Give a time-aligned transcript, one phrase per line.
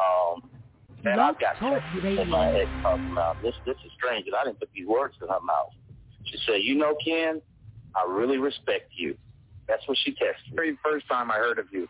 [0.00, 0.50] Um,
[1.04, 3.54] and I've got texts my ex talking about this.
[3.64, 5.72] This is strange, and I didn't put these words in her mouth.
[6.24, 7.40] She said, "You know, Ken,
[7.94, 9.16] I really respect you."
[9.66, 10.54] That's what she texted.
[10.54, 11.88] Very first time I heard of you,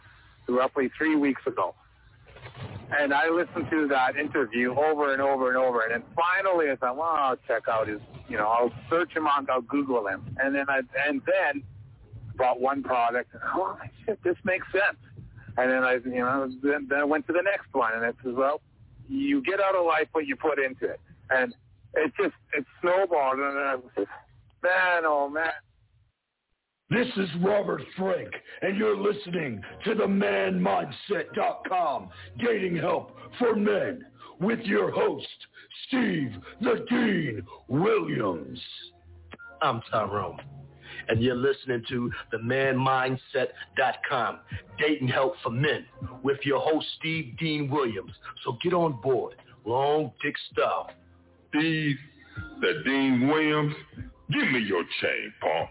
[0.49, 1.75] roughly three weeks ago.
[2.99, 5.83] And I listened to that interview over and over and over.
[5.83, 9.27] And then finally I thought, well, I'll check out his, you know, I'll search him
[9.27, 10.37] on, I'll Google him.
[10.38, 11.63] And then I, and then
[12.37, 14.99] bought one product and, oh, shit, this makes sense.
[15.56, 18.16] And then I, you know, then, then I went to the next one and it
[18.24, 18.60] says, well,
[19.09, 21.00] you get out of life what you put into it.
[21.30, 21.54] And
[21.95, 23.38] it just, it snowballed.
[23.38, 24.08] And I was just,
[24.62, 25.50] man, oh man.
[26.91, 28.30] This is Robert Frank,
[28.62, 32.08] and you're listening to the ManMindset.com
[32.44, 34.05] Dating Help for Men
[34.41, 35.28] with your host,
[35.86, 38.58] Steve the Dean Williams.
[39.62, 40.41] I'm Tyrone,
[41.10, 44.38] and you're listening to the ManMindset.com
[44.78, 45.84] Dating Help for Men
[46.23, 48.12] with your host, Steve Dean Williams.
[48.45, 49.34] So get on board,
[49.66, 50.91] long dick style.
[51.50, 51.97] Steve
[52.61, 53.75] the Dean Williams,
[54.31, 55.69] give me your chain, punk.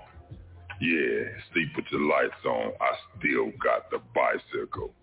[0.81, 2.71] Yeah, Steve put your lights on.
[2.79, 4.93] I still got the bicycle.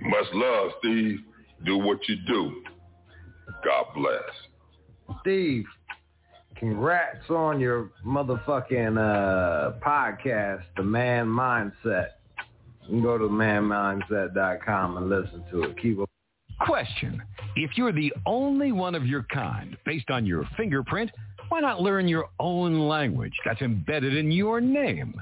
[0.00, 1.20] Much love, Steve.
[1.64, 2.62] Do what you do.
[3.64, 5.18] God bless.
[5.20, 5.64] Steve,
[6.56, 12.08] congrats on your motherfucking uh, podcast, The Man Mindset.
[12.82, 15.78] You can go to manmindset.com and listen to it.
[15.80, 16.10] Keep up.
[16.60, 17.22] Question.
[17.56, 21.10] If you're the only one of your kind, based on your fingerprint,
[21.48, 25.14] why not learn your own language that's embedded in your name?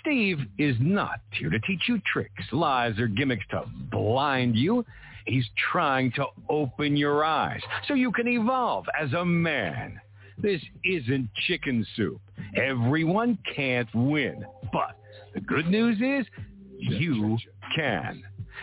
[0.00, 4.84] Steve is not here to teach you tricks, lies, or gimmicks to blind you.
[5.26, 10.00] He's trying to open your eyes so you can evolve as a man.
[10.40, 12.20] This isn't chicken soup.
[12.56, 14.44] Everyone can't win.
[14.72, 14.96] But
[15.34, 16.26] the good news is
[16.78, 17.38] you
[17.74, 18.22] can.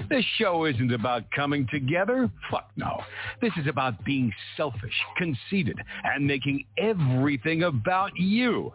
[0.09, 2.29] This show isn't about coming together.
[2.51, 3.01] Fuck no.
[3.41, 8.71] This is about being selfish, conceited, and making everything about you.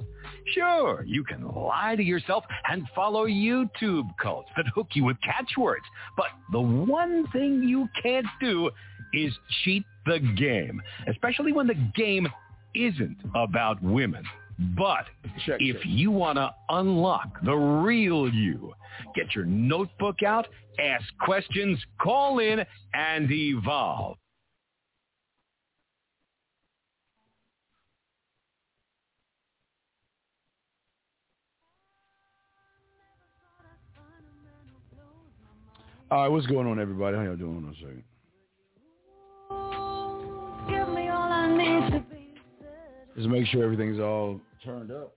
[0.55, 5.85] Sure, you can lie to yourself and follow YouTube cults that hook you with catchwords.
[6.17, 8.71] But the one thing you can't do
[9.13, 12.29] is cheat the game, especially when the game
[12.75, 14.25] isn't about women.
[14.77, 15.07] But
[15.47, 15.87] Check if it.
[15.87, 18.75] you want to unlock the real you,
[19.15, 20.47] get your notebook out,
[20.79, 24.19] ask questions, call in, and evolve.
[36.11, 37.17] All right, what's going on, everybody?
[37.17, 37.63] How y'all doing?
[37.63, 38.03] One second.
[43.17, 45.15] Just make sure everything's all turned up.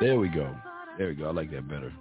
[0.00, 0.54] There we go.
[0.98, 1.28] There we go.
[1.28, 1.92] I like that better.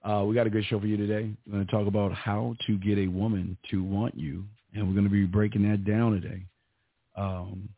[0.03, 1.31] Uh, we got a good show for you today.
[1.47, 4.93] We're going to talk about how to get a woman to want you, and we're
[4.93, 6.43] going to be breaking that down today.
[7.15, 7.69] Um,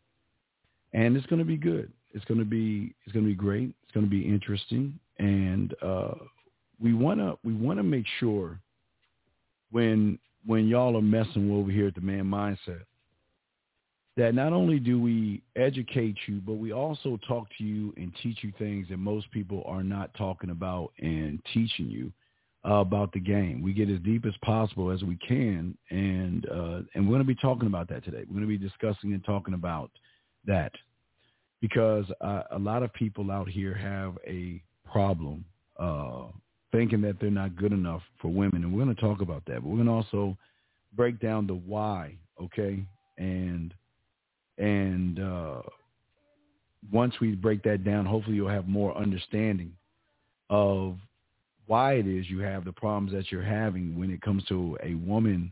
[0.94, 1.92] and it's going to be good.
[2.14, 3.74] It's going to be it's going to be great.
[3.84, 6.16] It's going to be interesting, and uh,
[6.82, 8.60] we want to we want to make sure
[9.72, 12.82] when when y'all are messing over here at the Man Mindset
[14.18, 18.40] that not only do we educate you, but we also talk to you and teach
[18.42, 22.12] you things that most people are not talking about and teaching you
[22.68, 23.62] uh, about the game.
[23.62, 27.26] We get as deep as possible as we can, and uh, and we're going to
[27.26, 28.24] be talking about that today.
[28.28, 29.92] We're going to be discussing and talking about
[30.48, 30.72] that
[31.62, 34.62] because uh, a lot of people out here have a
[34.92, 35.46] problem
[35.80, 36.24] uh,
[36.72, 39.62] thinking that they're not good enough for women, and we're going to talk about that.
[39.62, 40.36] But we're going to also
[40.96, 42.84] break down the why, okay,
[43.20, 43.76] and
[44.58, 45.62] and uh,
[46.92, 49.74] once we break that down, hopefully you'll have more understanding
[50.50, 50.98] of
[51.68, 54.96] why it is you have the problems that you're having when it comes to a
[54.96, 55.52] woman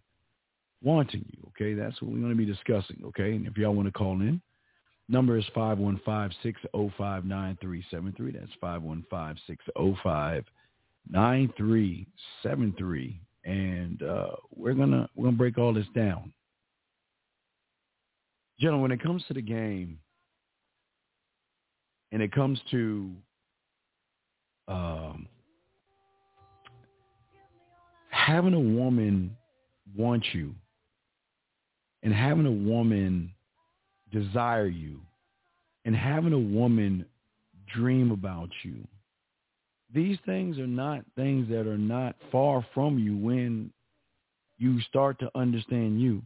[0.84, 1.38] wanting you.
[1.50, 3.02] Okay, that's what we're going to be discussing.
[3.06, 4.42] Okay, and if y'all want to call in,
[5.10, 8.34] number is 515-605-9373.
[8.34, 8.52] That's
[11.12, 13.20] 515-605-9373.
[13.44, 16.34] And uh, we're gonna we're gonna break all this down.
[18.60, 20.00] Gentlemen, when it comes to the game,
[22.12, 23.12] and it comes to
[24.68, 25.28] um,
[28.10, 29.36] having a woman
[29.96, 30.56] want you
[32.04, 33.32] and having a woman
[34.12, 35.02] desire you
[35.84, 37.06] and having a woman
[37.74, 38.88] dream about you,
[39.94, 43.72] these things are not things that are not far from you when
[44.58, 46.22] you start to understand you.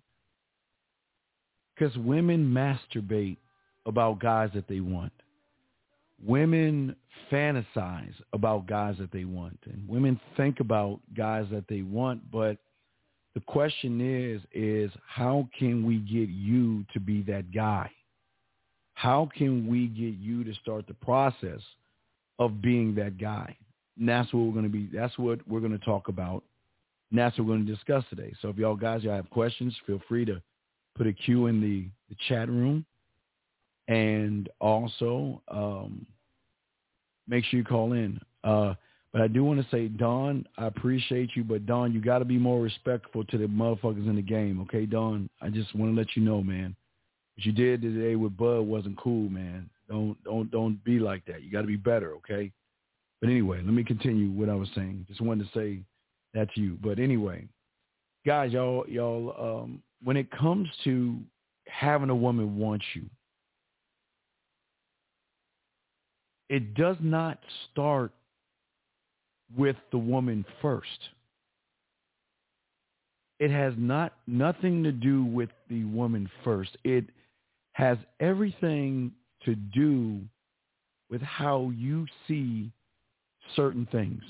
[1.79, 3.37] Because women masturbate
[3.85, 5.13] about guys that they want.
[6.25, 6.95] Women
[7.31, 9.57] fantasize about guys that they want.
[9.65, 12.57] And women think about guys that they want but
[13.35, 17.89] the question is is how can we get you to be that guy?
[18.95, 21.61] How can we get you to start the process
[22.39, 23.55] of being that guy?
[23.97, 26.43] And that's what we're going to be that's what we're going to talk about.
[27.11, 28.33] And that's what we're going to discuss today.
[28.41, 30.41] So if y'all guys y'all have questions feel free to
[30.95, 32.85] put a Q in the, the chat room
[33.87, 36.05] and also um,
[37.27, 38.19] make sure you call in.
[38.43, 38.73] Uh,
[39.11, 42.25] but I do want to say, Don, I appreciate you, but Don, you got to
[42.25, 45.29] be more respectful to the motherfuckers in the game, okay, Don?
[45.41, 46.75] I just want to let you know, man.
[47.35, 49.69] What you did today with Bud wasn't cool, man.
[49.89, 51.41] Don't don't don't be like that.
[51.41, 52.51] You got to be better, okay?
[53.19, 55.05] But anyway, let me continue what I was saying.
[55.07, 55.79] Just wanted to say
[56.35, 56.77] that to you.
[56.81, 57.47] But anyway,
[58.25, 61.17] guys, y'all y'all um, when it comes to
[61.67, 63.03] having a woman want you,
[66.49, 67.39] it does not
[67.71, 68.11] start
[69.55, 71.09] with the woman first.
[73.39, 76.75] It has not nothing to do with the woman first.
[76.83, 77.05] It
[77.73, 79.11] has everything
[79.45, 80.19] to do
[81.09, 82.71] with how you see
[83.55, 84.21] certain things.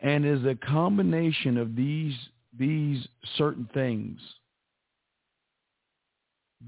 [0.00, 2.14] And is a combination of these
[2.58, 3.06] these
[3.36, 4.20] certain things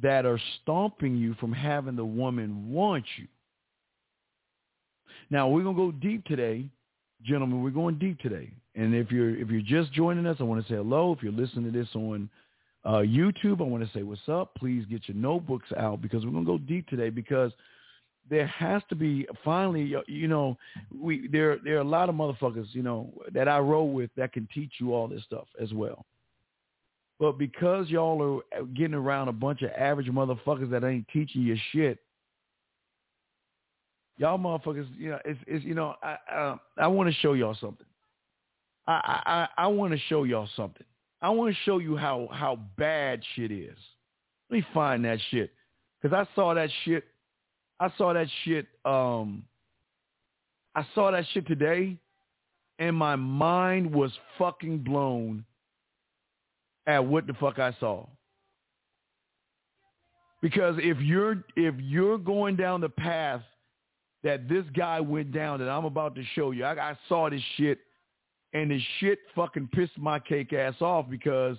[0.03, 3.27] that are stomping you from having the woman want you.
[5.31, 6.69] Now we're gonna go deep today,
[7.23, 7.63] gentlemen.
[7.63, 8.51] We're going deep today.
[8.75, 11.13] And if you're if you're just joining us, I want to say hello.
[11.13, 12.29] If you're listening to this on
[12.85, 14.55] uh, YouTube, I want to say what's up.
[14.57, 17.53] Please get your notebooks out because we're gonna go deep today because
[18.31, 20.57] there has to be finally you know
[20.99, 24.33] we there there are a lot of motherfuckers you know that I roll with that
[24.33, 26.05] can teach you all this stuff as well.
[27.21, 31.57] But because y'all are getting around a bunch of average motherfuckers that ain't teaching you
[31.71, 31.99] shit,
[34.19, 37.57] y'all motherfuckers, you know, it's, it's you know, I uh, I want to show y'all
[37.61, 37.87] something.
[38.87, 40.85] I I I want to show y'all something.
[41.23, 43.79] I want to show you how how bad shit is.
[44.51, 45.53] Let me find that shit
[46.01, 47.05] because I saw that shit.
[47.81, 48.67] I saw that shit.
[48.85, 49.45] Um,
[50.75, 51.97] I saw that shit today,
[52.79, 55.45] and my mind was fucking blown
[56.87, 58.07] at what the fuck I saw.
[60.43, 63.41] Because if you're if you're going down the path
[64.25, 66.65] that this guy went down that I'm about to show you.
[66.65, 67.79] I, I saw this shit
[68.55, 71.59] and this shit fucking pissed my cake ass off because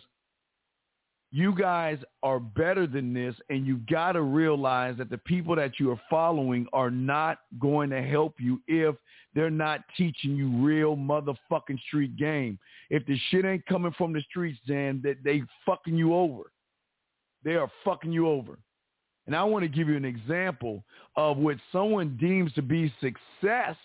[1.36, 5.82] you guys are better than this and you've got to realize that the people that
[5.82, 8.96] you are following are not going to help you if
[9.34, 12.58] they're not teaching you real motherfucking street game.
[12.90, 16.44] If the shit ain't coming from the streets, then that they fucking you over.
[17.44, 18.58] They are fucking you over.
[19.28, 20.86] And I want to give you an example
[21.18, 23.76] of what someone deems to be success.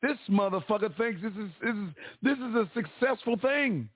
[0.00, 1.88] This motherfucker thinks this is this is
[2.22, 3.88] this is a successful thing.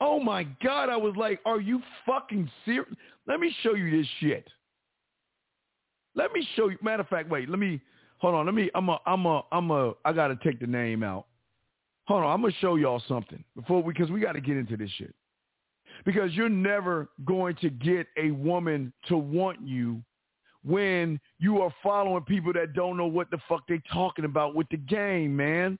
[0.00, 2.88] Oh my God, I was like, are you fucking serious?
[3.26, 4.46] Let me show you this shit.
[6.14, 6.78] Let me show you.
[6.82, 7.80] Matter of fact, wait, let me,
[8.18, 8.46] hold on.
[8.46, 11.26] Let me, I'm a, I'm a, I'm a, I got to take the name out.
[12.06, 12.30] Hold on.
[12.30, 14.90] I'm going to show y'all something before, we, because we got to get into this
[14.98, 15.14] shit
[16.04, 20.02] because you're never going to get a woman to want you
[20.64, 24.66] when you are following people that don't know what the fuck they talking about with
[24.70, 25.78] the game, man.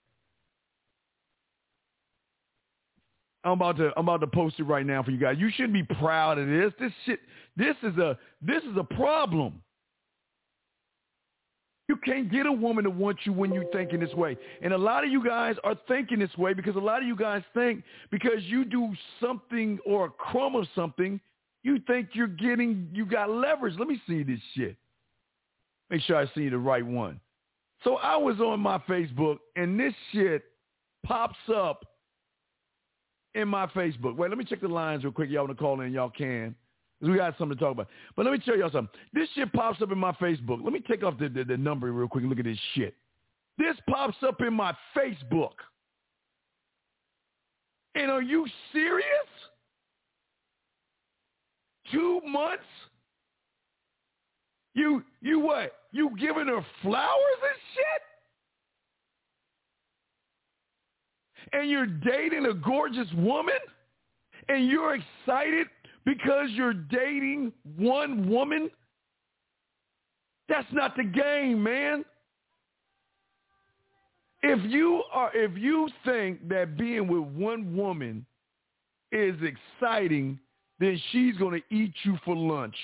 [3.45, 5.37] I'm about to I'm about to post it right now for you guys.
[5.39, 6.73] You shouldn't be proud of this.
[6.81, 7.21] This shit
[7.57, 9.63] this is a this is a problem.
[11.87, 14.39] You can't get a woman to want you when you're thinking this way.
[14.63, 17.15] And a lot of you guys are thinking this way because a lot of you
[17.15, 21.21] guys think because you do something or a crumb of something,
[21.63, 23.75] you think you're getting, you got leverage.
[23.79, 24.77] Let me see this shit.
[25.91, 27.21] Make sure I see the right one.
[27.83, 30.43] So I was on my Facebook and this shit
[31.05, 31.85] pops up
[33.35, 34.17] in my Facebook.
[34.17, 35.31] Wait, let me check the lines real quick.
[35.31, 35.93] Y'all want to call in?
[35.93, 36.55] Y'all can.
[37.01, 37.89] We got something to talk about.
[38.17, 38.99] But let me tell y'all something.
[39.13, 40.63] This shit pops up in my Facebook.
[40.63, 42.95] Let me take off the, the, the number real quick and look at this shit.
[43.59, 45.53] This pops up in my Facebook.
[47.95, 49.05] And are you serious?
[51.93, 52.65] Two months?
[54.75, 55.73] You you what?
[55.93, 58.03] You giving her flowers and shit?
[61.55, 63.55] And you're dating a gorgeous woman?
[64.49, 65.69] And you're excited
[66.05, 68.71] because you're dating one woman?
[70.49, 72.05] That's not the game, man.
[74.43, 78.27] If you are if you think that being with one woman
[79.11, 80.39] is exciting,
[80.79, 82.77] then she's going to eat you for lunch.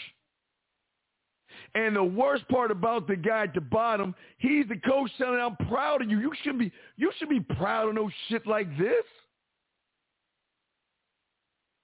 [1.75, 5.57] And the worst part about the guy at the bottom, he's the coach telling I'm
[5.69, 6.19] proud of you.
[6.19, 9.05] You should be you should be proud of no shit like this.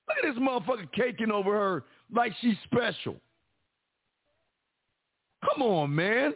[0.09, 3.17] Look at this motherfucker caking over her like she's special.
[5.45, 6.35] Come on, man.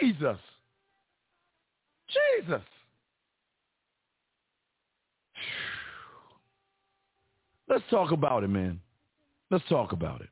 [0.00, 0.38] Jesus.
[2.38, 2.62] Jesus.
[7.68, 8.80] Let's talk about it, man.
[9.50, 10.28] Let's talk about it.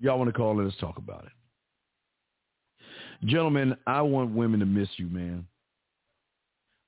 [0.00, 0.64] Y'all want to call in?
[0.64, 1.32] Let's talk about it.
[3.26, 5.46] Gentlemen, I want women to miss you, man.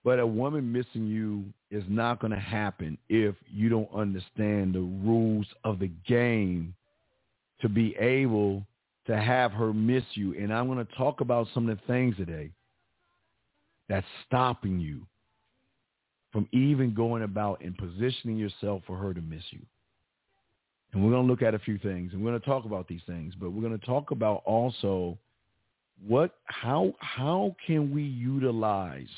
[0.05, 4.81] But a woman missing you is not going to happen if you don't understand the
[4.81, 6.75] rules of the game
[7.61, 8.65] to be able
[9.07, 10.35] to have her miss you.
[10.37, 12.51] And I'm going to talk about some of the things today
[13.89, 15.07] that's stopping you
[16.33, 19.61] from even going about and positioning yourself for her to miss you.
[20.93, 22.89] And we're going to look at a few things and we're going to talk about
[22.89, 25.19] these things, but we're going to talk about also
[26.07, 29.09] what how how can we utilize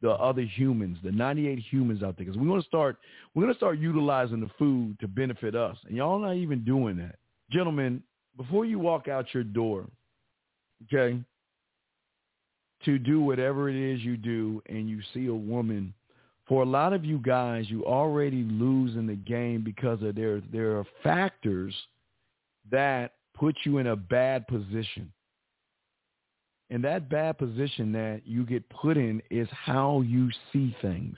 [0.00, 2.98] the other humans, the 98 humans out there cuz we're going to start
[3.34, 5.76] we're going to start utilizing the food to benefit us.
[5.86, 7.16] And y'all not even doing that.
[7.50, 8.02] Gentlemen,
[8.36, 9.86] before you walk out your door,
[10.84, 11.22] okay?
[12.84, 15.92] To do whatever it is you do and you see a woman
[16.48, 20.40] for a lot of you guys, you already lose in the game because of there
[20.50, 21.74] there are factors
[22.70, 25.12] that put you in a bad position.
[26.70, 31.16] And that bad position that you get put in is how you see things.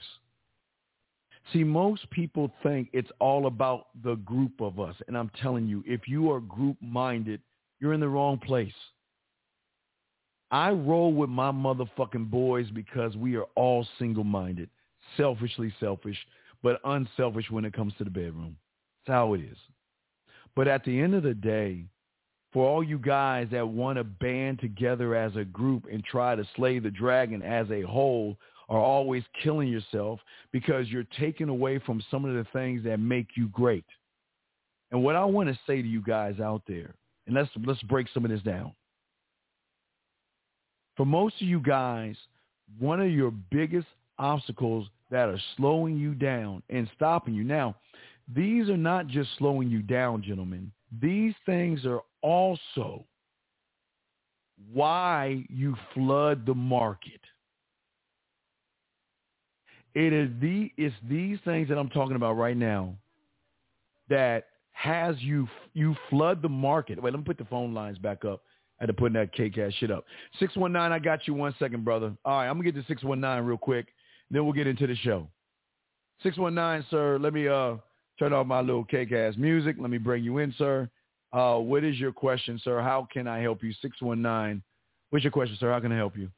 [1.51, 4.95] See, most people think it's all about the group of us.
[5.07, 7.41] And I'm telling you, if you are group-minded,
[7.79, 8.71] you're in the wrong place.
[10.51, 14.69] I roll with my motherfucking boys because we are all single-minded
[15.17, 16.17] selfishly selfish,
[16.63, 18.55] but unselfish when it comes to the bedroom.
[19.05, 19.57] That's how it is.
[20.55, 21.85] But at the end of the day,
[22.53, 26.47] for all you guys that want to band together as a group and try to
[26.55, 28.37] slay the dragon as a whole
[28.67, 30.19] are always killing yourself
[30.51, 33.85] because you're taking away from some of the things that make you great.
[34.91, 36.93] And what I want to say to you guys out there,
[37.25, 38.73] and let's let's break some of this down.
[40.97, 42.15] For most of you guys,
[42.79, 43.87] one of your biggest
[44.19, 47.43] obstacles that are slowing you down and stopping you.
[47.43, 47.75] Now,
[48.33, 50.71] these are not just slowing you down, gentlemen.
[51.01, 53.05] These things are also
[54.71, 57.19] why you flood the market.
[59.93, 62.95] It is the it's these things that I'm talking about right now
[64.09, 67.01] that has you you flood the market.
[67.01, 68.41] Wait, let me put the phone lines back up.
[68.79, 70.05] I had to put that K cash shit up.
[70.39, 72.13] Six one nine, I got you one second, brother.
[72.23, 73.87] All right, I'm gonna get to six one nine real quick.
[74.31, 75.27] Then we'll get into the show.
[76.23, 77.19] 619, sir.
[77.19, 77.75] Let me uh,
[78.17, 79.75] turn off my little cake-ass music.
[79.77, 80.89] Let me bring you in, sir.
[81.33, 82.81] Uh, what is your question, sir?
[82.81, 83.73] How can I help you?
[83.81, 84.63] 619.
[85.09, 85.71] What's your question, sir?
[85.71, 86.29] How can I help you?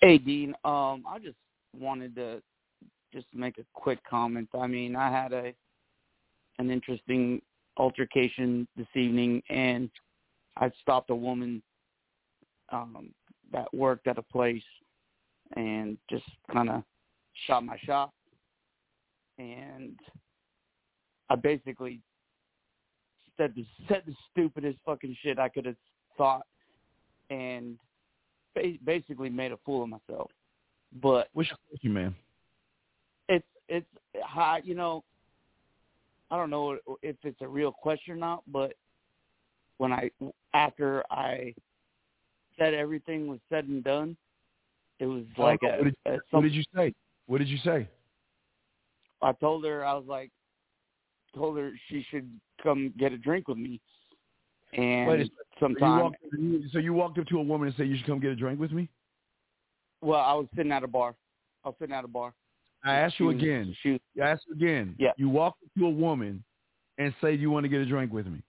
[0.00, 0.50] Hey, Dean.
[0.64, 1.36] Um, I just
[1.76, 2.40] wanted to
[3.12, 4.48] just make a quick comment.
[4.58, 5.52] I mean, I had a
[6.58, 7.42] an interesting
[7.78, 9.90] altercation this evening, and
[10.56, 11.62] I stopped a woman
[12.70, 13.10] um,
[13.52, 14.62] that worked at a place
[15.56, 16.82] and just kind of
[17.46, 18.10] shot my shot.
[19.38, 19.98] And
[21.30, 22.00] I basically
[23.36, 25.76] said the said the stupidest fucking shit I could have
[26.16, 26.46] thought,
[27.30, 27.78] and
[28.54, 30.30] ba- basically made a fool of myself.
[31.02, 32.14] But your question, man?
[33.28, 33.86] It's it's
[34.22, 35.02] high, you know.
[36.30, 38.74] I don't know if it's a real question or not, but
[39.78, 40.10] when I
[40.52, 41.54] after I
[42.58, 44.16] said everything was said and done,
[45.00, 46.94] it was like a, what, did, a, what did you say?
[47.26, 47.88] What did you say?
[49.22, 50.30] I told her I was like,
[51.34, 52.30] told her she should
[52.62, 53.80] come get a drink with me.
[54.72, 57.88] And Wait, sometime, so you, walked, so you walked up to a woman and said,
[57.88, 58.88] "You should come get a drink with me."
[60.00, 61.14] Well, I was sitting at a bar.
[61.64, 62.34] I was sitting at a bar.
[62.84, 63.74] I ask you was- again.
[63.82, 64.94] She was, I ask you again.
[64.98, 65.12] Yeah.
[65.16, 66.42] You walk up to a woman
[66.98, 68.42] and say you want to get a drink with me.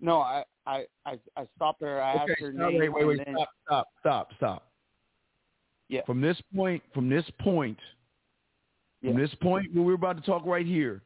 [0.00, 2.02] no, I, I, I, I stopped her.
[2.02, 2.32] I okay.
[2.32, 2.80] asked her stop, name.
[2.80, 3.20] wait, wait, wait.
[3.24, 4.65] then, Stop, stop, stop, stop.
[5.88, 6.00] Yeah.
[6.04, 7.78] From this point, from this point,
[9.02, 11.02] from this point where we're about to talk right here,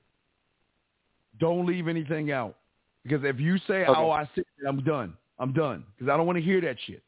[1.38, 2.56] don't leave anything out.
[3.02, 3.92] Because if you say, Okay.
[3.94, 5.16] "Oh, I said it," I'm done.
[5.38, 5.84] I'm done.
[5.96, 7.02] Because I don't want to hear that shit.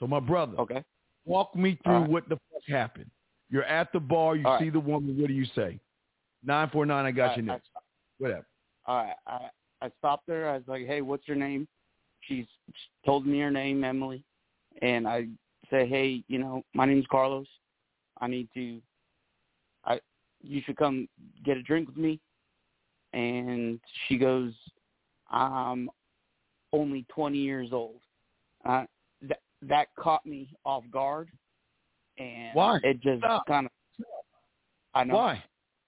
[0.00, 0.84] So, my brother, Okay.
[1.24, 2.10] walk me through All right.
[2.10, 3.10] what the fuck happened.
[3.50, 4.34] You're at the bar.
[4.36, 4.72] You All see right.
[4.72, 5.16] the woman.
[5.20, 5.78] What do you say?
[6.44, 7.04] Nine four nine.
[7.04, 7.70] I got I- you I- next.
[8.18, 8.46] Whatever.
[8.86, 10.48] all right, I I stopped her.
[10.48, 11.66] I was like, "Hey, what's your name?"
[12.22, 14.24] She's she told me her name, Emily,
[14.80, 15.28] and I
[15.72, 17.46] say, "Hey, you know, my name's Carlos.
[18.20, 18.80] I need to.
[19.84, 19.98] I
[20.42, 21.08] you should come
[21.44, 22.20] get a drink with me."
[23.12, 24.52] And she goes,
[25.30, 25.90] "I'm
[26.72, 28.00] only 20 years old."
[28.64, 28.84] Uh,
[29.22, 31.30] that that caught me off guard,
[32.18, 32.78] and Why?
[32.84, 33.72] it just kind of.
[34.94, 35.42] I know Why?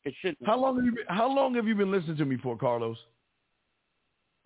[0.04, 0.38] it shouldn't.
[0.46, 2.96] How long have you been, How long have you been listening to me for, Carlos?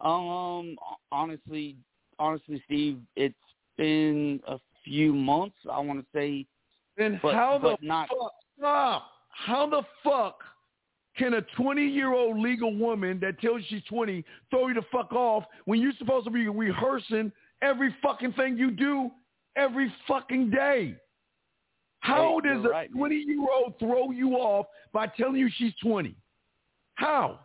[0.00, 0.76] Um,
[1.11, 1.76] honestly,
[2.18, 3.35] honestly, Steve, it's
[3.76, 5.57] been a few months.
[5.71, 6.47] I want to say,
[6.97, 8.09] Then but, how the not.
[8.09, 8.33] fuck?
[8.59, 9.07] Stop.
[9.28, 10.40] How the fuck
[11.16, 14.83] can a 20 year old legal woman that tells you she's 20 throw you the
[14.90, 17.30] fuck off when you're supposed to be rehearsing
[17.62, 19.11] every fucking thing you do
[19.57, 20.97] every fucking day?
[22.00, 25.73] How Hey, does a right, 20 year old throw you off by telling you she's
[25.83, 26.14] 20?
[26.95, 27.40] How?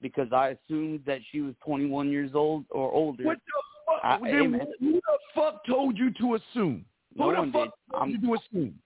[0.00, 3.24] Because I assumed that she was 21 years old or older.
[3.24, 4.22] What the fuck?
[4.22, 6.84] I- then who the fuck told you to assume?
[7.14, 7.70] No who the fuck did.
[7.90, 8.78] told I'm- you to assume?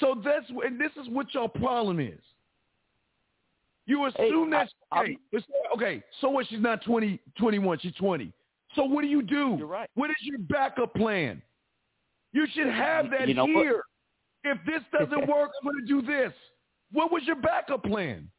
[0.00, 2.20] So that's and this is what your problem is.
[3.86, 5.18] You Hey, assume that I- okay,
[5.74, 6.02] okay.
[6.20, 6.46] So what?
[6.48, 7.78] She's not 20, 21.
[7.80, 8.32] She's twenty.
[8.74, 9.56] So what do you do?
[9.58, 9.88] You're right.
[9.94, 11.42] What is your backup plan?
[12.32, 13.62] You should have that You know what?
[13.62, 13.84] here.
[14.42, 16.32] If this doesn't work, I'm going to do this.
[16.92, 18.30] What was your backup plan?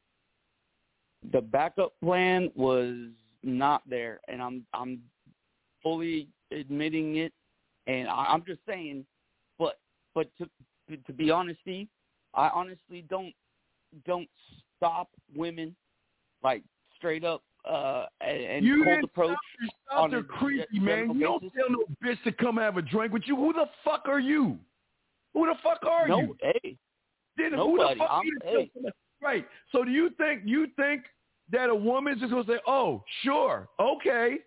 [1.32, 2.96] the backup plan was
[3.42, 5.02] not there, and I'm I'm
[5.86, 7.32] fully admitting it,
[7.86, 9.06] and I, I'm just saying,
[9.60, 9.78] but
[10.16, 10.50] but to
[11.06, 11.88] to, be honest, Steve,
[12.34, 13.34] I honestly don't
[14.06, 14.28] don't
[14.76, 15.76] stop women
[16.44, 16.64] like
[16.98, 19.38] straight up uh and, and you cold approach.
[19.64, 21.12] Stop, stop on the a creepy man.
[21.14, 21.58] You don't basis.
[21.58, 23.36] tell no bitch to come have a drink with you.
[23.36, 24.58] Who the fuck are you?
[25.34, 26.38] Who the fuck are no, you?
[26.42, 26.78] hey,
[27.38, 27.94] Then who nobody.
[27.96, 28.72] the fuck I'm- hey.
[29.22, 29.48] Right.
[29.72, 31.04] So do you think you think
[31.52, 34.40] that a woman's just gonna say, "Oh, sure, okay,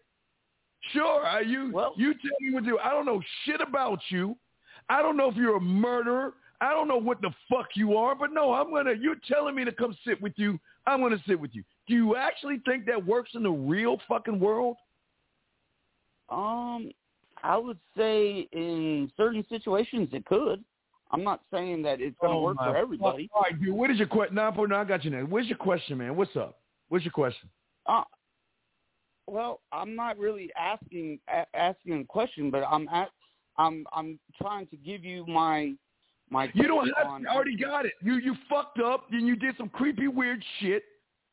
[0.92, 1.24] sure"?
[1.26, 2.78] Are you Well- you tell me what to do?
[2.78, 4.36] I don't know shit about you.
[4.88, 6.34] I don't know if you're a murderer.
[6.60, 8.14] I don't know what the fuck you are.
[8.14, 8.92] But no, I'm gonna.
[8.94, 10.58] You're telling me to come sit with you.
[10.86, 11.62] I'm gonna sit with you.
[11.86, 14.76] Do you actually think that works in the real fucking world?
[16.30, 16.90] Um,
[17.42, 20.64] I would say in certain situations it could.
[21.10, 23.28] I'm not saying that it's going to Oh, work for everybody.
[23.28, 23.36] fuck.
[23.36, 23.74] All right, dude.
[23.74, 24.36] What is your question?
[24.54, 24.80] Four nine.
[24.80, 25.22] I got you now.
[25.24, 26.14] What's your question, man?
[26.16, 26.58] What's up?
[26.88, 27.48] What's your question?
[27.86, 28.04] Uh,
[29.28, 33.10] well, I'm not really asking a- asking a question, but I'm at,
[33.56, 35.74] I'm I'm trying to give you my
[36.30, 36.50] my.
[36.54, 37.06] You don't have.
[37.06, 37.92] on, I already got it.
[38.02, 39.06] You you fucked up.
[39.10, 40.82] and you did some creepy weird shit.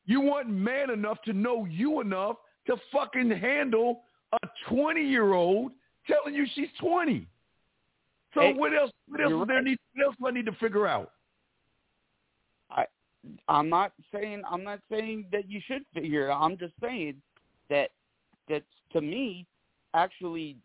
[0.04, 5.72] You weren't man enough to know you enough to fucking handle a twenty year old
[6.06, 7.26] telling you she's twenty.
[8.34, 8.90] So Hey, what else?
[9.08, 9.78] What else you're there need?
[9.94, 11.12] What else do I need to figure out?
[12.70, 12.86] I
[13.48, 16.28] I'm not saying I'm not saying that you should figure.
[16.28, 16.42] it out.
[16.42, 17.16] I'm just saying
[17.70, 17.90] that
[18.48, 19.46] that to me,
[19.94, 20.56] actually,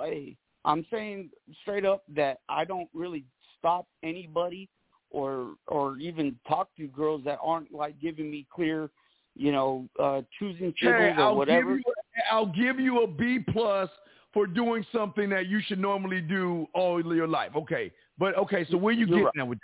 [0.00, 1.30] hey, I'm saying
[1.62, 3.24] straight up that I don't really
[3.58, 4.68] stop anybody
[5.10, 8.90] or or even talk to girls that aren't like giving me clear,
[9.36, 11.76] you know, uh choosing tables or I'll whatever.
[11.76, 11.94] give you.
[12.30, 13.88] I'll give you a B plus
[14.32, 17.52] for doing something that you should normally do all your life.
[17.54, 18.66] Okay, but okay.
[18.70, 19.58] So where you You're getting at with?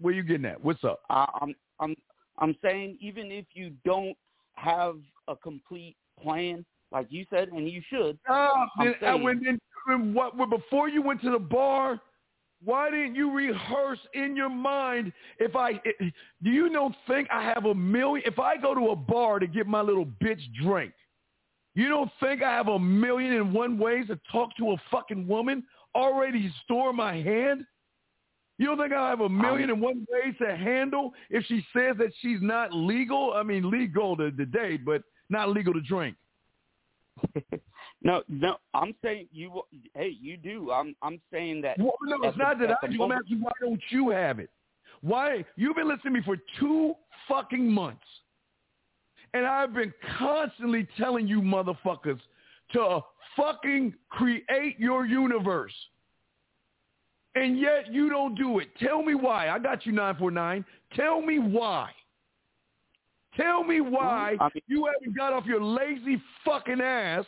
[0.00, 0.62] Where you getting at?
[0.62, 1.00] What's up?
[1.08, 1.94] I, I'm I'm
[2.38, 4.16] I'm saying even if you don't
[4.54, 4.96] have
[5.28, 8.18] a complete plan, like you said, and you should.
[8.28, 9.42] Ah, I'm then, I saying- went
[9.86, 12.00] when what when before you went to the bar.
[12.64, 15.12] Why didn't you rehearse in your mind?
[15.38, 18.22] If I it, do, you don't think I have a million?
[18.26, 20.92] If I go to a bar to get my little bitch drink,
[21.74, 25.28] you don't think I have a million and one ways to talk to a fucking
[25.28, 27.64] woman already store in my hand?
[28.58, 31.96] You don't think I have a million and one ways to handle if she says
[31.98, 33.34] that she's not legal?
[33.34, 36.16] I mean, legal to the day, but not legal to drink.
[38.02, 39.62] No, no, I'm saying you.
[39.94, 40.70] Hey, you do.
[40.70, 41.78] I'm I'm saying that.
[41.78, 43.02] Well, no, it's the- not that at I the do.
[43.02, 44.50] I'm asking why don't you have it?
[45.00, 46.94] Why you've been listening to me for two
[47.26, 48.04] fucking months,
[49.34, 52.20] and I've been constantly telling you motherfuckers
[52.74, 53.00] to
[53.36, 55.72] fucking create your universe.
[57.34, 58.68] and yet you don't do it.
[58.78, 59.48] Tell me why.
[59.48, 60.64] I got you 949.
[60.94, 61.90] Tell me why.
[63.36, 67.24] Tell me why I mean, you haven't got off your lazy fucking ass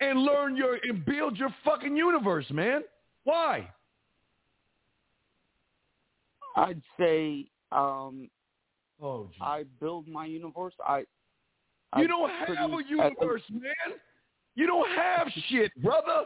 [0.00, 2.82] and learn your and build your fucking universe, man.
[3.24, 3.68] Why?
[6.56, 8.28] I'd say um,
[9.02, 10.74] Oh, I build my universe.
[10.86, 13.96] I you I don't have a universe, man.
[14.54, 16.24] You don't have shit, brother.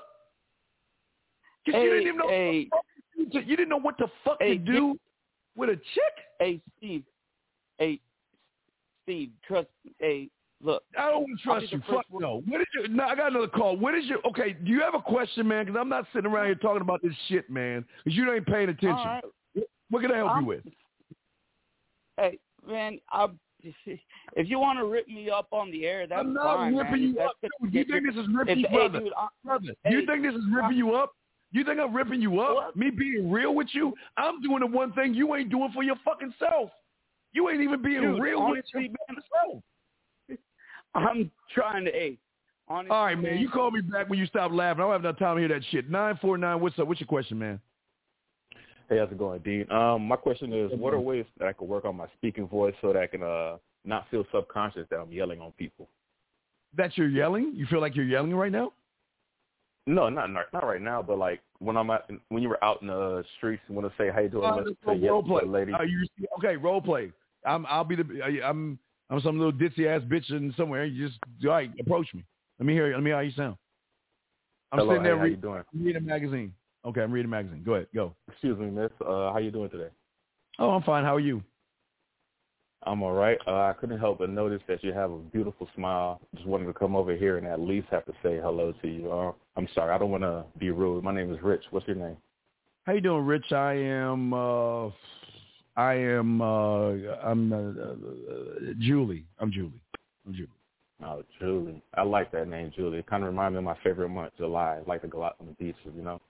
[1.65, 4.97] 'Cause you didn't even know to, you didn't know what the fuck to do
[5.57, 6.15] with a chick.
[6.39, 7.03] hey, Steve.
[7.79, 8.01] Hey,
[9.07, 9.31] Steve.
[9.47, 9.69] Trust.
[10.01, 10.29] Hey,
[10.63, 10.83] look.
[10.99, 11.81] I don't want to trust you.
[11.89, 12.43] Fuck one- no.
[12.49, 12.89] What is your?
[12.89, 13.77] No, I got another call.
[13.77, 14.19] What is your?
[14.27, 15.65] Okay, do you have a question, man?
[15.67, 17.85] Because I'm not sitting around here talking about this shit, man.
[18.05, 18.91] Because you ain't paying attention.
[18.91, 19.25] All right.
[19.91, 20.65] What can I help I'm- you with?
[22.17, 22.99] Hey, man.
[23.11, 23.29] I.
[24.37, 26.93] If you want to rip me up on the air, that's I'm not fine, ripping
[26.93, 27.01] man.
[27.03, 27.51] you that's up.
[27.63, 28.99] Dude, you think this is ripping you, hey, brother?
[29.01, 31.13] dude, I- brother, hey, you think this is ripping you up?
[31.53, 32.55] You think I'm ripping you up?
[32.55, 32.77] What?
[32.77, 33.95] Me being real with you?
[34.19, 36.71] I'm doing the one thing you ain't doing for your fucking self.
[37.37, 39.23] You ain't even being Dude, real with honestly, your man, fucking
[40.31, 40.39] self.
[40.95, 41.91] I'm trying to.
[41.91, 42.17] Hey,
[42.67, 43.37] honestly, All right, man.
[43.37, 44.81] You call me back when you stop laughing.
[44.81, 45.91] I don't have enough time to hear that shit.
[45.91, 46.61] Nine four nine.
[46.61, 46.89] What's up?
[46.89, 47.61] What's your question, man?
[48.89, 49.71] Hey, how's it going, Dean?
[49.71, 52.73] Um, my question is, what are ways that I can work on my speaking voice
[52.81, 55.91] so that I can uh not feel subconscious that I'm yelling on people?
[56.75, 57.53] That you're yelling?
[57.55, 58.73] You feel like you're yelling right now?
[59.87, 62.81] No, not not, not right now, but like when I'm at, when you were out
[62.81, 64.93] in the streets, and want to say "Hey, you doing, Uh, let's let's say go
[64.95, 65.43] yes role to play.
[65.43, 65.73] a lady.
[65.75, 66.07] Uh, you,
[66.39, 67.13] okay, role play.
[67.47, 67.67] I'm.
[67.67, 68.43] I'll be the.
[68.45, 68.79] I'm.
[69.09, 70.85] I'm some little ditzy ass bitch in somewhere.
[70.85, 71.71] You just all right.
[71.79, 72.25] Approach me.
[72.59, 72.89] Let me hear.
[72.89, 72.95] You.
[72.95, 73.57] Let me hear how you sound.
[74.73, 75.63] I'm Hello, sitting there hey, reading, doing?
[75.73, 76.53] reading a magazine.
[76.85, 77.63] Okay, I'm reading a magazine.
[77.65, 77.87] Go ahead.
[77.95, 78.15] Go.
[78.31, 78.91] Excuse me, miss.
[79.01, 79.89] Uh, how you doing today?
[80.59, 81.05] Oh, I'm fine.
[81.05, 81.43] How are you?
[82.83, 83.39] I'm all right.
[83.47, 86.21] Uh, I couldn't help but notice that you have a beautiful smile.
[86.35, 89.11] Just wanted to come over here and at least have to say hello to you.
[89.11, 89.93] Uh, I'm sorry.
[89.93, 91.03] I don't want to be rude.
[91.03, 91.65] My name is Rich.
[91.71, 92.17] What's your name?
[92.85, 93.53] How you doing, Rich?
[93.53, 94.33] I am.
[94.33, 94.91] uh
[95.77, 96.41] I am.
[96.41, 99.25] uh I'm uh, uh, Julie.
[99.39, 99.83] I'm Julie.
[100.27, 100.49] I'm Julie.
[101.05, 101.83] Oh, Julie.
[101.95, 102.99] I like that name, Julie.
[102.99, 104.79] It kind of reminds me of my favorite month, July.
[104.79, 106.21] I like to go out on the beaches, you know.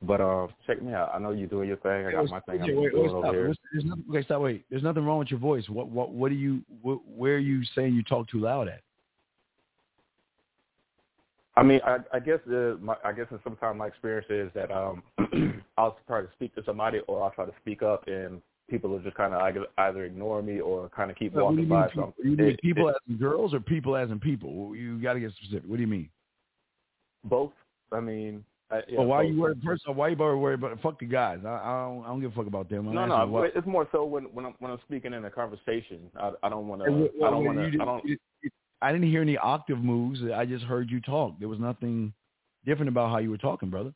[0.00, 1.10] But uh, check me out.
[1.14, 2.06] I know you're doing your thing.
[2.06, 2.62] I got my thing.
[2.62, 3.24] I'm wait, doing wait, stop.
[3.24, 3.44] over here.
[3.44, 4.40] There's, there's nothing, okay, stop.
[4.40, 4.64] Wait.
[4.70, 5.68] There's nothing wrong with your voice.
[5.68, 5.88] What?
[5.88, 6.12] What?
[6.12, 6.62] What are you?
[6.80, 8.80] What, where are you saying you talk too loud at?
[11.56, 14.72] I mean, I, I guess the, my, I guess in sometimes my experience is that
[14.72, 15.02] um,
[15.78, 18.98] I'll try to speak to somebody or I'll try to speak up and people will
[19.00, 21.88] just kind of either, either ignore me or kind of keep What walking by.
[21.94, 24.74] So you mean people it- as in girls or people as in people?
[24.74, 25.68] You got to get specific.
[25.68, 26.08] What do you mean?
[27.24, 27.52] both.
[27.92, 29.32] I mean, I, yeah, well, why are both.
[29.32, 29.62] you worried?
[29.64, 30.80] First of why you worried about?
[30.82, 31.38] Fuck the guys.
[31.44, 32.04] I, I don't.
[32.04, 32.88] I don't give a fuck about them.
[32.88, 33.26] I'm No, no.
[33.26, 36.10] why- It's more so when when I'm when I'm speaking in a conversation.
[36.16, 36.86] I, I don't want to.
[37.24, 37.64] I don't want to.
[37.80, 38.04] I don't.
[38.04, 38.50] you- you-
[38.82, 40.20] I didn't hear any octave moves.
[40.34, 41.38] I just heard you talk.
[41.38, 42.12] There was nothing
[42.66, 43.94] different about how you were talking, brother.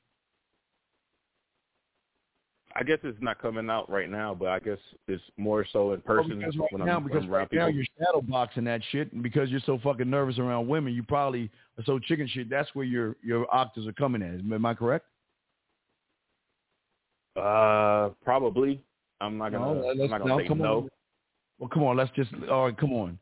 [2.79, 6.01] I guess it's not coming out right now, but I guess it's more so in
[6.01, 9.13] person Well, because right when now, I'm, because right now you're shadow boxing that shit,
[9.13, 12.49] and because you're so fucking nervous around women, you probably are so chicken shit.
[12.49, 14.35] That's where your your octaves are coming at.
[14.35, 15.07] Am I correct?
[17.37, 18.81] Uh, probably.
[19.21, 19.75] I'm not gonna.
[19.75, 20.79] No, I'm not gonna no, say no.
[20.79, 20.89] on.
[21.59, 21.97] Well, come on.
[21.97, 22.31] Let's just.
[22.49, 23.19] All right, come on.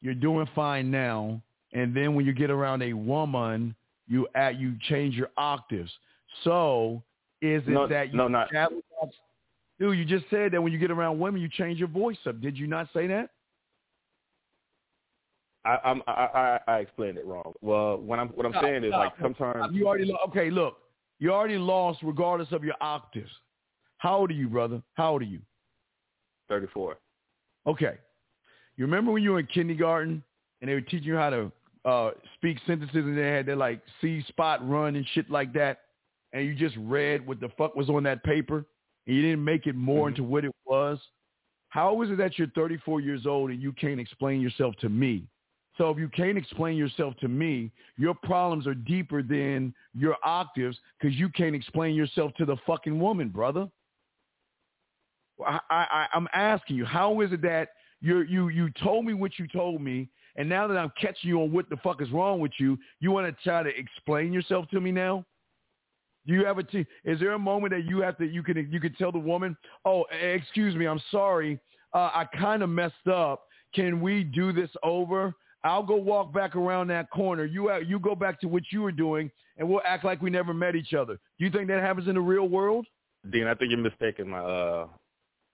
[0.00, 1.40] You're doing fine now,
[1.72, 3.76] and then when you get around a woman,
[4.08, 5.92] you at you change your octaves.
[6.42, 7.04] So
[7.40, 8.48] is it No, that you no, not-?
[9.78, 12.40] Dude, you just said that when you get around women, you change your voice up.
[12.40, 13.30] Did you not say that?
[15.66, 17.52] I, I'm, I, I, I explained it wrong.
[17.60, 19.00] Well, what I'm, what I'm Stop, saying is stop.
[19.00, 19.74] like sometimes.
[19.74, 20.48] You already lo- okay.
[20.48, 20.78] Look,
[21.18, 23.30] you already lost regardless of your octaves.
[23.98, 24.80] How old are you, brother?
[24.94, 25.40] How old are you?
[26.48, 26.96] 34.
[27.66, 27.98] Okay.
[28.76, 30.22] You remember when you were in kindergarten
[30.60, 31.52] and they were teaching you how to
[31.84, 35.80] uh, speak sentences and they had that like See Spot Run and shit like that,
[36.32, 38.64] and you just read what the fuck was on that paper
[39.06, 40.20] and you didn't make it more mm-hmm.
[40.20, 40.98] into what it was.
[41.68, 45.26] How is it that you're 34 years old and you can't explain yourself to me?
[45.76, 50.78] So if you can't explain yourself to me, your problems are deeper than your octaves
[50.98, 53.68] because you can't explain yourself to the fucking woman, brother.
[55.46, 59.38] I, I, I'm asking you, how is it that you you you told me what
[59.38, 62.40] you told me, and now that I'm catching you on what the fuck is wrong
[62.40, 65.26] with you, you want to try to explain yourself to me now?
[66.26, 68.80] Do you have T- is there a moment that you have to you can you
[68.80, 71.58] can tell the woman, oh, excuse me, I'm sorry,
[71.94, 73.44] uh, I kind of messed up.
[73.74, 75.34] Can we do this over?
[75.64, 77.44] I'll go walk back around that corner.
[77.44, 80.30] You uh, you go back to what you were doing, and we'll act like we
[80.30, 81.14] never met each other.
[81.38, 82.86] Do you think that happens in the real world?
[83.30, 84.86] Dean, I think you're mistaking my uh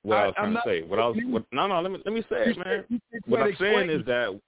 [0.02, 0.82] what I, I- was I'm trying not- to say.
[0.82, 3.00] What I was what, no no let me let me say it, man.
[3.26, 4.38] What I'm saying is that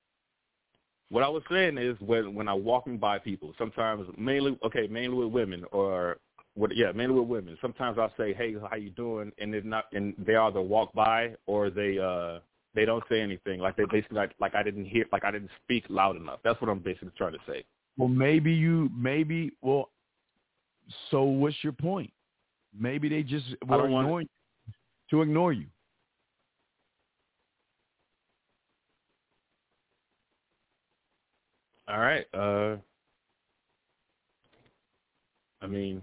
[1.14, 5.16] what I was saying is when when I'm walking by people, sometimes mainly okay, mainly
[5.16, 6.16] with women or
[6.54, 6.76] What?
[6.76, 7.56] Yeah, mainly with women.
[7.60, 11.34] Sometimes I'll say, "Hey, how you doing?" and they're not, and they either walk by
[11.46, 12.40] or they uh
[12.74, 13.60] they don't say anything.
[13.60, 16.40] Like they basically like like I didn't hear, like I didn't speak loud enough.
[16.42, 17.64] That's what I'm basically trying to say.
[17.96, 19.90] Well, maybe you, maybe well.
[21.12, 22.12] So what's your point?
[22.76, 24.28] Maybe they just were ignoring want...
[25.10, 25.66] to ignore you.
[31.88, 32.26] All right.
[32.34, 32.76] Uh
[35.60, 36.02] I mean,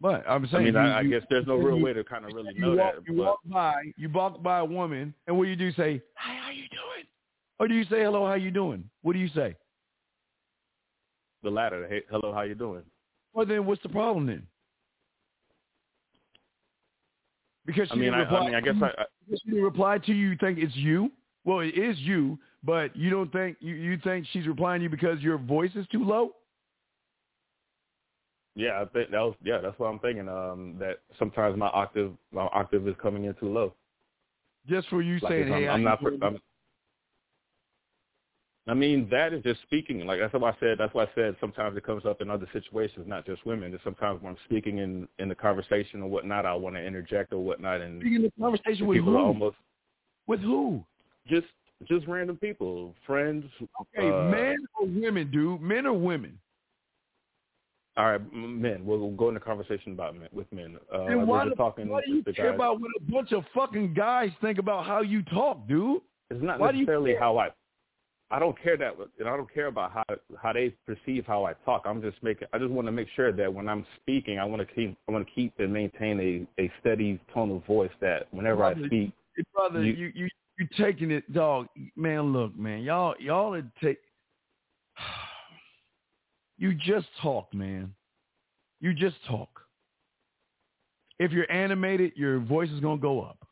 [0.00, 2.02] but I'm saying, I mean, you, I, I you, guess there's no real way to
[2.02, 3.02] kind of really know walk, that.
[3.06, 5.70] You but, walk by, you walk by a woman, and what do you do?
[5.72, 7.06] Say, "Hi, how you doing?"
[7.60, 9.54] Or do you say, "Hello, how you doing?" What do you say?
[11.44, 11.86] The latter.
[11.88, 12.82] Hey, hello, how you doing?
[13.32, 14.46] Well, then what's the problem then?
[17.64, 19.98] Because she I mean, didn't reply I, I mean, I guess I, I she reply
[19.98, 20.30] to you.
[20.30, 21.12] You think it's you?
[21.44, 24.90] Well, it is you, but you don't think you, you think she's replying to you
[24.90, 26.32] because your voice is too low.
[28.54, 29.58] Yeah, I think that was yeah.
[29.58, 30.28] That's what I'm thinking.
[30.28, 33.72] Um, that sometimes my octave my octave is coming in too low.
[34.68, 36.38] Just for you like saying, "Hey, I'm, I'm not." I'm,
[38.66, 40.04] I mean, that is just speaking.
[40.06, 40.76] Like that's what I said.
[40.76, 43.72] That's why I said sometimes it comes up in other situations, not just women.
[43.72, 47.32] It's sometimes when I'm speaking in in the conversation or whatnot, I want to interject
[47.32, 47.80] or whatnot.
[47.80, 49.16] And speaking in the conversation with who?
[49.16, 49.56] Almost
[50.26, 50.84] with who?
[51.26, 51.46] Just
[51.86, 53.44] just random people, friends.
[53.80, 55.60] Okay, uh, men or women, dude?
[55.60, 56.38] Men or women?
[57.96, 58.86] All right, men.
[58.86, 60.78] We'll, we'll go into conversation about men with men.
[60.92, 62.54] Uh, and why, the, talking why do you care guys.
[62.54, 66.00] about what a bunch of fucking guys think about how you talk, dude?
[66.30, 67.48] It's not why necessarily how I.
[68.30, 70.04] I don't care that, and I don't care about how
[70.40, 71.82] how they perceive how I talk.
[71.86, 72.46] I'm just making.
[72.52, 74.96] I just want to make sure that when I'm speaking, I want to keep.
[75.08, 77.90] I want to keep and maintain a a steady tone of voice.
[78.00, 79.12] That whenever brother, I speak,
[79.54, 81.68] brother, you, you you you taking it, dog.
[81.96, 83.98] Man, look, man, y'all y'all are take.
[86.60, 87.94] You just talk, man.
[88.80, 89.48] You just talk.
[91.20, 93.46] If you're animated, your voice is to go up.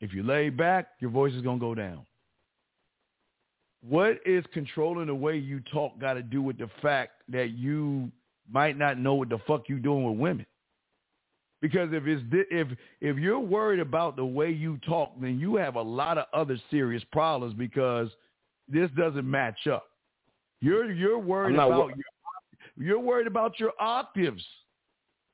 [0.00, 2.04] If you lay back, your voice is to go down.
[3.88, 8.10] What is controlling the way you talk got to do with the fact that you
[8.52, 10.46] might not know what the fuck you doing with women?
[11.62, 12.68] Because if it's if
[13.00, 16.58] if you're worried about the way you talk, then you have a lot of other
[16.70, 18.08] serious problems because
[18.68, 19.84] this doesn't match up.
[20.60, 24.44] You're you're worried about wor- your, you're worried about your octaves.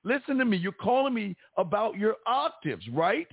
[0.05, 0.59] Listen to me.
[0.59, 3.29] You're calling me about your octaves, right?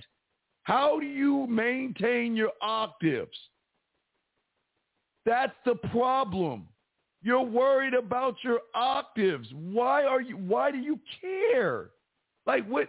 [0.62, 3.36] How do you maintain your octaves?
[5.26, 6.66] That's the problem.
[7.22, 9.48] You're worried about your octaves.
[9.52, 11.90] Why are you why do you care?
[12.46, 12.88] Like what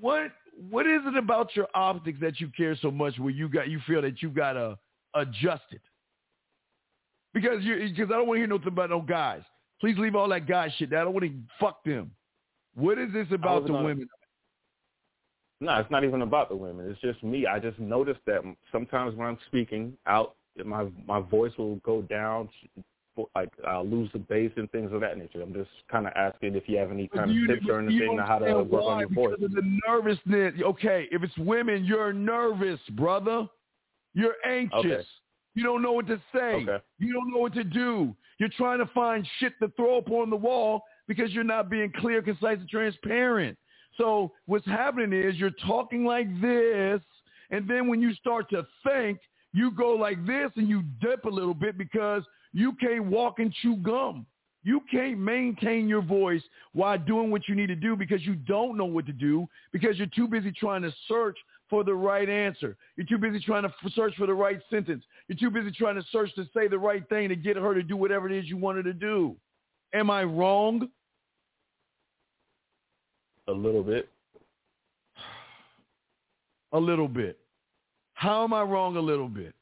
[0.00, 0.32] what
[0.70, 3.80] what is it about your optics that you care so much where you got you
[3.86, 4.78] feel that you gotta
[5.14, 5.80] adjust it?
[7.32, 9.42] Because you because I don't want to hear nothing about no guys.
[9.80, 10.92] Please leave all that guy shit.
[10.92, 12.10] I don't want to fuck them.
[12.74, 14.08] What is this about the women?
[15.60, 16.88] No, it's not even about the women.
[16.88, 17.46] It's just me.
[17.46, 22.48] I just noticed that sometimes when I'm speaking out, my my voice will go down.
[23.34, 25.42] Like I'll lose the bass and things of that nature.
[25.42, 28.18] I'm just kind of asking if you have any kind you, of tips or anything
[28.18, 29.34] on how to work on your voice.
[29.38, 30.54] Because of the nervousness.
[30.62, 33.46] Okay, if it's women, you're nervous, brother.
[34.14, 34.84] You're anxious.
[34.84, 35.02] Okay.
[35.54, 36.38] You don't know what to say.
[36.38, 36.78] Okay.
[36.98, 38.14] You don't know what to do.
[38.38, 41.92] You're trying to find shit to throw up on the wall because you're not being
[41.98, 43.58] clear, concise, and transparent.
[43.96, 47.00] So what's happening is you're talking like this,
[47.50, 49.18] and then when you start to think,
[49.52, 53.52] you go like this and you dip a little bit because you can't walk and
[53.62, 54.26] chew gum.
[54.64, 58.76] You can't maintain your voice while doing what you need to do because you don't
[58.76, 61.38] know what to do because you're too busy trying to search
[61.70, 62.76] for the right answer.
[62.96, 65.04] You're too busy trying to search for the right sentence.
[65.28, 67.82] You're too busy trying to search to say the right thing to get her to
[67.82, 69.36] do whatever it is you want her to do.
[69.94, 70.88] Am I wrong?
[73.46, 74.08] A little bit.
[76.72, 77.38] A little bit.
[78.12, 79.54] How am I wrong a little bit?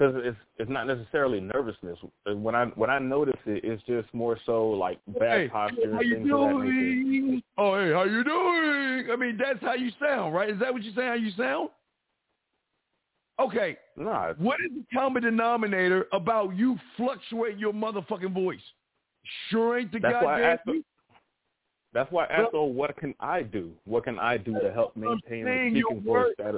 [0.00, 1.98] Because it's it's not necessarily nervousness.
[2.26, 5.92] Uh, when I when I notice it, it's just more so like bad hey, posture.
[5.92, 7.42] How you things doing?
[7.58, 9.10] Oh, hey, how you doing?
[9.12, 10.48] I mean, that's how you sound, right?
[10.48, 11.08] Is that what you're saying?
[11.08, 11.68] How you sound?
[13.38, 13.76] Okay.
[13.98, 14.32] Nah.
[14.38, 18.58] What is the common denominator about you fluctuating your motherfucking voice?
[19.50, 20.52] Sure ain't the That's why I goddamn.
[20.52, 20.82] asked her-
[21.92, 23.72] That's why I asked, oh, what can I do?
[23.84, 26.54] What can I do to help maintain your speaking voice that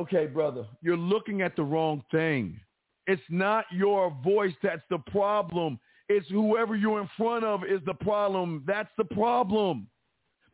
[0.00, 2.58] Okay, brother, you're looking at the wrong thing.
[3.06, 5.78] It's not your voice that's the problem.
[6.08, 8.64] It's whoever you're in front of is the problem.
[8.66, 9.88] That's the problem.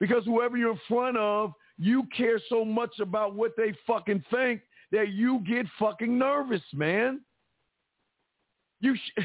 [0.00, 4.62] Because whoever you're in front of, you care so much about what they fucking think
[4.90, 7.20] that you get fucking nervous, man.
[8.80, 9.22] You sh-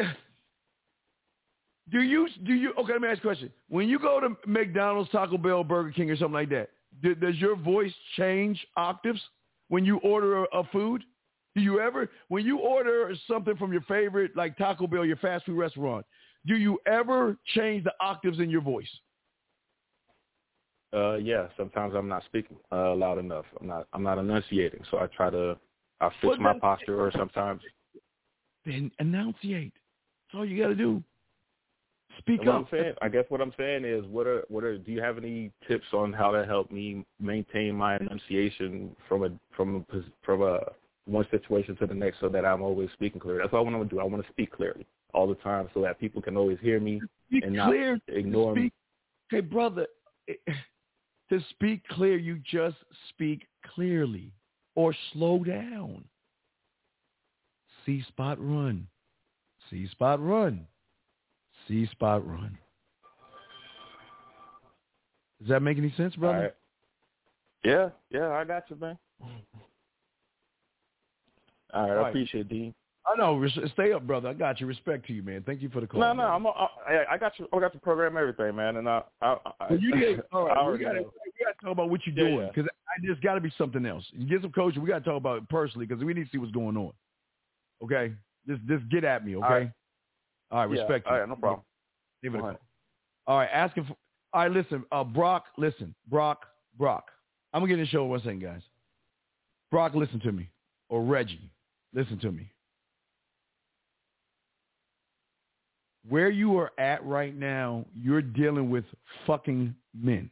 [1.90, 2.92] Do you do you okay?
[2.92, 3.50] Let me ask you a question.
[3.68, 6.68] When you go to McDonald's, Taco Bell, Burger King, or something like that,
[7.02, 9.20] does your voice change octaves
[9.68, 11.02] when you order a, food?
[11.54, 15.46] Do you ever, when you order something from your favorite, like Taco Bell, your fast
[15.46, 16.06] food restaurant,
[16.46, 18.88] do you ever change the octaves in your voice?
[20.94, 21.48] Uh, yeah.
[21.56, 23.44] Sometimes I'm not speaking uh, loud enough.
[23.60, 23.86] I'm not.
[23.92, 24.80] I'm not enunciating.
[24.90, 25.58] So I try to.
[26.00, 27.60] I fix Well, my posture, or sometimes.
[28.64, 29.72] Then enunciate.
[29.74, 31.02] That's all you got to do.
[32.18, 32.60] Speak And what up.
[32.62, 34.76] I'm saying, I guess what I'm saying is, what are what are?
[34.78, 39.30] Do you have any tips on how to help me maintain my enunciation from a
[39.56, 40.60] from a from a
[41.06, 43.40] one situation to the next, so that I'm always speaking clearly?
[43.42, 44.00] That's all I want to do.
[44.00, 47.02] I want to speak clearly all the time, so that people can always hear me
[47.28, 48.00] Speak and not clear.
[48.08, 48.62] ignore me.
[48.62, 48.72] speak.
[49.32, 49.86] Okay, brother.
[51.30, 52.76] To speak clear, you just
[53.10, 54.32] speak clearly
[54.74, 56.04] or slow down.
[57.84, 58.88] See Spot Run.
[59.70, 60.66] See Spot Run.
[61.68, 62.56] See Spot Run.
[65.40, 66.38] Does that make any sense, brother?
[66.38, 66.54] Right.
[67.64, 68.98] Yeah, yeah, I got you, man.
[71.74, 72.74] All right, All I appreciate it, Dean.
[73.06, 73.46] I know.
[73.72, 74.28] Stay up, brother.
[74.28, 74.66] I got you.
[74.66, 75.42] Respect to you, man.
[75.46, 76.00] Thank you for the call.
[76.00, 76.24] No, no.
[76.24, 76.46] I'm.
[76.46, 77.48] I, I got you.
[77.52, 79.02] I got the program, everything, man, and I.
[79.22, 80.22] I, I Well, you did.
[80.32, 80.70] All I.
[80.70, 81.12] We got to know.
[81.24, 82.52] we got to talk about what you're Yeah, doing yeah.
[82.54, 84.04] because I just got to be something else.
[84.12, 84.82] You get some coaching.
[84.82, 86.92] We got to talk about it personally because we need to see what's going on.
[87.82, 88.12] Okay.
[88.46, 89.36] Just just get at me.
[89.36, 89.70] Okay.
[90.50, 90.64] All right.
[90.68, 90.74] All.
[90.74, 91.06] Yeah, Respect.
[91.06, 91.20] all you.
[91.20, 91.62] right, no problem.
[92.22, 92.50] Give it a All call.
[92.50, 92.60] right.
[93.26, 93.50] All right.
[93.52, 93.96] Asking for.
[94.32, 94.50] All right.
[94.52, 95.46] Listen, uh, Brock.
[95.56, 96.46] Listen, Brock.
[96.78, 97.10] Brock.
[97.52, 98.62] I'm gonna get in the show one second, guys.
[99.70, 100.48] Brock, listen to me,
[100.88, 101.50] or Reggie,
[101.92, 102.50] listen to me.
[106.08, 108.84] Where you are at right now, you're dealing with
[109.26, 110.30] fucking men.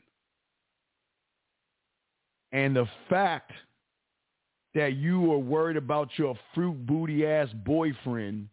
[2.52, 3.52] And the fact
[4.74, 8.48] that you are worried about your fruit booty ass boyfriend,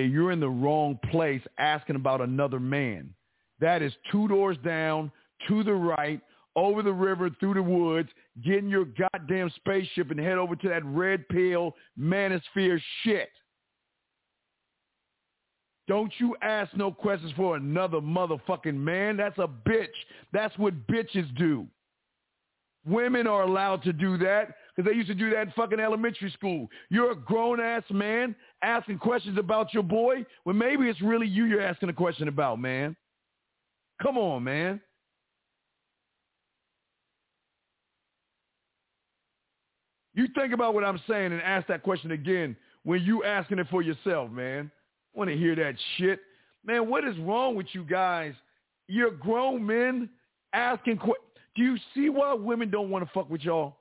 [0.00, 3.12] you're in the wrong place asking about another man.
[3.60, 5.12] That is two doors down,
[5.48, 6.20] to the right,
[6.56, 8.08] over the river, through the woods,
[8.44, 13.30] get in your goddamn spaceship and head over to that red pill manosphere shit.
[15.88, 19.16] Don't you ask no questions for another motherfucking man.
[19.16, 19.88] That's a bitch.
[20.32, 21.66] That's what bitches do.
[22.86, 26.30] Women are allowed to do that because they used to do that in fucking elementary
[26.30, 26.68] school.
[26.88, 31.60] You're a grown-ass man asking questions about your boy when maybe it's really you you're
[31.60, 32.96] asking a question about, man.
[34.02, 34.80] Come on, man.
[40.14, 43.68] You think about what I'm saying and ask that question again when you asking it
[43.70, 44.70] for yourself, man.
[45.14, 46.20] I Want to hear that shit.
[46.64, 48.34] Man, what is wrong with you guys?
[48.88, 50.08] You're grown men
[50.52, 51.14] asking que-
[51.54, 53.76] Do you see why women don't want to fuck with y'all?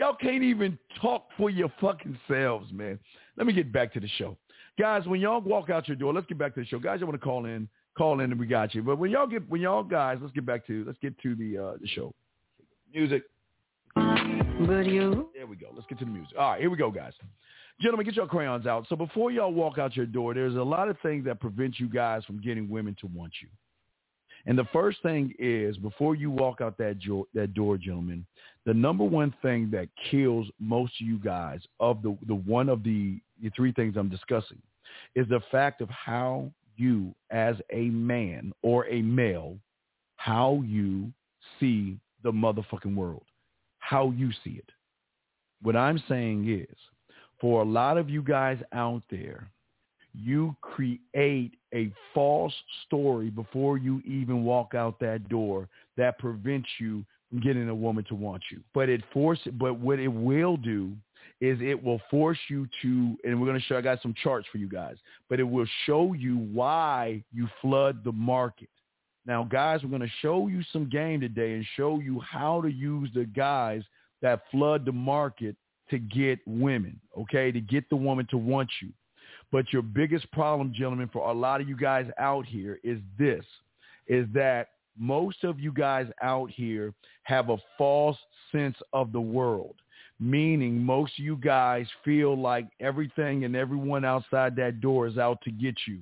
[0.00, 2.98] Y'all can't even talk for your fucking selves, man.
[3.36, 4.38] Let me get back to the show.
[4.78, 6.78] Guys, when y'all walk out your door, let's get back to the show.
[6.78, 8.82] Guys, you want to call in, call in and we got you.
[8.82, 11.58] But when y'all get when y'all guys, let's get back to let's get to the
[11.58, 12.14] uh the show.
[12.94, 13.24] Music.
[13.94, 15.66] But you There we go.
[15.74, 16.32] Let's get to the music.
[16.38, 17.12] All right, here we go, guys.
[17.78, 18.86] Gentlemen, get your crayons out.
[18.88, 21.90] So before y'all walk out your door, there's a lot of things that prevent you
[21.90, 23.48] guys from getting women to want you.
[24.46, 28.24] And the first thing is, before you walk out that, jo- that door, gentlemen,
[28.64, 32.82] the number one thing that kills most of you guys of the, the one of
[32.82, 34.60] the, the three things I'm discussing
[35.14, 39.58] is the fact of how you as a man or a male,
[40.16, 41.12] how you
[41.58, 43.24] see the motherfucking world,
[43.78, 44.70] how you see it.
[45.62, 46.76] What I'm saying is,
[47.40, 49.50] for a lot of you guys out there,
[50.14, 52.54] you create a false
[52.86, 58.04] story before you even walk out that door that prevents you from getting a woman
[58.08, 58.60] to want you.
[58.74, 60.92] But it force but what it will do
[61.40, 64.46] is it will force you to and we're going to show I got some charts
[64.50, 64.96] for you guys,
[65.28, 68.68] but it will show you why you flood the market.
[69.26, 72.68] Now guys, we're going to show you some game today and show you how to
[72.68, 73.82] use the guys
[74.22, 75.56] that flood the market
[75.90, 77.50] to get women, okay?
[77.50, 78.90] To get the woman to want you.
[79.52, 83.44] But your biggest problem, gentlemen, for a lot of you guys out here is this,
[84.06, 84.68] is that
[84.98, 86.92] most of you guys out here
[87.24, 88.16] have a false
[88.52, 89.76] sense of the world,
[90.20, 95.40] meaning most of you guys feel like everything and everyone outside that door is out
[95.42, 96.00] to get you.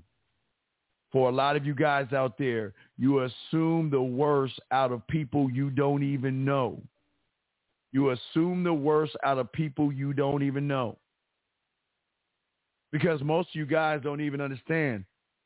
[1.11, 5.51] For a lot of you guys out there, you assume the worst out of people
[5.51, 6.83] you don't even know.
[7.93, 10.99] You assume the worst out of people you don't even know
[12.93, 15.05] because most of you guys don't even understand.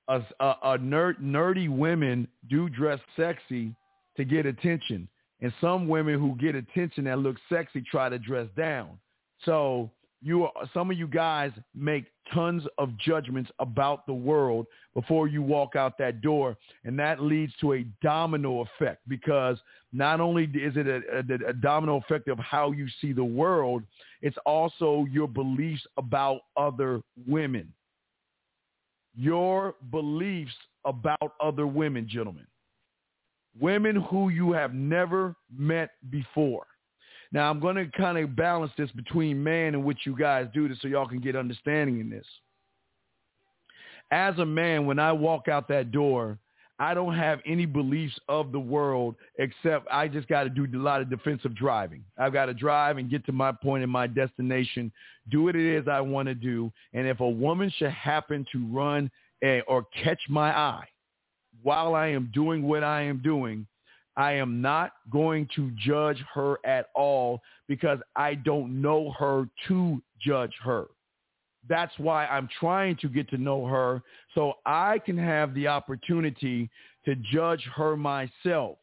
[0.08, 3.74] A, a, a nerd, nerdy women do dress sexy
[4.16, 5.08] to get attention,
[5.40, 8.98] and some women who get attention that look sexy try to dress down.
[9.44, 9.90] So
[10.22, 15.42] you are, some of you guys make tons of judgments about the world before you
[15.42, 19.58] walk out that door and that leads to a domino effect because
[19.92, 23.82] not only is it a, a, a domino effect of how you see the world
[24.22, 27.72] it's also your beliefs about other women.
[29.14, 30.54] Your beliefs
[30.84, 32.46] about other women gentlemen.
[33.60, 36.66] Women who you have never met before
[37.32, 40.68] now I'm going to kind of balance this between man and what you guys do
[40.68, 42.26] this so y'all can get understanding in this.
[44.10, 46.38] As a man, when I walk out that door,
[46.78, 50.76] I don't have any beliefs of the world except I just got to do a
[50.76, 52.04] lot of defensive driving.
[52.18, 54.92] I've got to drive and get to my point and my destination,
[55.30, 56.72] do what it is I want to do.
[56.92, 59.10] And if a woman should happen to run
[59.68, 60.88] or catch my eye
[61.62, 63.66] while I am doing what I am doing,
[64.16, 70.02] I am not going to judge her at all because I don't know her to
[70.20, 70.86] judge her.
[71.68, 74.02] That's why I'm trying to get to know her
[74.34, 76.68] so I can have the opportunity
[77.04, 78.78] to judge her myself.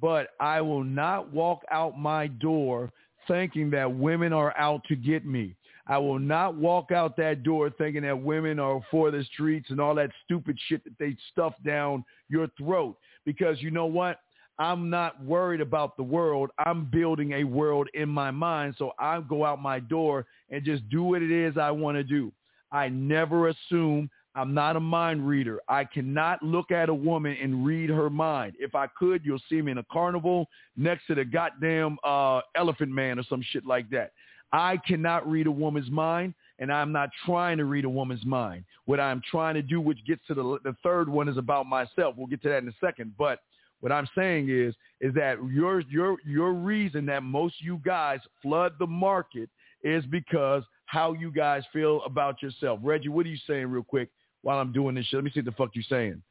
[0.00, 2.92] But I will not walk out my door
[3.28, 5.56] thinking that women are out to get me.
[5.86, 9.80] I will not walk out that door thinking that women are for the streets and
[9.80, 12.96] all that stupid shit that they stuff down your throat.
[13.26, 14.20] Because you know what?
[14.60, 16.50] I'm not worried about the world.
[16.58, 18.74] I'm building a world in my mind.
[18.76, 22.04] So I go out my door and just do what it is I want to
[22.04, 22.30] do.
[22.70, 25.60] I never assume I'm not a mind reader.
[25.66, 28.52] I cannot look at a woman and read her mind.
[28.58, 30.46] If I could, you'll see me in a carnival
[30.76, 34.12] next to the goddamn uh, elephant man or some shit like that.
[34.52, 38.64] I cannot read a woman's mind, and I'm not trying to read a woman's mind.
[38.84, 42.14] What I'm trying to do, which gets to the, the third one, is about myself.
[42.18, 43.14] We'll get to that in a second.
[43.16, 43.40] But
[43.80, 48.74] what I'm saying is, is that your your your reason that most you guys flood
[48.78, 49.48] the market
[49.82, 52.80] is because how you guys feel about yourself.
[52.82, 54.10] Reggie, what are you saying real quick
[54.42, 55.18] while I'm doing this shit?
[55.18, 56.22] Let me see what the fuck you're saying.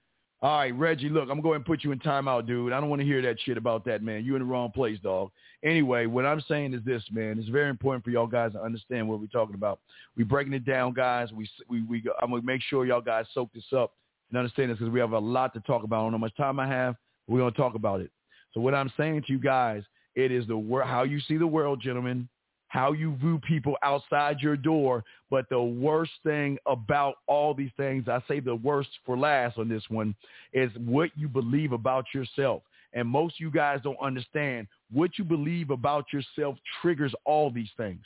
[0.42, 2.72] All right, Reggie, look, I'm going to put you in timeout, dude.
[2.72, 4.24] I don't want to hear that shit about that, man.
[4.24, 5.32] You're in the wrong place, dog.
[5.66, 7.38] Anyway, what I'm saying is this, man.
[7.38, 9.82] It's very important for y'all guys to understand what we're talking about.
[10.16, 11.34] We're breaking it down, guys.
[11.34, 12.04] We we we.
[12.22, 13.94] I'm gonna make sure y'all guys soak this up
[14.30, 15.98] and understand this because we have a lot to talk about.
[15.98, 16.96] I don't know how much time I have.
[17.30, 18.12] We're going to talk about it.
[18.54, 19.84] So what I'm saying to you guys,
[20.16, 22.28] it is the wor- how you see the world, gentlemen,
[22.68, 25.04] how you view people outside your door.
[25.30, 29.70] But the worst thing about all these things, I say the worst for last on
[29.70, 30.16] this one,
[30.54, 32.64] is what you believe about yourself.
[32.94, 37.70] And most of you guys don't understand what you believe about yourself triggers all these
[37.78, 38.02] things.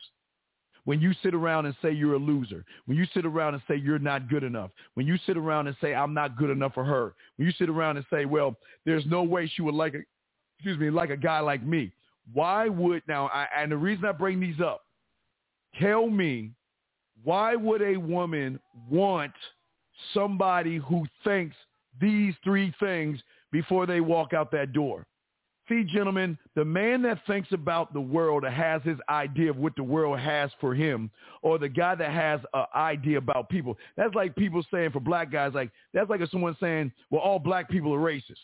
[0.86, 3.78] When you sit around and say you're a loser, when you sit around and say
[3.78, 6.84] you're not good enough, when you sit around and say I'm not good enough for
[6.84, 8.56] her, when you sit around and say, well,
[8.86, 10.00] there's no way she would like a,
[10.58, 11.92] excuse me, like a guy like me.
[12.34, 13.28] Why would now?
[13.28, 14.82] I, and the reason I bring these up,
[15.80, 16.52] tell me,
[17.24, 18.60] why would a woman
[18.90, 19.34] want
[20.14, 21.56] somebody who thinks
[22.00, 23.20] these three things
[23.52, 25.06] before they walk out that door?
[25.70, 29.74] See, gentlemen, the man that thinks about the world or has his idea of what
[29.78, 31.10] the world has for him,
[31.42, 35.32] or the guy that has an idea about people, that's like people saying for black
[35.32, 38.40] guys, like that's like someone saying, well, all black people are racist.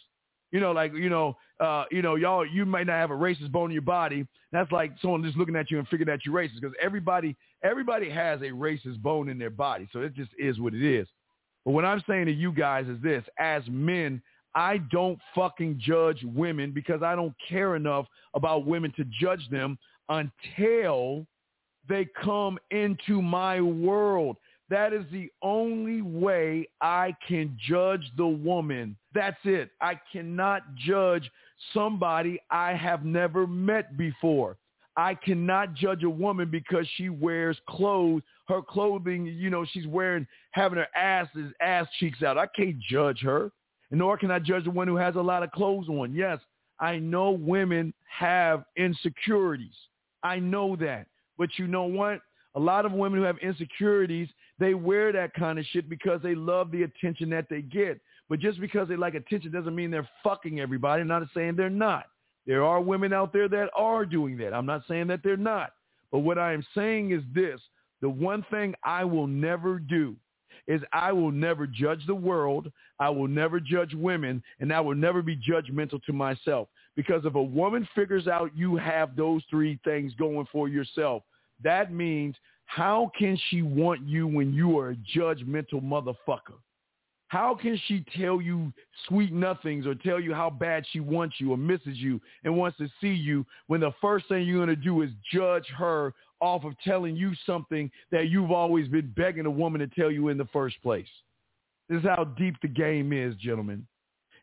[0.51, 3.51] You know, like you know, uh, you know, y'all, you might not have a racist
[3.51, 4.26] bone in your body.
[4.53, 8.09] That's like someone just looking at you and figuring that you're racist because everybody, everybody
[8.09, 9.88] has a racist bone in their body.
[9.91, 11.07] So it just is what it is.
[11.65, 14.22] But what I'm saying to you guys is this: as men,
[14.56, 19.78] I don't fucking judge women because I don't care enough about women to judge them
[20.10, 21.26] until
[21.88, 24.38] they come into my world.
[24.70, 28.95] That is the only way I can judge the woman.
[29.14, 29.72] That's it.
[29.82, 31.30] I cannot judge
[31.74, 34.58] somebody I have never met before.
[34.95, 40.28] I cannot judge a woman because she wears clothes, her clothing, you know, she's wearing,
[40.52, 41.28] having her ass,
[41.62, 42.38] ass cheeks out.
[42.38, 43.52] I can't judge her
[43.91, 46.13] nor can I judge the one who has a lot of clothes on.
[46.13, 46.39] Yes,
[46.79, 49.75] I know women have insecurities.
[50.23, 51.07] I know that.
[51.37, 52.19] But you know what?
[52.55, 54.27] A lot of women who have insecurities,
[54.59, 57.99] they wear that kind of shit because they love the attention that they get.
[58.27, 61.01] But just because they like attention doesn't mean they're fucking everybody.
[61.01, 62.05] I'm not saying they're not.
[62.45, 64.53] There are women out there that are doing that.
[64.53, 65.71] I'm not saying that they're not.
[66.11, 67.59] But what I am saying is this.
[68.01, 70.15] The one thing I will never do
[70.70, 72.72] is I will never judge the world.
[72.99, 76.70] I will never judge women, and I will never be judgmental to myself.
[76.95, 81.24] Because if a woman figures out you have those three things going for yourself,
[81.63, 86.59] that means how can she want you when you are a judgmental motherfucker?
[87.30, 88.72] How can she tell you
[89.07, 92.78] sweet nothings or tell you how bad she wants you or misses you and wants
[92.78, 96.63] to see you when the first thing you're going to do is judge her off
[96.63, 100.37] of telling you something that you've always been begging a woman to tell you in
[100.37, 101.07] the first place?
[101.89, 103.85] This is how deep the game is, gentlemen.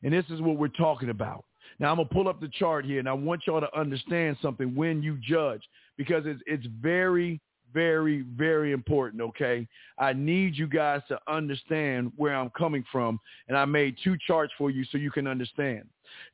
[0.02, 1.44] And this is what we're talking about.
[1.78, 4.74] Now I'm gonna pull up the chart here, and I want y'all to understand something
[4.74, 5.62] when you judge,
[5.96, 7.40] because it's it's very,
[7.76, 9.22] very, very important.
[9.22, 9.68] Okay,
[9.98, 14.54] I need you guys to understand where I'm coming from, and I made two charts
[14.56, 15.84] for you so you can understand.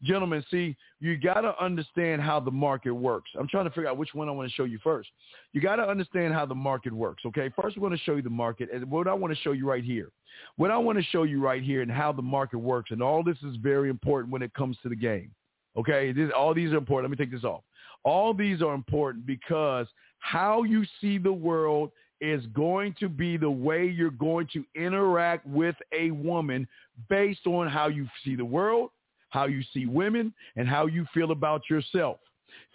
[0.04, 3.30] Gentlemen, see, you got to understand how the market works.
[3.36, 5.08] I'm trying to figure out which one I want to show you first.
[5.52, 7.50] You got to understand how the market works, okay?
[7.60, 8.68] First, we're going to show you the market.
[8.72, 10.10] And what I want to show you right here,
[10.56, 13.24] what I want to show you right here and how the market works, and all
[13.24, 15.32] this is very important when it comes to the game,
[15.76, 16.12] okay?
[16.12, 17.10] This, all these are important.
[17.10, 17.62] Let me take this off.
[18.04, 19.86] All these are important because
[20.22, 25.44] how you see the world is going to be the way you're going to interact
[25.46, 26.66] with a woman
[27.10, 28.90] based on how you see the world,
[29.30, 32.18] how you see women, and how you feel about yourself.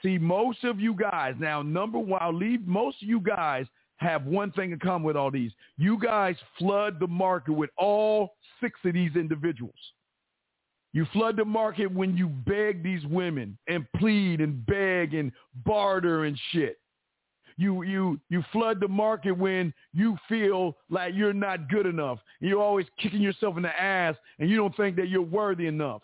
[0.04, 3.66] See, most of you guys, now number one, I'll leave most of you guys
[3.98, 5.52] have one thing in common with all these.
[5.78, 9.74] You guys flood the market with all six of these individuals.
[10.92, 15.32] You flood the market when you beg these women and plead and beg and
[15.66, 16.78] barter and shit.
[17.58, 22.20] You you you flood the market when you feel like you're not good enough.
[22.40, 26.02] You're always kicking yourself in the ass and you don't think that you're worthy enough.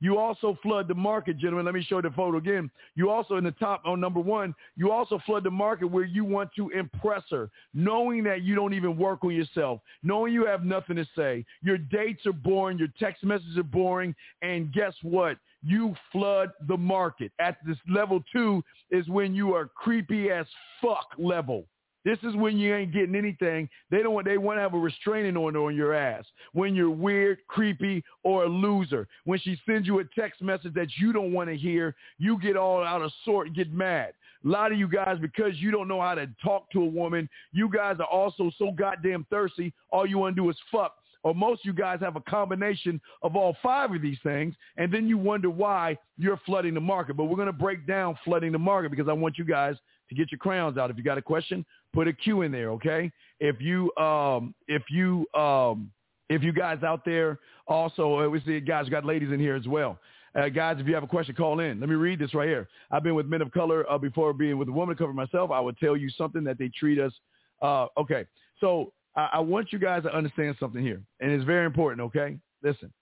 [0.00, 1.64] You also flood the market, gentlemen.
[1.64, 2.70] Let me show the photo again.
[2.96, 6.24] You also in the top on number one, you also flood the market where you
[6.24, 10.64] want to impress her, knowing that you don't even work on yourself, knowing you have
[10.64, 11.44] nothing to say.
[11.62, 15.38] Your dates are boring, your text messages are boring, and guess what?
[15.62, 17.32] You flood the market.
[17.38, 20.46] At this level two is when you are creepy as
[20.80, 21.66] fuck level.
[22.06, 23.68] This is when you ain't getting anything.
[23.90, 26.24] They don't want they want to have a restraining order on your ass.
[26.52, 29.08] When you're weird, creepy, or a loser.
[29.24, 32.56] When she sends you a text message that you don't want to hear, you get
[32.56, 34.12] all out of sort and get mad.
[34.44, 37.28] A lot of you guys, because you don't know how to talk to a woman,
[37.50, 39.72] you guys are also so goddamn thirsty.
[39.90, 40.94] All you want to do is fuck.
[41.26, 44.94] Or most of you guys have a combination of all five of these things, and
[44.94, 47.16] then you wonder why you're flooding the market.
[47.16, 49.74] But we're going to break down flooding the market because I want you guys
[50.08, 50.88] to get your crowns out.
[50.88, 53.10] If you got a question, put a Q in there, okay?
[53.40, 55.90] If you um if you um
[56.28, 59.66] if you guys out there also uh, we see guys got ladies in here as
[59.66, 59.98] well.
[60.36, 61.80] Uh, guys, if you have a question, call in.
[61.80, 62.68] Let me read this right here.
[62.92, 65.50] I've been with men of color uh, before being with a woman of color myself.
[65.50, 67.12] I would tell you something that they treat us.
[67.60, 68.26] Uh, okay,
[68.60, 72.00] so I, I want you guys to understand something here, and it's very important.
[72.02, 72.92] Okay, listen,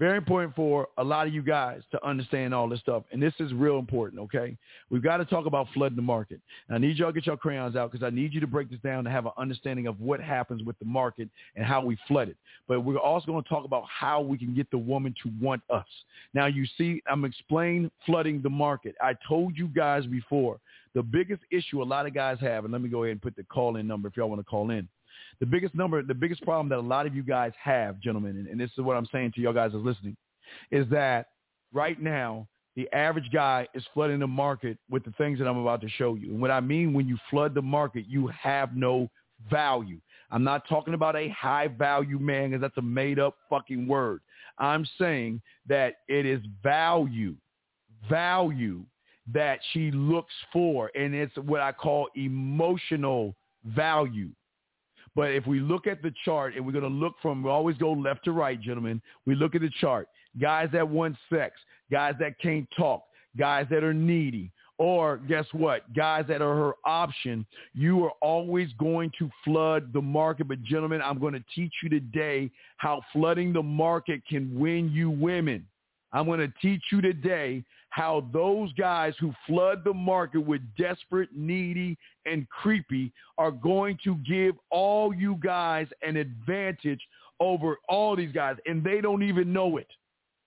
[0.00, 3.02] very important for a lot of you guys to understand all this stuff.
[3.12, 4.56] And this is real important, okay?
[4.88, 6.40] We've got to talk about flooding the market.
[6.66, 8.70] And I need y'all to get your crayons out because I need you to break
[8.70, 11.98] this down to have an understanding of what happens with the market and how we
[12.08, 12.38] flood it.
[12.66, 15.60] But we're also going to talk about how we can get the woman to want
[15.68, 15.84] us.
[16.32, 18.94] Now, you see, I'm explaining flooding the market.
[19.02, 20.60] I told you guys before,
[20.94, 23.36] the biggest issue a lot of guys have, and let me go ahead and put
[23.36, 24.88] the call-in number if y'all want to call in
[25.40, 28.46] the biggest number, the biggest problem that a lot of you guys have, gentlemen, and,
[28.46, 30.16] and this is what I'm saying to y'all guys that's listening,
[30.70, 31.28] is that
[31.72, 35.80] right now the average guy is flooding the market with the things that I'm about
[35.80, 36.30] to show you.
[36.32, 39.10] And what I mean when you flood the market, you have no
[39.50, 39.98] value.
[40.30, 44.20] I'm not talking about a high value man because that's a made up fucking word.
[44.58, 47.34] I'm saying that it is value,
[48.08, 48.84] value
[49.32, 50.90] that she looks for.
[50.94, 53.34] And it's what I call emotional
[53.64, 54.30] value.
[55.16, 57.76] But if we look at the chart and we're going to look from, we always
[57.76, 59.02] go left to right, gentlemen.
[59.26, 60.08] We look at the chart.
[60.40, 61.56] Guys that want sex,
[61.90, 63.02] guys that can't talk,
[63.36, 65.92] guys that are needy, or guess what?
[65.94, 67.44] Guys that are her option,
[67.74, 70.48] you are always going to flood the market.
[70.48, 75.10] But gentlemen, I'm going to teach you today how flooding the market can win you
[75.10, 75.66] women.
[76.12, 81.28] I'm going to teach you today how those guys who flood the market with desperate,
[81.34, 87.00] needy, and creepy are going to give all you guys an advantage
[87.40, 89.88] over all these guys, and they don't even know it.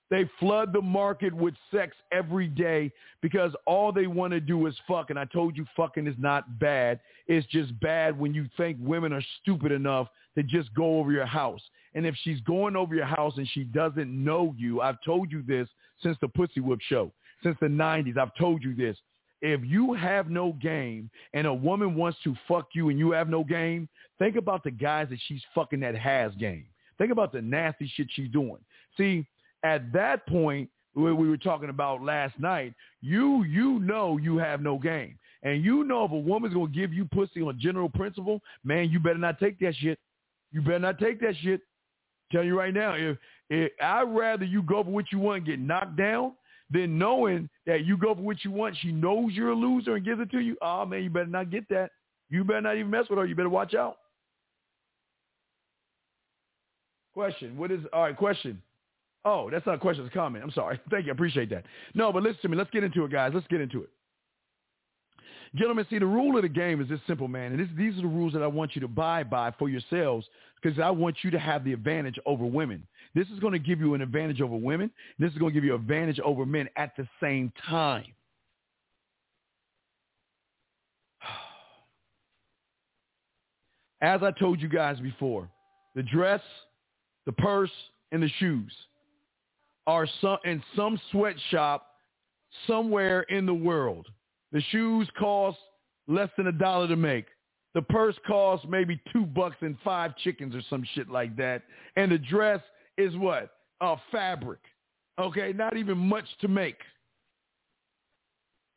[0.10, 2.92] They flood the market with sex every day
[3.22, 5.10] because all they want to do is fuck.
[5.10, 7.00] And I told you fucking is not bad.
[7.26, 11.26] It's just bad when you think women are stupid enough to just go over your
[11.26, 11.62] house.
[11.96, 15.42] And if she's going over your house and she doesn't know you, I've told you
[15.42, 15.68] this
[16.04, 17.12] since the Pussy Whip show
[17.44, 18.18] since the 90s.
[18.18, 18.98] I've told you this.
[19.42, 23.28] If you have no game and a woman wants to fuck you and you have
[23.28, 26.66] no game, think about the guys that she's fucking that has game.
[26.98, 28.60] Think about the nasty shit she's doing.
[28.96, 29.28] See,
[29.64, 34.62] at that point, where we were talking about last night, you you know you have
[34.62, 35.18] no game.
[35.42, 39.00] And you know if a woman's gonna give you pussy on general principle, man, you
[39.00, 40.00] better not take that shit.
[40.52, 41.62] You better not take that shit.
[42.32, 43.18] Tell you right now, if,
[43.50, 46.34] if I'd rather you go for what you want and get knocked down
[46.74, 50.04] than knowing that you go for what you want, she knows you're a loser and
[50.04, 50.58] gives it to you.
[50.62, 51.92] Oh man, you better not get that.
[52.30, 53.26] You better not even mess with her.
[53.26, 53.98] You better watch out.
[57.14, 57.56] Question.
[57.58, 58.18] What is all right?
[58.18, 58.62] Question.
[59.24, 60.04] Oh, that's not a question.
[60.04, 60.44] It's a comment.
[60.44, 60.80] I'm sorry.
[60.90, 61.12] Thank you.
[61.12, 61.64] I appreciate that.
[61.94, 62.58] No, but listen to me.
[62.58, 63.32] Let's get into it, guys.
[63.34, 63.90] Let's get into it.
[65.56, 67.52] Gentlemen, see, the rule of the game is this simple, man.
[67.52, 70.28] And this, these are the rules that I want you to abide by for yourselves
[70.62, 72.88] because I want you to have the advantage over women.
[73.16, 74.90] This is going to give you an advantage over women.
[75.20, 78.06] This is going to give you an advantage over men at the same time.
[84.02, 85.48] As I told you guys before,
[85.96, 86.42] the dress,
[87.26, 87.72] the purse,
[88.12, 88.74] and the shoes
[89.86, 90.08] are
[90.46, 91.88] in some sweatshop
[92.68, 94.08] somewhere in the world.
[94.52, 95.58] The shoes cost
[96.08, 97.26] less than a dollar to make.
[97.74, 101.64] The purse costs maybe two bucks and five chickens or some shit like that.
[101.96, 102.62] And the dress
[102.98, 103.52] is what?
[103.82, 104.60] A fabric.
[105.20, 106.78] Okay, not even much to make.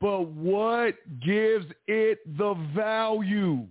[0.00, 0.94] But what
[1.24, 3.66] gives it the value?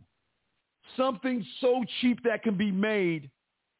[0.98, 3.30] Something so cheap that can be made.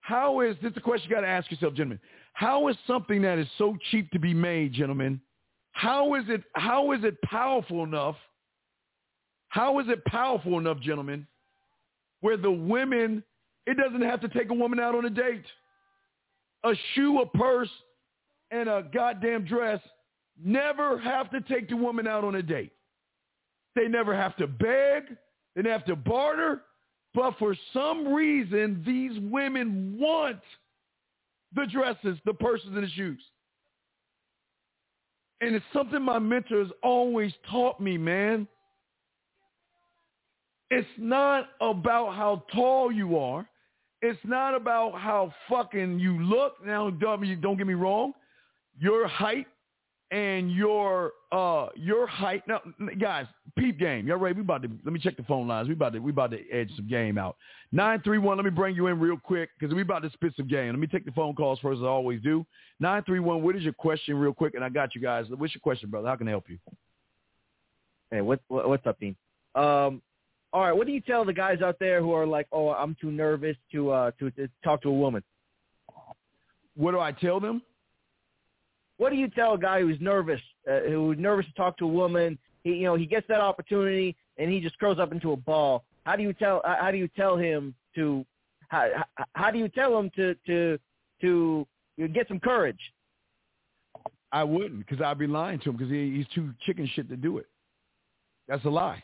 [0.02, 0.70] How is this?
[0.70, 2.00] Is the question you got to ask yourself, gentlemen.
[2.34, 5.22] How is something that is so cheap to be made, gentlemen,
[5.76, 8.16] how is it how is it powerful enough?
[9.50, 11.28] How is it powerful enough, gentlemen,
[12.22, 13.24] where the women
[13.68, 15.44] it doesn't have to take a woman out on a date.
[16.66, 17.70] A shoe, a purse,
[18.52, 19.80] and a goddamn dress
[20.44, 22.74] never have to take the woman out on a date.
[23.76, 25.04] They never have to beg.
[25.56, 26.64] They never have to barter.
[27.14, 30.42] But for some reason, these women want
[31.54, 33.22] the dresses, the purses, and the shoes.
[35.42, 38.48] And it's something my mentors always taught me, man.
[40.72, 43.48] It's not about how tall you are.
[44.06, 46.64] It's not about how fucking you look.
[46.64, 48.14] Now, don't get me wrong.
[48.80, 49.48] Your height
[50.12, 52.44] and your uh your height.
[52.48, 52.62] Now,
[53.00, 53.26] guys,
[53.58, 54.08] peep game.
[54.08, 54.36] Y'all ready?
[54.36, 55.68] We about to let me check the phone lines.
[55.68, 57.36] We about to we about to edge some game out.
[57.72, 58.38] Nine three one.
[58.38, 60.70] Let me bring you in real quick because we about to spit some game.
[60.70, 62.46] Let me take the phone calls first, as I always do.
[62.80, 63.42] Nine three one.
[63.42, 64.54] What is your question, real quick?
[64.54, 65.26] And I got you guys.
[65.30, 66.08] What's your question, brother?
[66.08, 66.60] How can I help you?
[68.12, 69.16] Hey, what, what what's up, Dean?
[69.56, 70.04] Um,
[70.56, 70.72] all right.
[70.72, 73.58] What do you tell the guys out there who are like, oh, I'm too nervous
[73.74, 75.22] to uh to, to talk to a woman?
[76.78, 77.62] What do I tell them?
[78.96, 80.40] What do you tell a guy who's nervous,
[80.72, 82.38] uh, who's nervous to talk to a woman?
[82.64, 85.84] He, you know, he gets that opportunity and he just curls up into a ball.
[86.06, 86.62] How do you tell?
[86.64, 88.26] How do you tell him to?
[88.70, 89.04] How,
[89.34, 90.80] how do you tell him to to
[91.20, 91.68] to
[92.14, 92.80] get some courage?
[94.32, 97.18] I wouldn't, because I'd be lying to him because he, he's too chicken shit to
[97.18, 97.48] do it.
[98.48, 99.04] That's a lie.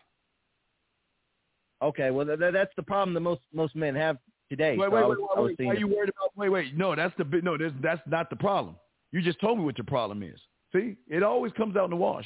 [1.81, 4.17] Okay, well th- that's the problem that most most men have
[4.49, 4.77] today.
[4.77, 5.67] Wait, so wait, was, wait, wait.
[5.67, 6.35] Why are you worried about?
[6.35, 6.77] Wait, wait.
[6.77, 7.57] No, that's the no.
[7.57, 8.75] That's that's not the problem.
[9.11, 10.39] You just told me what your problem is.
[10.73, 12.25] See, it always comes out in the wash.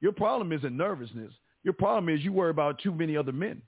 [0.00, 1.32] Your problem isn't nervousness.
[1.64, 3.62] Your problem is you worry about too many other men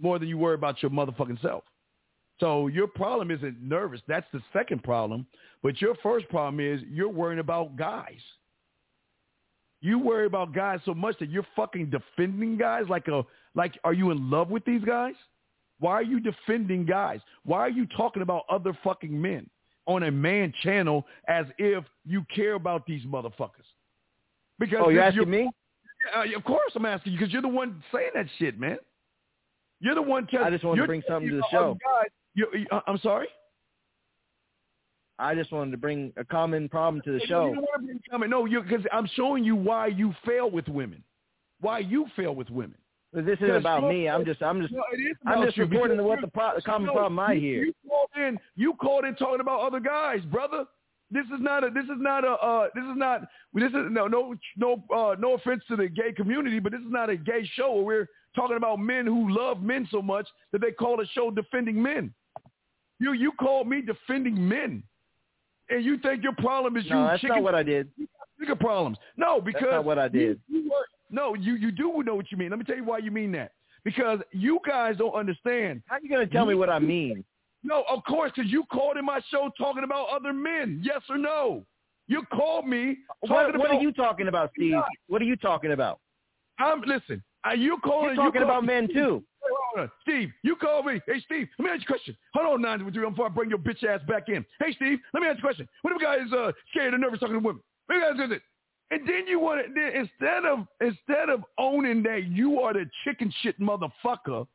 [0.00, 1.64] more than you worry about your motherfucking self.
[2.40, 4.00] So your problem isn't nervous.
[4.08, 5.26] That's the second problem.
[5.62, 8.20] But your first problem is you're worrying about guys.
[9.80, 13.22] You worry about guys so much that you're fucking defending guys like a
[13.54, 15.14] like are you in love with these guys?
[15.78, 17.20] Why are you defending guys?
[17.44, 19.48] Why are you talking about other fucking men?
[19.86, 23.66] on a man channel as if you care about these motherfuckers.
[24.58, 25.50] Because oh, you're asking me?
[26.16, 28.78] Uh, of course I'm asking you because you're the one saying that shit, man.
[29.80, 30.26] You're the one.
[30.26, 31.76] Telling, I just wanted to bring something to the show.
[32.34, 33.28] you, uh, I'm sorry.
[35.18, 37.52] I just wanted to bring a common problem to the show.
[37.52, 41.02] You no, because I'm showing you why you fail with women.
[41.60, 42.78] Why you fail with women.
[43.12, 44.08] But this isn't about me.
[44.08, 44.82] I'm just, I'm just, no,
[45.26, 47.64] I'm just reporting to what the, pro- the common problem I hear.
[47.64, 50.64] You called in, you called in talking about other guys, brother.
[51.10, 53.20] This is not a, this is not a, uh, this is not,
[53.52, 56.90] this is no, no, no, uh, no offense to the gay community, but this is
[56.90, 60.62] not a gay show where we're talking about men who love men so much that
[60.62, 62.14] they call a show defending men.
[62.98, 64.82] You, you called me defending men,
[65.68, 67.08] and you think your problem is no, you.
[67.08, 67.90] that's chicken, not what I did.
[67.98, 68.96] You got bigger problems.
[69.18, 70.40] No, because that's not what I did.
[70.48, 72.50] You, you were, no, you, you do know what you mean.
[72.50, 73.52] Let me tell you why you mean that.
[73.84, 75.82] Because you guys don't understand.
[75.86, 77.24] How are you going to tell me what I mean?
[77.62, 80.80] No, of course, because you called in my show talking about other men.
[80.82, 81.64] Yes or no?
[82.08, 83.58] You called me talking what, about.
[83.60, 84.74] What are you talking about, Steve?
[85.08, 86.00] What are you talking about?
[86.58, 87.22] I'm listen.
[87.44, 88.14] Are you calling?
[88.14, 89.22] You're talking you about men too.
[90.02, 91.00] Steve, you called me.
[91.06, 92.16] Hey, Steve, let me ask you a question.
[92.34, 94.44] Hold on, nine three before I bring your bitch ass back in.
[94.60, 95.68] Hey, Steve, let me ask you a question.
[95.82, 97.62] What if a guy is uh, scared or nervous talking to women?
[97.88, 98.42] Maybe that's it.
[98.92, 103.32] And then you want to instead of instead of owning that you are the chicken
[103.40, 104.46] shit motherfucker,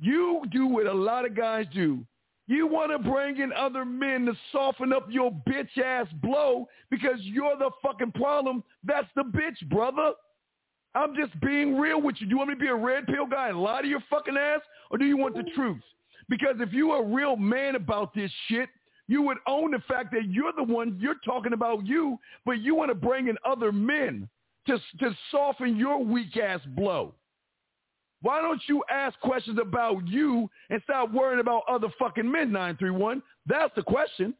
[0.00, 2.04] you do what a lot of guys do,
[2.48, 7.18] You want to bring in other men to soften up your bitch ass blow because
[7.20, 8.64] you're the fucking problem.
[8.84, 10.12] That's the bitch, brother.
[10.94, 12.26] I'm just being real with you.
[12.26, 14.36] Do you want me to be a red pill guy and lie to your fucking
[14.36, 14.60] ass?
[14.90, 15.82] Or do you want the truth?
[16.28, 18.68] Because if you are a real man about this shit,
[19.08, 22.74] you would own the fact that you're the one, you're talking about you, but you
[22.74, 24.28] want to bring in other men
[24.66, 27.14] to, to soften your weak ass blow.
[28.22, 33.22] Why don't you ask questions about you and stop worrying about other fucking men, 931?
[33.46, 34.34] That's the question.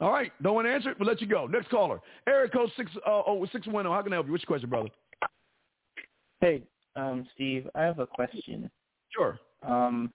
[0.00, 0.30] All right.
[0.42, 0.98] Don't want to answer it?
[1.00, 1.46] We'll let you go.
[1.46, 2.00] Next caller.
[2.28, 3.90] Eric code 6, uh, oh, 610.
[3.90, 4.32] How can I help you?
[4.32, 4.90] What's your question, brother?
[6.40, 6.62] Hey,
[6.94, 8.70] um, Steve, I have a question.
[9.08, 9.38] Sure.
[9.66, 10.12] Um,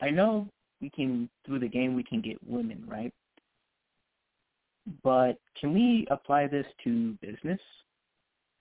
[0.00, 0.48] I know
[0.82, 3.14] we can, through the game, we can get women, right?
[5.04, 7.60] But can we apply this to business?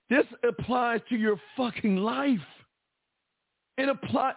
[0.10, 2.40] This applies to your fucking life.
[3.78, 4.34] It apply.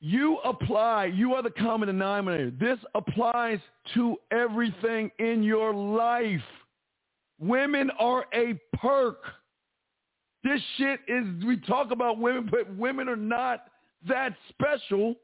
[0.00, 1.06] You apply.
[1.06, 2.50] You are the common denominator.
[2.50, 3.58] This applies
[3.94, 6.42] to everything in your life.
[7.38, 9.22] Women are a perk.
[10.44, 13.64] This shit is, we talk about women, but women are not
[14.06, 15.14] that special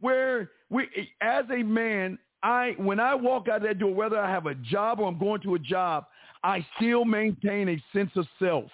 [0.00, 0.88] where we,
[1.20, 5.00] as a man, I, when I walk out that door, whether I have a job
[5.00, 6.06] or I'm going to a job,
[6.42, 8.70] I still maintain a sense of self.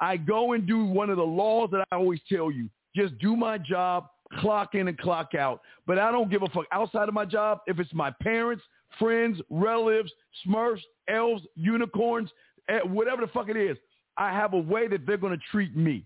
[0.00, 2.68] I go and do one of the laws that I always tell you.
[2.94, 4.08] Just do my job,
[4.40, 5.60] clock in and clock out.
[5.86, 8.62] But I don't give a fuck outside of my job if it's my parents,
[8.98, 10.12] friends, relatives,
[10.46, 12.30] smurfs, elves, unicorns,
[12.68, 13.76] eh, whatever the fuck it is.
[14.16, 16.04] I have a way that they're going to treat me.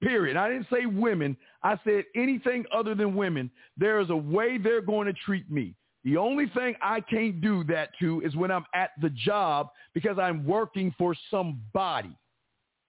[0.00, 0.36] Period.
[0.36, 1.36] I didn't say women.
[1.62, 3.50] I said anything other than women.
[3.76, 5.74] There is a way they're going to treat me.
[6.04, 10.18] The only thing I can't do that to is when I'm at the job because
[10.18, 12.16] I'm working for somebody.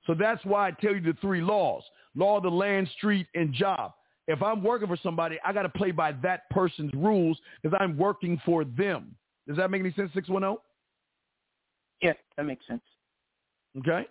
[0.06, 1.84] So that's why I tell you the three laws.
[2.16, 3.94] Law of the land, street, and job.
[4.28, 7.98] If I'm working for somebody, I got to play by that person's rules because I'm
[7.98, 9.16] working for them.
[9.48, 10.58] Does that make any sense, 610?
[12.02, 12.84] Yeah, that makes sense.
[13.80, 14.08] Okay.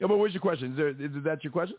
[0.00, 0.72] Yeah, but what's your question?
[0.72, 1.76] Is, there, is that your question?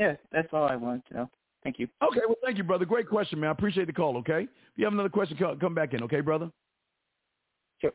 [0.00, 1.30] Yeah, that's all I wanted to know.
[1.62, 1.86] Thank you.
[2.02, 2.86] Okay, well, thank you, brother.
[2.86, 3.48] Great question, man.
[3.48, 4.44] I appreciate the call, okay?
[4.44, 6.50] If you have another question, come back in, okay, brother?
[7.82, 7.92] Sure.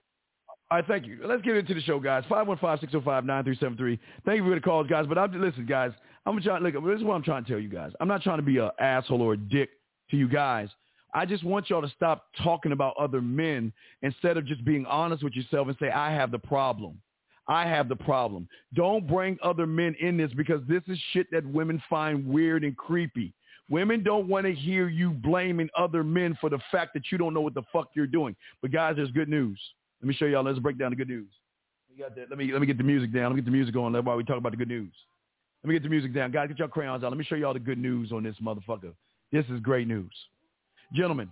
[0.70, 1.18] All right, thank you.
[1.26, 2.24] Let's get into the show, guys.
[2.30, 3.98] 515-605-9373.
[4.24, 5.08] Thank you for the calls, guys.
[5.10, 5.94] But I'm listen, guys,
[6.28, 7.92] I'm trying look, this is what I'm trying to tell you guys.
[8.00, 9.72] I'm not trying to be an asshole or a dick
[10.12, 10.70] to you guys.
[11.16, 15.24] I just want y'all to stop talking about other men instead of just being honest
[15.24, 17.00] with yourself and say, I have the problem.
[17.48, 18.48] I have the problem.
[18.74, 22.76] Don't bring other men in this because this is shit that women find weird and
[22.76, 23.34] creepy.
[23.70, 27.34] Women don't want to hear you blaming other men for the fact that you don't
[27.34, 28.36] know what the fuck you're doing.
[28.62, 29.60] But guys, there's good news.
[30.02, 30.44] Let me show y'all.
[30.44, 31.28] Let's break down the good news.
[32.00, 33.24] Let me let me get the music down.
[33.24, 33.94] Let me get the music going.
[33.94, 34.92] While we talk about the good news.
[35.64, 36.32] Let me get the music down.
[36.32, 37.10] Guys, get your crayons out.
[37.10, 38.94] Let me show y'all the good news on this motherfucker.
[39.32, 40.12] This is great news.
[40.94, 41.30] Gentlemen,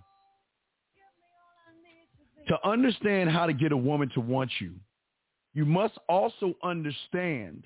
[2.48, 4.72] to understand how to get a woman to want you,
[5.54, 7.64] you must also understand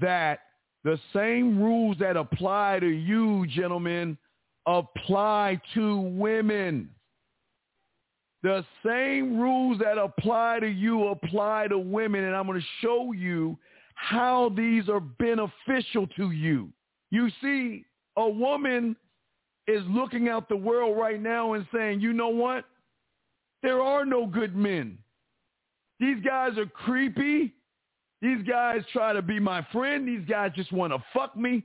[0.00, 0.40] that
[0.84, 4.16] the same rules that apply to you, gentlemen,
[4.66, 6.88] apply to women.
[8.42, 13.12] The same rules that apply to you apply to women, and I'm going to show
[13.12, 13.58] you
[13.94, 16.70] how these are beneficial to you.
[17.10, 17.84] You see,
[18.16, 18.94] a woman
[19.66, 22.64] is looking out the world right now and saying, you know what?
[23.62, 24.98] There are no good men.
[25.98, 27.54] These guys are creepy.
[28.22, 30.06] These guys try to be my friend.
[30.06, 31.62] These guys just want to fuck me.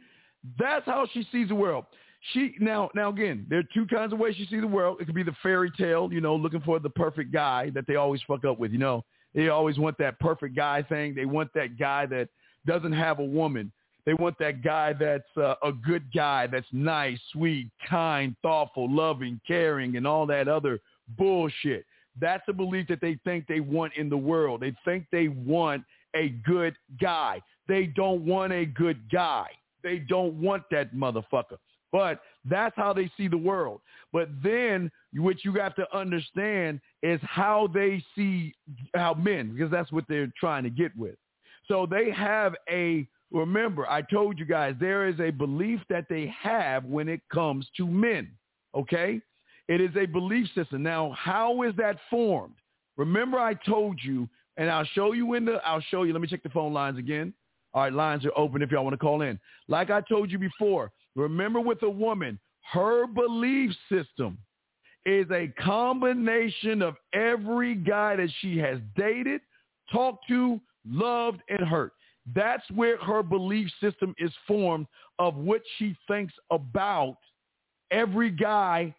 [0.59, 1.86] That's how she sees the world.
[2.34, 4.97] She now now again, there are two kinds of ways she sees the world.
[5.01, 7.95] It could be the fairy tale, you know, looking for the perfect guy that they
[7.95, 8.71] always fuck up with.
[8.71, 9.03] You know,
[9.34, 11.15] they always want that perfect guy thing.
[11.15, 12.29] They want that guy that
[12.65, 13.71] doesn't have a woman.
[14.05, 19.39] They want that guy that's uh, a good guy, that's nice, sweet, kind, thoughtful, loving,
[19.47, 20.79] caring, and all that other
[21.17, 21.86] bullshit.
[22.20, 24.62] That's a belief that they think they want in the world.
[24.62, 25.84] They think they want
[26.16, 27.41] a good guy.
[27.68, 29.47] They don't want a good guy.
[29.84, 31.57] They don't want that motherfucker.
[31.91, 33.82] But that's how they see the world.
[34.14, 38.53] But then what you have to understand is how they see
[38.93, 41.16] how men, because that's what they're trying to get with.
[41.68, 46.34] So they have a, remember, I told you guys, there is a belief that they
[46.41, 48.30] have when it comes to men.
[48.76, 49.22] Okay?
[49.72, 50.84] It is a belief system.
[50.84, 52.55] Now, how is that formed?
[52.97, 56.11] Remember I told you and I'll show you in the, I'll show you.
[56.11, 57.34] Let me check the phone lines again.
[57.74, 59.39] All right, lines are open if y'all want to call in.
[59.69, 62.38] Like I told you before, remember with a woman,
[62.74, 64.38] her belief system
[65.05, 69.39] is a combination of every guy that she has dated,
[69.89, 71.93] talked to, loved, and hurt.
[72.36, 77.15] That's where her belief system is formed of what she thinks about
[77.89, 78.93] every guy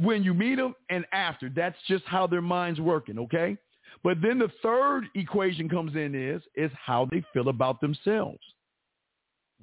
[0.00, 1.48] when you meet them and after.
[1.48, 3.56] That's just how their mind's working, okay?
[4.02, 8.40] But then the third equation comes in is is how they feel about themselves.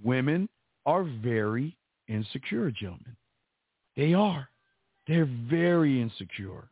[0.04, 0.50] Women
[0.86, 1.78] are very
[2.08, 3.16] insecure, gentlemen.
[3.96, 4.50] They are.
[5.08, 6.70] They're very insecure.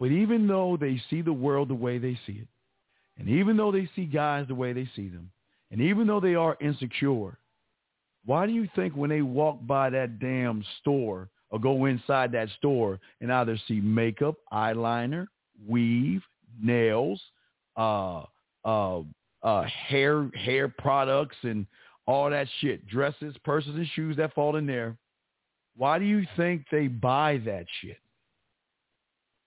[0.00, 2.48] But even though they see the world the way they see it,
[3.18, 5.30] and even though they see guys the way they see them,
[5.70, 7.38] and even though they are insecure,
[8.24, 12.48] why do you think when they walk by that damn store or go inside that
[12.58, 15.28] store and either see makeup, eyeliner,
[15.68, 16.22] weave,
[16.60, 17.20] nails,
[17.76, 18.24] uh,
[18.64, 19.02] uh,
[19.42, 21.66] uh, hair, hair products and
[22.06, 24.96] all that shit, dresses, purses and shoes that fall in there.
[25.76, 27.98] Why do you think they buy that shit?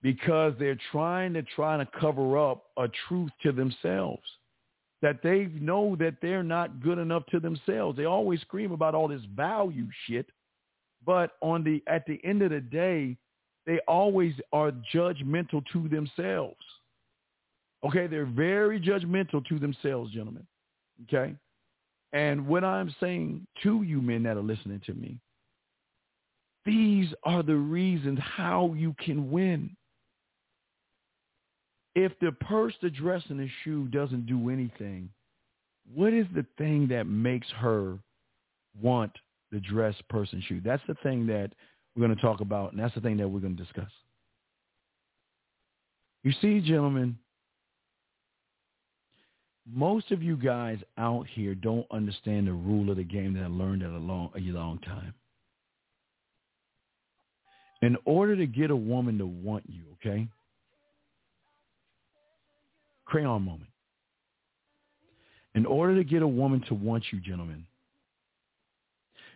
[0.01, 4.23] Because they're trying to try to cover up a truth to themselves
[5.01, 7.97] that they know that they're not good enough to themselves.
[7.97, 10.27] They always scream about all this value shit,
[11.05, 13.17] but on the at the end of the day,
[13.65, 16.57] they always are judgmental to themselves.
[17.85, 20.45] Okay, they're very judgmental to themselves, gentlemen.
[21.03, 21.35] Okay?
[22.13, 25.19] And what I'm saying to you men that are listening to me,
[26.65, 29.75] these are the reasons how you can win.
[31.93, 35.09] If the purse, the dress, and the shoe doesn't do anything,
[35.93, 37.99] what is the thing that makes her
[38.81, 39.11] want
[39.51, 40.61] the dress, person, shoe?
[40.63, 41.51] That's the thing that
[41.95, 43.91] we're going to talk about, and that's the thing that we're going to discuss.
[46.23, 47.17] You see, gentlemen,
[49.71, 53.47] most of you guys out here don't understand the rule of the game that I
[53.47, 55.13] learned at a long, a long time.
[57.81, 60.27] In order to get a woman to want you, okay?
[63.05, 63.69] Crayon moment.
[65.53, 67.65] In order to get a woman to want you, gentlemen,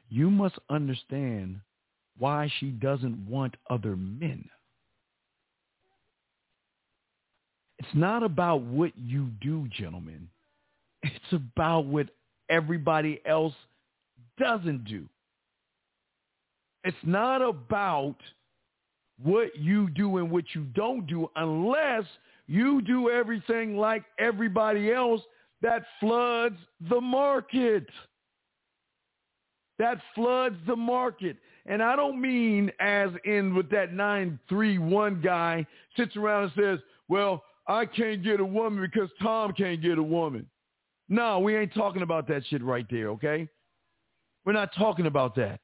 [0.10, 1.60] you must understand
[2.18, 4.48] why she doesn't want other men.
[7.80, 10.28] It's not about what you do, gentlemen.
[11.02, 12.08] It's about what
[12.50, 13.54] everybody else
[14.38, 15.06] doesn't do.
[16.84, 18.16] It's not about
[19.22, 22.04] what you do and what you don't do unless
[22.48, 25.22] you do everything like everybody else
[25.62, 26.58] that floods
[26.90, 27.86] the market.
[29.80, 31.38] That floods the market.
[31.66, 35.66] And I don't mean as in with that 931 guy
[35.98, 40.04] sits around and says, well, I can't get a woman because Tom can't get a
[40.04, 40.46] woman.
[41.08, 43.48] No, we ain't talking about that shit right there, okay?
[44.46, 45.60] We're not talking about that.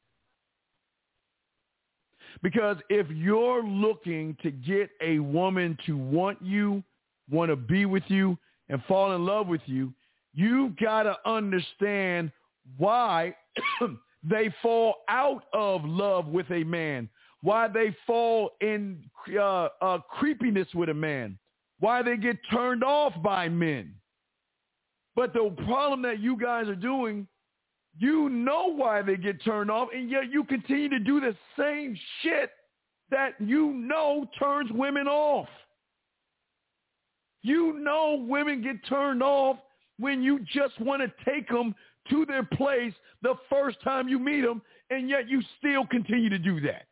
[2.42, 6.84] Because if you're looking to get a woman to want you,
[7.30, 8.38] want to be with you,
[8.70, 9.94] and fall in love with you,
[10.34, 12.32] you've got to understand
[12.78, 13.36] why
[14.28, 17.08] they fall out of love with a man,
[17.42, 19.04] why they fall in
[19.40, 21.38] uh, uh, creepiness with a man,
[21.80, 23.94] why they get turned off by men.
[25.16, 27.28] But the problem that you guys are doing,
[27.98, 31.98] you know why they get turned off, and yet you continue to do the same
[32.22, 32.50] shit
[33.12, 35.48] that you know turns women off.
[37.44, 39.58] You know women get turned off
[40.00, 41.76] when you just want to take them
[42.10, 46.40] to their place the first time you meet them, and yet you still continue to
[46.40, 46.86] do that.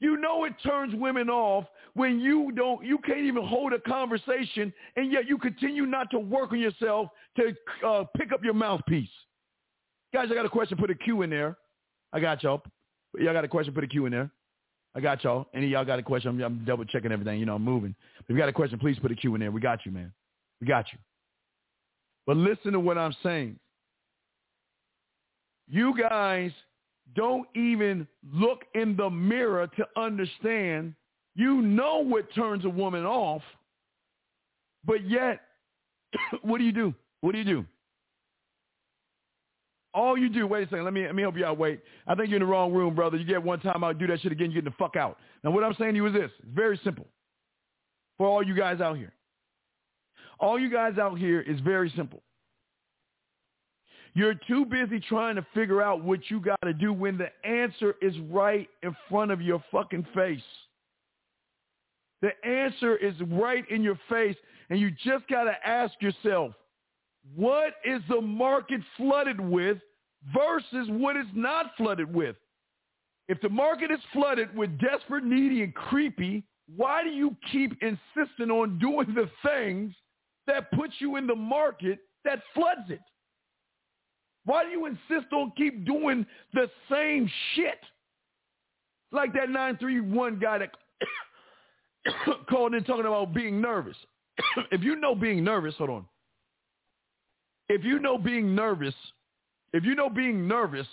[0.00, 1.64] You know it turns women off
[1.94, 6.18] when you don't, you can't even hold a conversation, and yet you continue not to
[6.18, 7.54] work on yourself to
[7.84, 9.08] uh, pick up your mouthpiece.
[10.14, 10.78] Guys, I got a question.
[10.78, 11.58] Put a Q in there.
[12.12, 12.62] I got y'all.
[13.18, 13.74] Y'all got a question.
[13.74, 14.30] Put a Q in there.
[14.94, 15.46] I got y'all.
[15.52, 16.30] Any of y'all got a question?
[16.30, 17.40] I'm, I'm double checking everything.
[17.40, 17.94] You know, I'm moving.
[18.20, 19.50] If you got a question, please put a Q in there.
[19.50, 20.12] We got you, man.
[20.60, 20.98] We got you.
[22.28, 23.58] But listen to what I'm saying.
[25.66, 26.50] You guys
[27.16, 30.94] don't even look in the mirror to understand
[31.34, 33.40] you know what turns a woman off,
[34.84, 35.40] but yet,
[36.42, 36.92] what do you do?
[37.22, 37.64] What do you do?
[39.94, 41.56] All you do, wait a second, let me let me help you out.
[41.56, 43.16] Wait, I think you're in the wrong room, brother.
[43.16, 45.16] You get one time out, do that shit again, you get the fuck out.
[45.42, 47.06] Now, what I'm saying to you is this: it's very simple
[48.18, 49.14] for all you guys out here.
[50.40, 52.22] All you guys out here is very simple.
[54.14, 57.94] You're too busy trying to figure out what you got to do when the answer
[58.00, 60.40] is right in front of your fucking face.
[62.20, 64.36] The answer is right in your face,
[64.70, 66.52] and you just got to ask yourself,
[67.36, 69.78] what is the market flooded with
[70.34, 72.36] versus what it's not flooded with?
[73.28, 76.42] If the market is flooded with desperate, needy, and creepy,
[76.74, 79.94] why do you keep insisting on doing the things
[80.48, 83.00] that puts you in the market that floods it?
[84.44, 87.78] Why do you insist on keep doing the same shit?
[89.12, 90.70] Like that 931 guy that
[92.50, 93.96] called in talking about being nervous.
[94.72, 96.06] if you know being nervous, hold on.
[97.68, 98.94] If you know being nervous,
[99.72, 100.86] if you know being nervous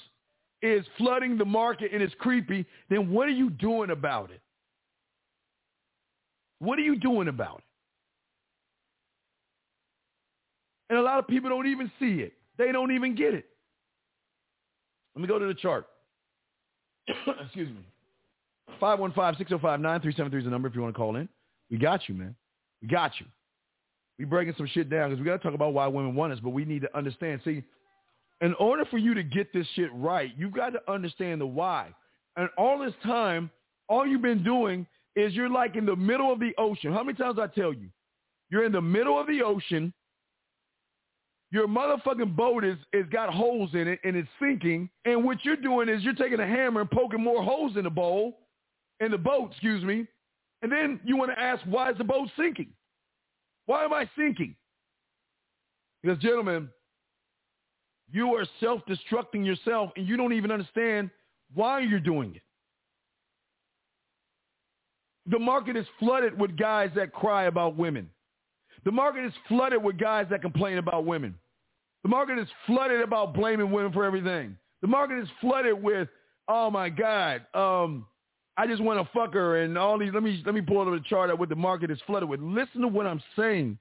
[0.61, 4.41] is flooding the market and it's creepy, then what are you doing about it?
[6.59, 7.74] What are you doing about it?
[10.89, 12.33] And a lot of people don't even see it.
[12.57, 13.45] They don't even get it.
[15.15, 15.87] Let me go to the chart.
[17.07, 17.85] Excuse me.
[18.81, 21.29] 515-605-9373 is the number if you want to call in.
[21.69, 22.35] We got you, man.
[22.81, 23.25] We got you.
[24.19, 26.39] We breaking some shit down because we got to talk about why women want us,
[26.41, 27.41] but we need to understand.
[27.43, 27.63] See,
[28.41, 31.89] in order for you to get this shit right, you've got to understand the why.
[32.37, 33.49] And all this time,
[33.87, 36.91] all you've been doing is you're like in the middle of the ocean.
[36.91, 37.89] How many times I tell you?
[38.49, 39.93] You're in the middle of the ocean
[41.55, 44.89] your motherfucking boat is, is got holes in it and it's sinking.
[45.05, 47.89] And what you're doing is you're taking a hammer and poking more holes in the
[47.89, 48.39] bowl,
[48.99, 50.05] in the boat, excuse me.
[50.61, 52.73] And then you want to ask, why is the boat sinking?
[53.67, 54.57] Why am I sinking?
[56.03, 56.67] Because, gentlemen,
[58.11, 61.09] you are self-destructing yourself and you don't even understand
[61.53, 62.41] why you're doing it.
[65.27, 68.09] The market is flooded with guys that cry about women.
[68.83, 71.35] The market is flooded with guys that complain about women.
[72.05, 74.55] The market is flooded about blaming women for everything.
[74.83, 76.07] The market is flooded with,
[76.47, 78.05] oh my God, um,
[78.57, 80.11] I just want to fuck her and all these.
[80.13, 82.39] Let me let me pull up the chart up what the market is flooded with.
[82.41, 83.79] Listen to what I'm saying.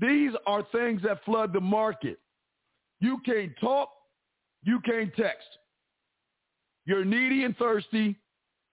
[0.00, 2.18] These are things that flood the market.
[3.00, 3.90] You can't talk,
[4.62, 5.48] you can't text.
[6.86, 8.16] You're needy and thirsty,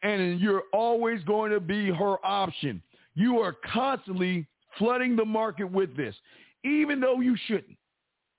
[0.03, 2.81] and you're always going to be her option.
[3.13, 6.15] You are constantly flooding the market with this,
[6.63, 7.75] even though you shouldn't.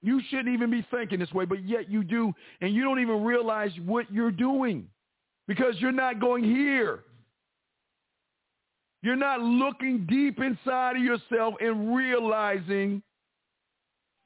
[0.07, 3.25] You shouldn't even be thinking this way, but yet you do, and you don't even
[3.25, 4.87] realize what you're doing
[5.49, 7.01] because you're not going here.
[9.03, 13.03] You're not looking deep inside of yourself and realizing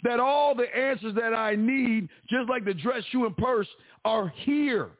[0.02, 3.68] that all the answers that I need, just like the dress, shoe, and purse,
[4.04, 4.90] are here.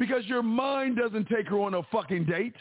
[0.00, 2.56] Because your mind doesn't take her on a fucking date.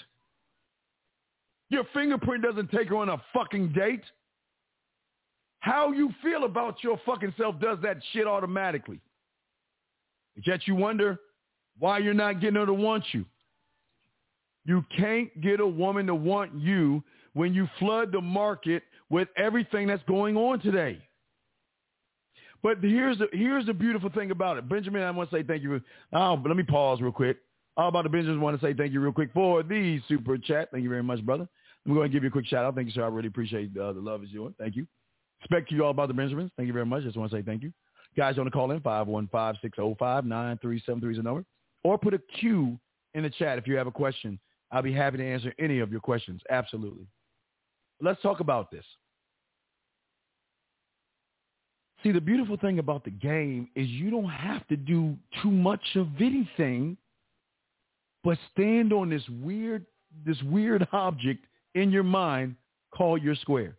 [1.72, 4.04] Your fingerprint doesn't take her on a fucking date.
[5.60, 9.02] How you feel about your fucking self does that shit automatically.
[10.46, 11.20] Yet you wonder
[11.78, 13.26] why you're not getting her to want you.
[14.66, 17.04] You can't get a woman to want you
[17.34, 21.02] when you flood the market with everything that's going on today.
[22.62, 24.68] But here's the here's the beautiful thing about it.
[24.68, 25.82] Benjamin, I want to say thank you.
[26.12, 27.38] Oh, but let me pause real quick.
[27.78, 30.70] How about the Benjamins want to say thank you real quick for the super chat.
[30.72, 31.48] Thank you very much, brother.
[31.86, 32.76] I'm going to give you a quick shout out.
[32.76, 33.06] Thank you, sir.
[33.06, 34.54] I really appreciate uh, the love is yours.
[34.60, 34.86] Thank you.
[35.42, 36.52] Expect you all about the Benjamins.
[36.58, 37.04] Thank you very much.
[37.04, 37.72] Just want to say thank you.
[38.18, 41.46] Guys, you want to call in 515-605-9373 is the number.
[41.84, 42.78] Or put a Q
[43.14, 44.40] in the chat if you have a question.
[44.72, 46.42] I'll be happy to answer any of your questions.
[46.50, 47.08] Absolutely.
[48.02, 48.86] Let's talk about this.
[52.04, 55.82] See, the beautiful thing about the game is you don't have to do too much
[55.96, 56.98] of anything
[58.24, 59.86] but stand on this weird
[60.26, 62.56] this weird object in your mind
[62.92, 63.76] called your square.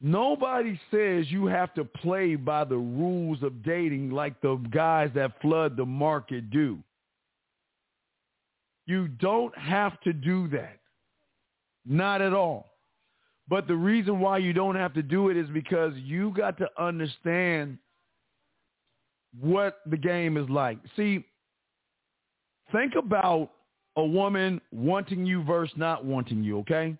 [0.00, 5.40] Nobody says you have to play by the rules of dating like the guys that
[5.42, 6.78] flood the market do.
[8.86, 10.78] You don't have to do that.
[11.84, 12.66] Not at all.
[13.48, 16.68] But the reason why you don't have to do it is because you got to
[16.78, 17.78] understand
[19.38, 20.78] what the game is like.
[20.96, 21.24] See,
[22.72, 23.50] think about
[23.96, 26.96] a woman wanting you versus not wanting you, okay?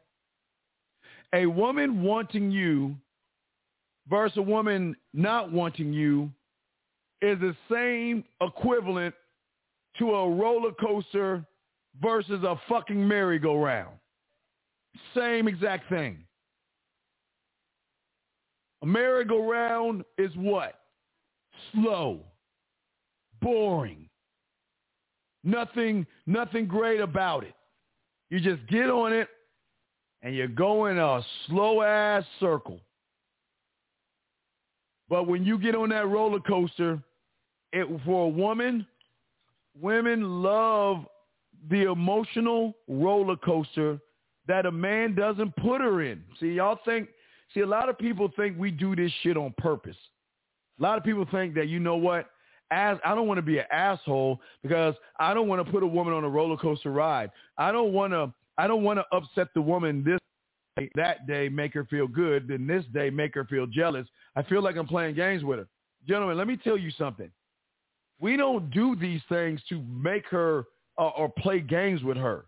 [1.34, 2.96] A woman wanting you
[4.08, 6.30] versus a woman not wanting you
[7.22, 9.14] is the same equivalent
[9.98, 11.44] to a roller coaster
[12.00, 13.94] versus a fucking merry-go-round.
[15.14, 16.24] Same exact thing.
[18.82, 20.74] A merry-go-round is what?
[21.72, 22.20] Slow,
[23.42, 24.08] boring,
[25.44, 27.54] nothing, nothing great about it.
[28.30, 29.28] You just get on it,
[30.22, 32.80] and you go in a slow ass circle.
[35.08, 37.02] But when you get on that roller coaster,
[37.72, 38.86] it for a woman,
[39.80, 41.04] women love
[41.68, 43.98] the emotional roller coaster
[44.46, 46.22] that a man doesn't put her in.
[46.38, 47.08] See, y'all think
[47.52, 49.96] see a lot of people think we do this shit on purpose.
[50.78, 52.30] A lot of people think that you know what?
[52.70, 55.86] As I don't want to be an asshole because I don't want to put a
[55.86, 57.30] woman on a roller coaster ride.
[57.58, 60.18] I don't want to I don't want to upset the woman this
[60.94, 64.06] that day make her feel good, then this day make her feel jealous.
[64.36, 65.66] I feel like I'm playing games with her.
[66.06, 67.30] Gentlemen, let me tell you something.
[68.20, 70.66] We don't do these things to make her
[70.98, 72.46] uh, or play games with her.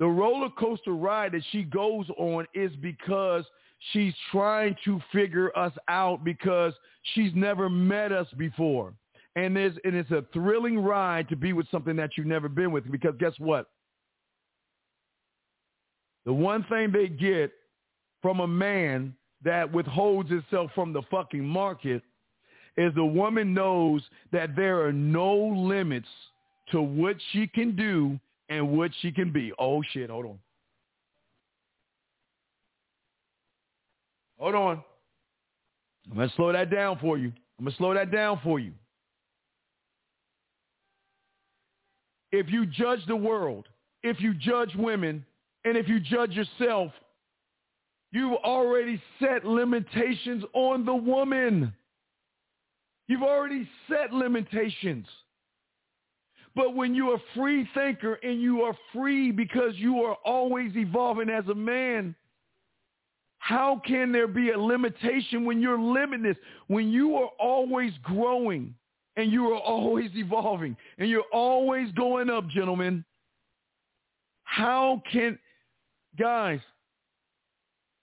[0.00, 3.44] The roller coaster ride that she goes on is because
[3.92, 6.72] she's trying to figure us out because
[7.14, 8.94] she's never met us before.
[9.36, 12.90] And, and it's a thrilling ride to be with something that you've never been with
[12.90, 13.68] because guess what?
[16.26, 17.52] The one thing they get
[18.20, 19.14] from a man
[19.44, 22.02] that withholds itself from the fucking market
[22.76, 24.02] is the woman knows
[24.32, 26.08] that there are no limits
[26.72, 28.18] to what she can do
[28.48, 29.52] and what she can be.
[29.58, 30.38] Oh shit, hold on.
[34.38, 34.84] Hold on.
[36.10, 37.32] I'm going to slow that down for you.
[37.58, 38.72] I'm going to slow that down for you.
[42.32, 43.66] If you judge the world,
[44.02, 45.24] if you judge women,
[45.66, 46.92] and if you judge yourself,
[48.12, 51.74] you've already set limitations on the woman.
[53.08, 55.06] You've already set limitations.
[56.54, 61.28] But when you're a free thinker and you are free because you are always evolving
[61.28, 62.14] as a man,
[63.38, 66.36] how can there be a limitation when you're limitless?
[66.68, 68.72] When you are always growing
[69.16, 73.04] and you are always evolving and you're always going up, gentlemen.
[74.44, 75.36] How can,
[76.18, 76.60] guys,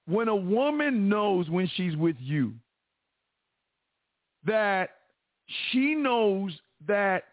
[0.05, 2.53] when a woman knows when she's with you
[4.45, 4.89] that
[5.71, 6.51] she knows
[6.87, 7.23] that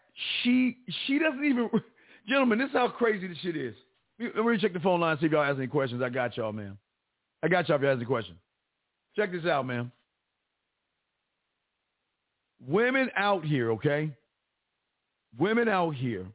[0.41, 1.69] she she doesn't even
[2.27, 3.75] gentlemen this is how crazy this shit is.
[4.19, 6.01] Let me check the phone line see if y'all have any questions.
[6.03, 6.77] I got y'all man
[7.43, 8.37] i got y'all if you have any questions.
[9.15, 9.91] Check this out man
[12.67, 14.11] women out here okay?
[15.37, 16.25] Women out here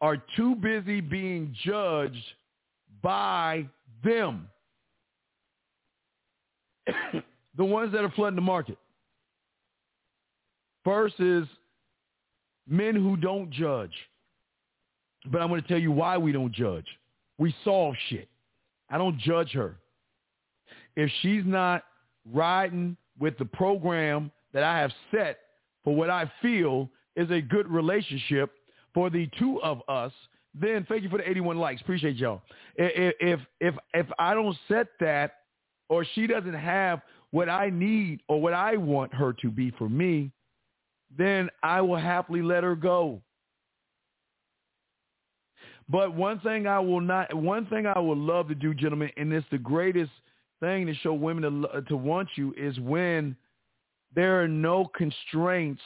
[0.00, 2.24] are too busy being judged
[3.02, 3.66] by
[4.02, 4.48] them
[7.56, 8.78] the ones that are flooding the market
[10.84, 11.46] First is
[12.68, 13.94] men who don't judge.
[15.32, 16.86] But I'm going to tell you why we don't judge.
[17.38, 18.28] We solve shit.
[18.90, 19.76] I don't judge her.
[20.94, 21.84] If she's not
[22.32, 25.38] riding with the program that I have set
[25.82, 28.52] for what I feel is a good relationship
[28.94, 30.12] for the two of us,
[30.54, 31.82] then thank you for the 81 likes.
[31.82, 32.40] Appreciate y'all.
[32.76, 33.14] If
[33.60, 35.38] if if, I don't set that
[35.88, 39.88] or she doesn't have what I need or what I want her to be for
[39.88, 40.30] me,
[41.16, 43.20] then I will happily let her go.
[45.88, 49.32] But one thing I will not, one thing I would love to do, gentlemen, and
[49.32, 50.12] it's the greatest
[50.60, 53.36] thing to show women to, to want you is when
[54.14, 55.82] there are no constraints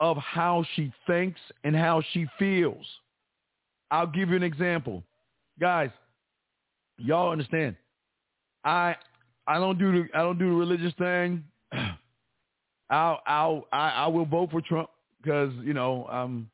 [0.00, 2.84] of how she thinks and how she feels.
[3.90, 5.02] I'll give you an example.
[5.60, 5.90] Guys,
[6.98, 7.76] y'all understand.
[8.64, 8.96] I
[9.46, 11.44] I don't do the I don't do the religious thing.
[12.90, 14.90] I'll I'll I, I will vote for Trump
[15.22, 16.50] because you know I'm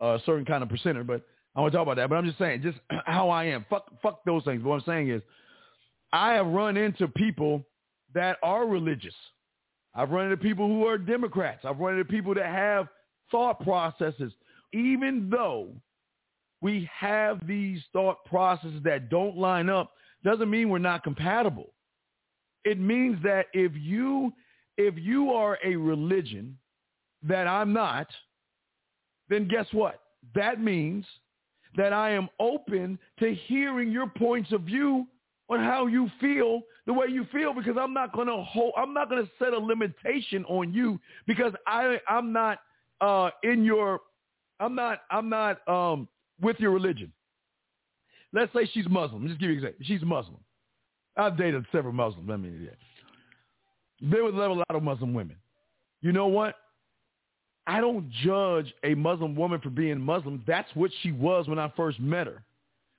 [0.00, 1.22] a certain kind of percenter, but
[1.56, 2.08] I want to talk about that.
[2.08, 3.66] But I'm just saying, just how I am.
[3.68, 4.62] Fuck fuck those things.
[4.62, 5.22] But what I'm saying is,
[6.12, 7.64] I have run into people
[8.14, 9.14] that are religious.
[9.94, 11.64] I've run into people who are Democrats.
[11.64, 12.88] I've run into people that have
[13.30, 14.32] thought processes,
[14.72, 15.72] even though
[16.60, 19.92] we have these thought processes that don't line up,
[20.24, 21.72] doesn't mean we're not compatible.
[22.64, 24.32] It means that if you
[24.76, 26.56] if you are a religion
[27.22, 28.06] that I'm not,
[29.28, 30.00] then guess what?
[30.34, 31.04] That means
[31.76, 35.06] that I am open to hearing your points of view
[35.48, 39.10] on how you feel the way you feel because I'm not to hold I'm not
[39.10, 42.60] to set a limitation on you because I I'm not
[43.00, 44.00] uh in your
[44.60, 46.08] I'm not I'm not um
[46.40, 47.12] with your religion.
[48.32, 49.26] Let's say she's Muslim.
[49.26, 49.84] Just give you an example.
[49.86, 50.38] She's Muslim.
[51.16, 52.28] I've dated several Muslims.
[52.30, 54.10] I mean, yeah.
[54.10, 55.36] Been with a lot of Muslim women.
[56.02, 56.54] You know what?
[57.66, 60.42] I don't judge a Muslim woman for being Muslim.
[60.46, 62.42] That's what she was when I first met her.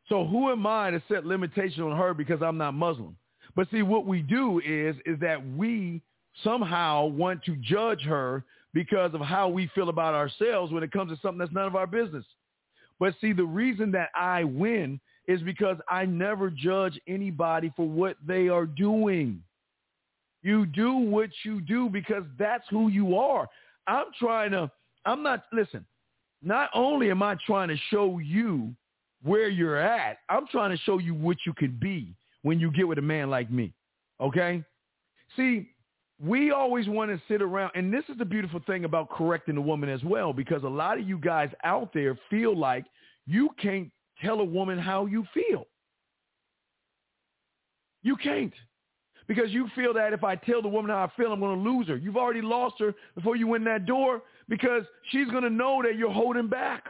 [0.10, 3.16] So who am I to set limitation on her because I'm not Muslim?
[3.56, 6.02] But see, what we do is is that we
[6.44, 11.12] somehow want to judge her because of how we feel about ourselves when it comes
[11.12, 12.26] to something that's none of our business.
[13.00, 18.18] But see, the reason that I win is because I never judge anybody for what
[18.26, 19.42] they are doing.
[20.42, 23.48] You do what you do because that's who you are.
[23.88, 24.72] I'm trying to,
[25.06, 25.86] I'm not, listen,
[26.42, 28.74] not only am I trying to show you
[29.24, 32.88] where you're at, I'm trying to show you what you can be when you get
[32.88, 33.74] with a man like me.
[34.22, 34.64] Okay?
[35.36, 35.70] See,
[36.22, 39.62] we always want to sit around, and this is the beautiful thing about correcting a
[39.62, 42.86] woman as well, because a lot of you guys out there feel like
[43.26, 43.90] you can't
[44.22, 45.66] tell a woman how you feel.
[48.04, 48.54] You can't.
[49.28, 51.70] Because you feel that if I tell the woman how I feel, I'm going to
[51.70, 51.98] lose her.
[51.98, 55.96] You've already lost her before you win that door because she's going to know that
[55.96, 56.86] you're holding back.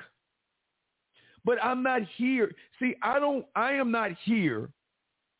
[1.45, 2.51] But I'm not here.
[2.79, 4.69] See, I don't, I am not here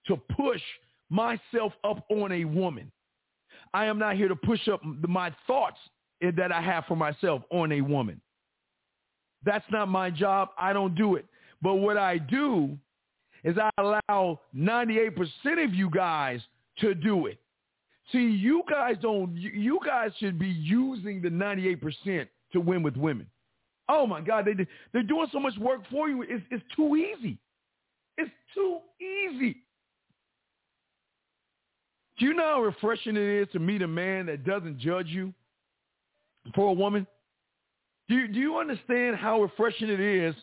[0.08, 0.62] to push
[1.10, 2.92] myself up on a woman.
[3.74, 5.78] I am not here to push up my thoughts
[6.22, 8.20] that I have for myself on a woman.
[9.44, 10.50] That's not my job.
[10.58, 11.26] I don't do it.
[11.62, 12.78] But what I do
[13.44, 16.42] is I allow 98% of you guys
[16.80, 17.40] to do it.
[18.12, 23.28] See, you guys don't, you guys should be using the 98% to win with women.
[23.90, 26.22] Oh my God, they, they're doing so much work for you.
[26.22, 27.38] It's, it's too easy.
[28.18, 29.58] It's too easy.
[32.20, 35.34] Do you know how refreshing it is to meet a man that doesn't judge you
[36.54, 37.08] for a woman?
[38.10, 40.36] Do you, do you understand how refreshing it is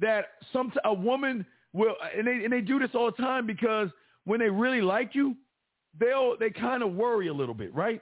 [0.00, 3.88] that some a woman will and they and they do this all the time because
[4.24, 5.34] when they really like you,
[5.98, 8.00] they'll they kind of worry a little bit, right?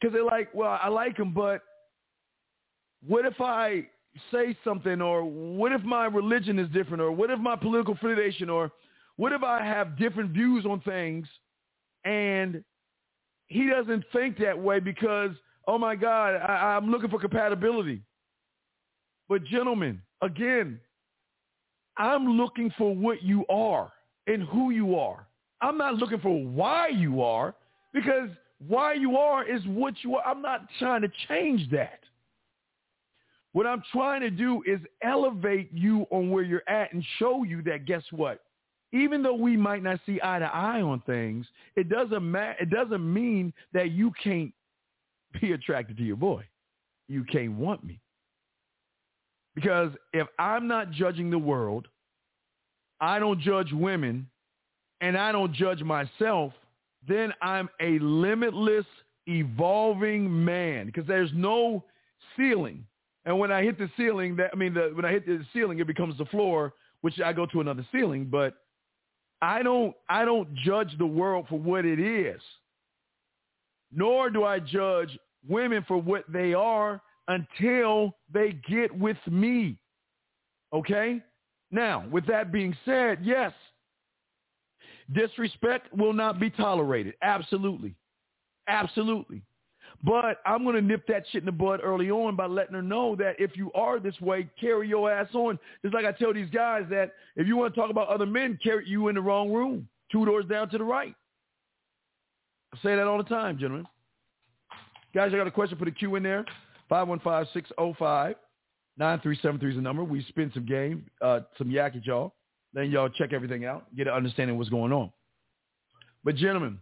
[0.00, 1.62] Because they're like, well, I like him, but
[3.06, 3.86] what if I
[4.30, 8.50] say something, or what if my religion is different, or what if my political affiliation,
[8.50, 8.70] or
[9.16, 11.26] what if I have different views on things,
[12.04, 12.62] and
[13.46, 15.30] he doesn't think that way because
[15.66, 18.02] oh my God, I, I'm looking for compatibility.
[19.28, 20.80] But gentlemen, again,
[21.96, 23.92] I'm looking for what you are
[24.26, 25.26] and who you are.
[25.60, 27.54] I'm not looking for why you are
[27.92, 28.30] because
[28.66, 30.26] why you are is what you are.
[30.26, 32.00] I'm not trying to change that.
[33.52, 37.62] What I'm trying to do is elevate you on where you're at and show you
[37.62, 38.40] that guess what?
[38.92, 41.46] Even though we might not see eye to eye on things,
[41.76, 44.52] it doesn't ma- it doesn't mean that you can't
[45.40, 46.44] be attracted to your boy.
[47.08, 48.00] You can't want me.
[49.54, 51.88] Because if I'm not judging the world,
[53.00, 54.28] I don't judge women,
[55.00, 56.52] and I don't judge myself,
[57.06, 58.86] then I'm a limitless,
[59.26, 61.84] evolving man because there's no
[62.36, 62.84] ceiling.
[63.24, 65.78] And when I hit the ceiling, that I mean, the, when I hit the ceiling,
[65.78, 68.26] it becomes the floor, which I go to another ceiling.
[68.30, 68.54] But
[69.40, 72.40] I don't, I don't judge the world for what it is
[73.92, 75.16] nor do I judge
[75.46, 79.78] women for what they are until they get with me.
[80.72, 81.20] Okay?
[81.70, 83.52] Now, with that being said, yes,
[85.12, 87.14] disrespect will not be tolerated.
[87.22, 87.94] Absolutely.
[88.68, 89.42] Absolutely.
[90.04, 92.82] But I'm going to nip that shit in the bud early on by letting her
[92.82, 95.58] know that if you are this way, carry your ass on.
[95.82, 98.58] Just like I tell these guys that if you want to talk about other men,
[98.62, 101.14] carry you in the wrong room, two doors down to the right.
[102.74, 103.86] I say that all the time, gentlemen.
[105.14, 106.44] Guys, I got a question for the Q in there.
[106.90, 108.34] 515-605-9373
[108.98, 110.02] is the number.
[110.02, 112.34] We spin some game, uh, some yak at y'all.
[112.74, 115.12] Then y'all check everything out, get an understanding of what's going on.
[116.24, 116.78] But gentlemen,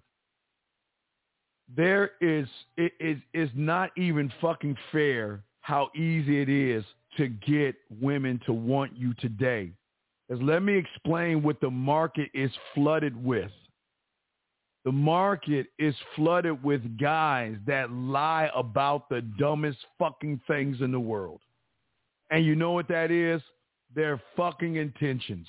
[1.76, 6.84] there is it is is not even fucking fair how easy it is
[7.16, 9.70] to get women to want you today.
[10.28, 13.50] Let me explain what the market is flooded with.
[14.84, 21.00] The market is flooded with guys that lie about the dumbest fucking things in the
[21.00, 21.40] world.
[22.30, 23.42] And you know what that is?
[23.94, 25.48] Their fucking intentions.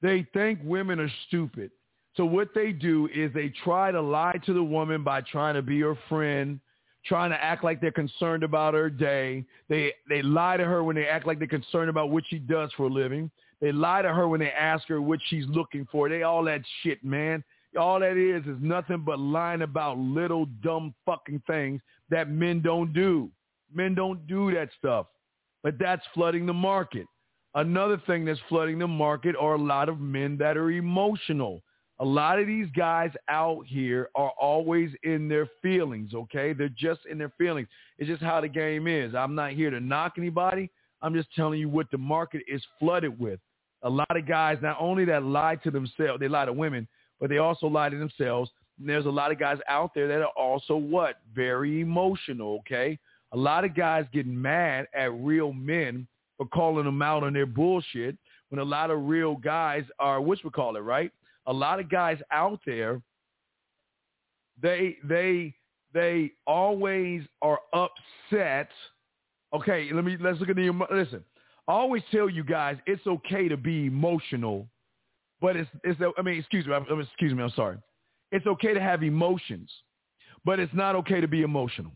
[0.00, 1.70] They think women are stupid.
[2.16, 5.62] So what they do is they try to lie to the woman by trying to
[5.62, 6.60] be her friend,
[7.04, 9.44] trying to act like they're concerned about her day.
[9.68, 12.70] They they lie to her when they act like they're concerned about what she does
[12.76, 13.30] for a living.
[13.60, 16.08] They lie to her when they ask her what she's looking for.
[16.08, 17.44] They all that shit, man.
[17.78, 22.92] All that is is nothing but lying about little dumb fucking things that men don't
[22.92, 23.30] do.
[23.72, 25.06] Men don't do that stuff.
[25.62, 27.06] But that's flooding the market.
[27.54, 31.62] Another thing that's flooding the market are a lot of men that are emotional.
[32.00, 36.54] A lot of these guys out here are always in their feelings, okay?
[36.54, 37.68] They're just in their feelings.
[37.98, 39.14] It's just how the game is.
[39.14, 40.70] I'm not here to knock anybody.
[41.02, 43.38] I'm just telling you what the market is flooded with.
[43.82, 46.88] A lot of guys, not only that lie to themselves, they lie to women,
[47.20, 48.50] but they also lie to themselves.
[48.78, 51.16] And there's a lot of guys out there that are also what?
[51.34, 52.98] Very emotional, okay?
[53.32, 56.06] A lot of guys getting mad at real men
[56.38, 58.16] for calling them out on their bullshit
[58.48, 61.12] when a lot of real guys are, which we call it, right?
[61.50, 63.02] A lot of guys out there,
[64.62, 65.54] they, they,
[65.92, 68.70] they always are upset.
[69.52, 71.22] Okay, let me, let's look at the, listen,
[71.68, 74.68] I always tell you guys it's okay to be emotional
[75.40, 77.78] but it's it's I mean, excuse me, I'm, excuse me, I'm sorry.
[78.32, 79.70] It's okay to have emotions,
[80.44, 81.92] but it's not okay to be emotional.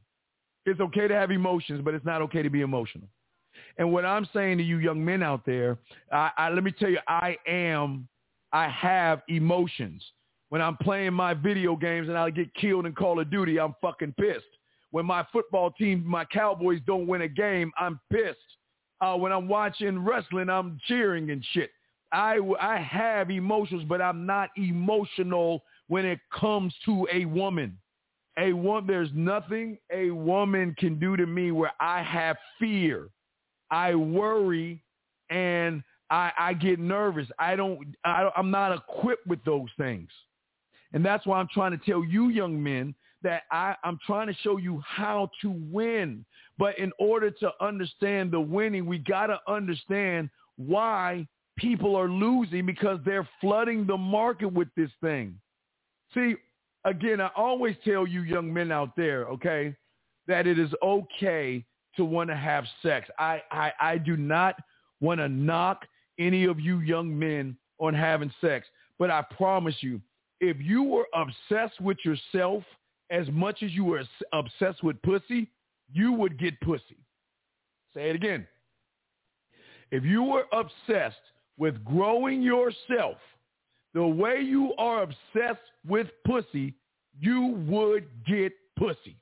[0.66, 3.08] It's okay to have emotions, but it's not okay to be emotional.
[3.78, 5.78] And what I'm saying to you young men out there,
[6.10, 8.08] I, I let me tell you, I am,
[8.54, 10.02] I have emotions.
[10.48, 13.74] When I'm playing my video games and I get killed in Call of Duty, I'm
[13.82, 14.44] fucking pissed.
[14.92, 18.38] When my football team, my Cowboys don't win a game, I'm pissed.
[19.00, 21.70] Uh, when I'm watching wrestling, I'm cheering and shit.
[22.12, 27.76] I, I have emotions, but I'm not emotional when it comes to a woman.
[28.38, 33.08] A woman, there's nothing a woman can do to me where I have fear.
[33.72, 34.80] I worry
[35.28, 37.28] and I, I get nervous.
[37.38, 40.08] I don't, I, I'm not equipped with those things.
[40.92, 44.34] And that's why I'm trying to tell you young men that I, I'm trying to
[44.42, 46.24] show you how to win.
[46.58, 51.26] But in order to understand the winning, we got to understand why
[51.56, 55.38] people are losing because they're flooding the market with this thing.
[56.12, 56.34] See,
[56.84, 59.74] again, I always tell you young men out there, okay,
[60.28, 61.64] that it is okay
[61.96, 63.08] to want to have sex.
[63.18, 64.56] I, I, I do not
[65.00, 65.86] want to knock
[66.18, 68.66] any of you young men on having sex.
[68.98, 70.00] But I promise you,
[70.40, 72.62] if you were obsessed with yourself
[73.10, 75.50] as much as you were obsessed with pussy,
[75.92, 76.98] you would get pussy.
[77.94, 78.46] Say it again.
[79.90, 81.16] If you were obsessed
[81.56, 83.16] with growing yourself
[83.92, 86.74] the way you are obsessed with pussy,
[87.20, 89.16] you would get pussy.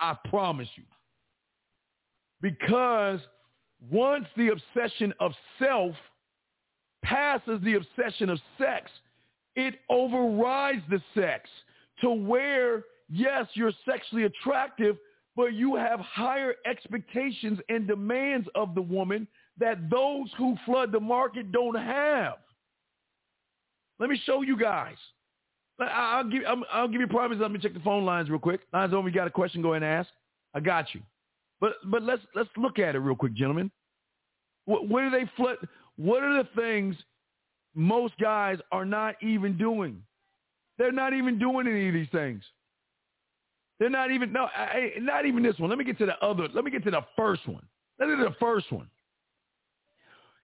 [0.00, 0.82] I promise you.
[2.42, 3.20] Because
[3.90, 5.94] once the obsession of self
[7.06, 8.90] passes the obsession of sex,
[9.54, 11.48] it overrides the sex
[12.00, 14.96] to where, yes, you're sexually attractive,
[15.34, 19.26] but you have higher expectations and demands of the woman
[19.58, 22.34] that those who flood the market don't have.
[23.98, 24.96] Let me show you guys.
[25.78, 26.42] I'll give,
[26.72, 27.38] I'll give you promise.
[27.40, 28.60] Let me check the phone lines real quick.
[28.72, 29.04] Lines on.
[29.04, 29.62] We got a question.
[29.62, 30.08] Go ahead and ask.
[30.54, 31.02] I got you.
[31.60, 33.70] But but let's let's look at it real quick, gentlemen.
[34.64, 35.56] What do they flood?
[35.96, 36.96] What are the things
[37.74, 40.02] most guys are not even doing?
[40.78, 42.42] They're not even doing any of these things.
[43.78, 45.70] They're not even no, I, not even this one.
[45.70, 46.48] Let me get to the other.
[46.54, 47.64] Let me get to the first one.
[47.98, 48.88] Let me get to the first one.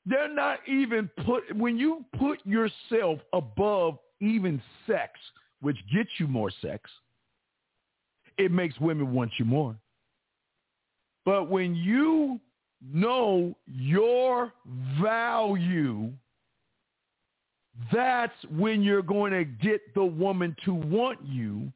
[0.04, 5.12] They're not even put when you put yourself above even sex,
[5.60, 6.90] which gets you more sex.
[8.38, 9.76] It makes women want you more.
[11.24, 12.40] But when you
[12.90, 14.52] know your
[15.00, 16.10] value,
[17.92, 21.72] that's when you're going to get the woman to want you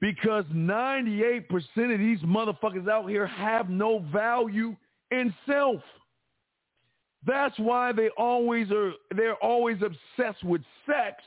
[0.00, 1.44] because 98%
[1.92, 4.76] of these motherfuckers out here have no value
[5.10, 5.80] in self.
[7.26, 11.22] That's why they always are they're always obsessed with sex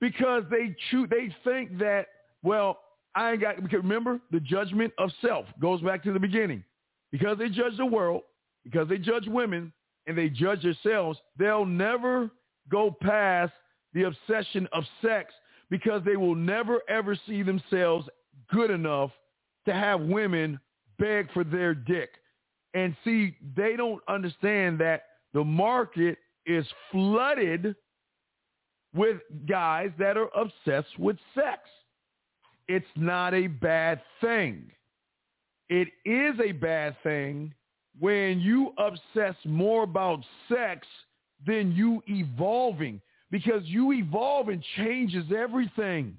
[0.00, 2.06] because they choose they think that
[2.42, 2.80] well
[3.14, 6.64] I ain't got because remember the judgment of self goes back to the beginning.
[7.12, 8.22] Because they judge the world,
[8.64, 9.72] because they judge women
[10.06, 12.30] and they judge themselves, they'll never
[12.70, 13.52] go past
[13.92, 15.32] the obsession of sex
[15.70, 18.08] because they will never ever see themselves
[18.52, 19.10] good enough
[19.66, 20.58] to have women
[20.98, 22.10] beg for their dick.
[22.74, 27.74] And see, they don't understand that the market is flooded
[28.94, 29.18] with
[29.48, 31.60] guys that are obsessed with sex.
[32.68, 34.70] It's not a bad thing.
[35.70, 37.54] It is a bad thing
[37.98, 40.86] when you obsess more about sex
[41.46, 46.16] than you evolving because you evolve and changes everything.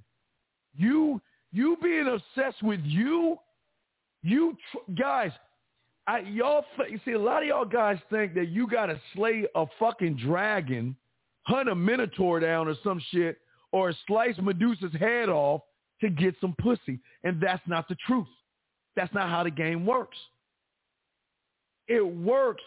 [0.76, 1.22] You
[1.52, 3.38] you being obsessed with you,
[4.23, 5.32] you tr- guys,
[6.07, 9.45] I, y'all th- see a lot of y'all guys think that you got to slay
[9.53, 10.95] a fucking dragon,
[11.44, 13.38] hunt a minotaur down or some shit,
[13.73, 15.60] or slice Medusa's head off
[15.99, 18.28] to get some pussy, and that's not the truth.
[18.96, 20.18] That's not how the game works.
[21.88, 22.64] It works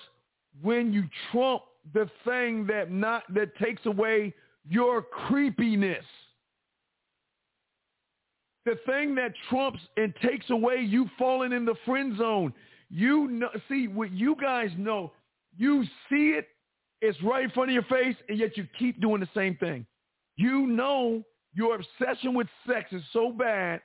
[0.63, 4.35] when you trump the thing that not that takes away
[4.69, 6.05] your creepiness.
[8.65, 12.55] The thing that trumps and takes away you falling in the friend zone.
[12.89, 15.13] You know, see what you guys know.
[15.57, 16.49] You see it.
[17.03, 19.85] It's right in front of your face, and yet you keep doing the same thing.
[20.37, 21.23] You know
[21.53, 23.81] your obsession with sex is so bad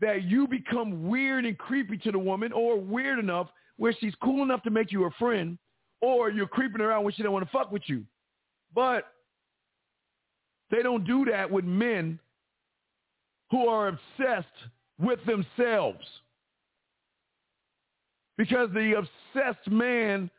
[0.00, 4.42] that you become weird and creepy to the woman or weird enough where she's cool
[4.42, 5.58] enough to make you a friend
[6.00, 8.04] or you're creeping around when she don't want to fuck with you.
[8.74, 9.06] But
[10.70, 12.18] they don't do that with men
[13.50, 14.46] who are obsessed
[14.98, 16.04] with themselves.
[18.36, 20.30] Because the obsessed man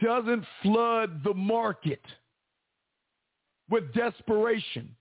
[0.00, 2.02] doesn't flood the market
[3.70, 4.94] with desperation,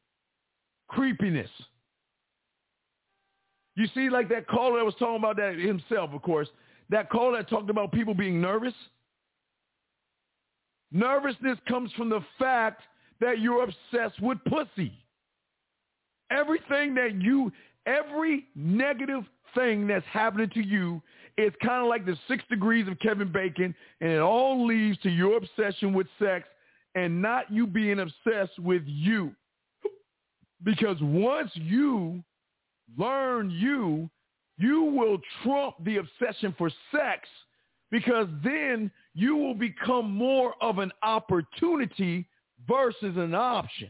[0.88, 1.50] creepiness,
[3.78, 6.48] you see, like that caller that was talking about that himself, of course,
[6.90, 8.74] that caller that talked about people being nervous.
[10.92, 12.82] Nervousness comes from the fact
[13.22, 14.94] that you're obsessed with pussy.
[16.32, 17.52] Everything that you,
[17.86, 19.24] every negative
[19.54, 21.00] thing that's happening to you
[21.38, 25.10] is kind of like the six degrees of Kevin Bacon, and it all leads to
[25.10, 26.48] your obsession with sex
[26.96, 29.36] and not you being obsessed with you.
[30.64, 32.24] Because once you
[32.98, 34.10] learn you,
[34.58, 37.28] you will trump the obsession for sex
[37.92, 42.28] because then you will become more of an opportunity
[42.68, 43.90] versus an option.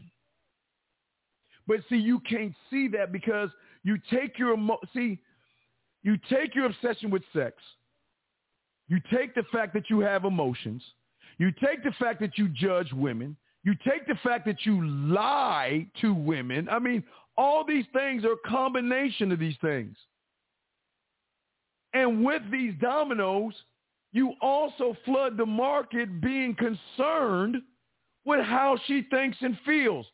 [1.66, 3.50] But see, you can't see that because
[3.84, 4.56] you take your
[4.94, 5.18] see,
[6.02, 7.56] you take your obsession with sex,
[8.88, 10.82] you take the fact that you have emotions,
[11.38, 15.86] you take the fact that you judge women, you take the fact that you lie
[16.00, 16.68] to women.
[16.70, 17.04] I mean,
[17.38, 19.96] all these things are a combination of these things.
[21.94, 23.54] And with these dominoes,
[24.12, 27.58] you also flood the market being concerned
[28.24, 30.04] with how she thinks and feels.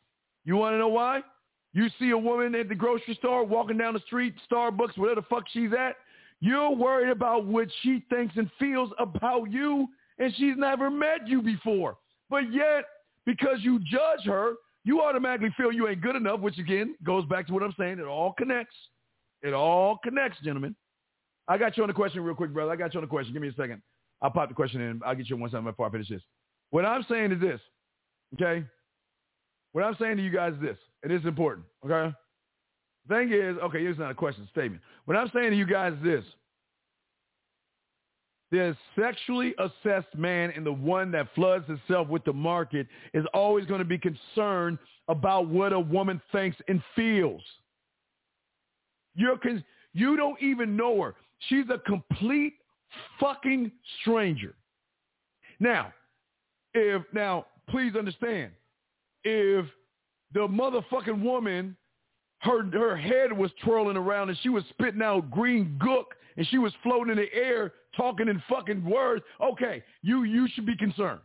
[0.45, 1.23] You want to know why?
[1.73, 5.27] You see a woman at the grocery store walking down the street, Starbucks, whatever the
[5.29, 5.97] fuck she's at.
[6.41, 9.89] You're worried about what she thinks and feels about you,
[10.19, 11.97] and she's never met you before.
[12.29, 12.85] But yet,
[13.25, 14.55] because you judge her,
[14.85, 17.99] you automatically feel you ain't good enough, which again goes back to what I'm saying.
[17.99, 18.75] It all connects.
[19.43, 20.77] It all connects, gentlemen.
[21.49, 22.73] I got you on the question real quick, brother.
[22.73, 23.33] I got you on the question.
[23.33, 23.83] Give me a second.
[24.23, 25.01] I'll pop the question in.
[25.05, 26.23] I'll get you one second before I finish this.
[26.71, 27.61] What I'm saying is this,
[28.35, 28.65] okay?
[29.73, 30.77] What I'm saying to you guys is this.
[31.03, 32.15] and It is important, okay?
[33.09, 34.81] Thing is, okay, here's not a question, statement.
[35.05, 36.25] What I'm saying to you guys is this.
[38.55, 43.67] The sexually assessed man and the one that floods himself with the market is always
[43.67, 44.79] going to be concerned
[45.09, 47.43] about what a woman thinks and feels.
[49.17, 51.17] You're con- you don't even know her.
[51.49, 52.55] She's a complete
[53.19, 54.55] fucking stranger.
[55.59, 55.93] Now,
[56.75, 58.53] if now, please understand,
[59.25, 59.67] if
[60.33, 61.77] the motherfucking woman,
[62.45, 66.05] her her head was twirling around and she was spitting out green gook
[66.37, 70.67] and she was floating in the air talking in fucking words, okay, you you should
[70.67, 71.21] be concerned.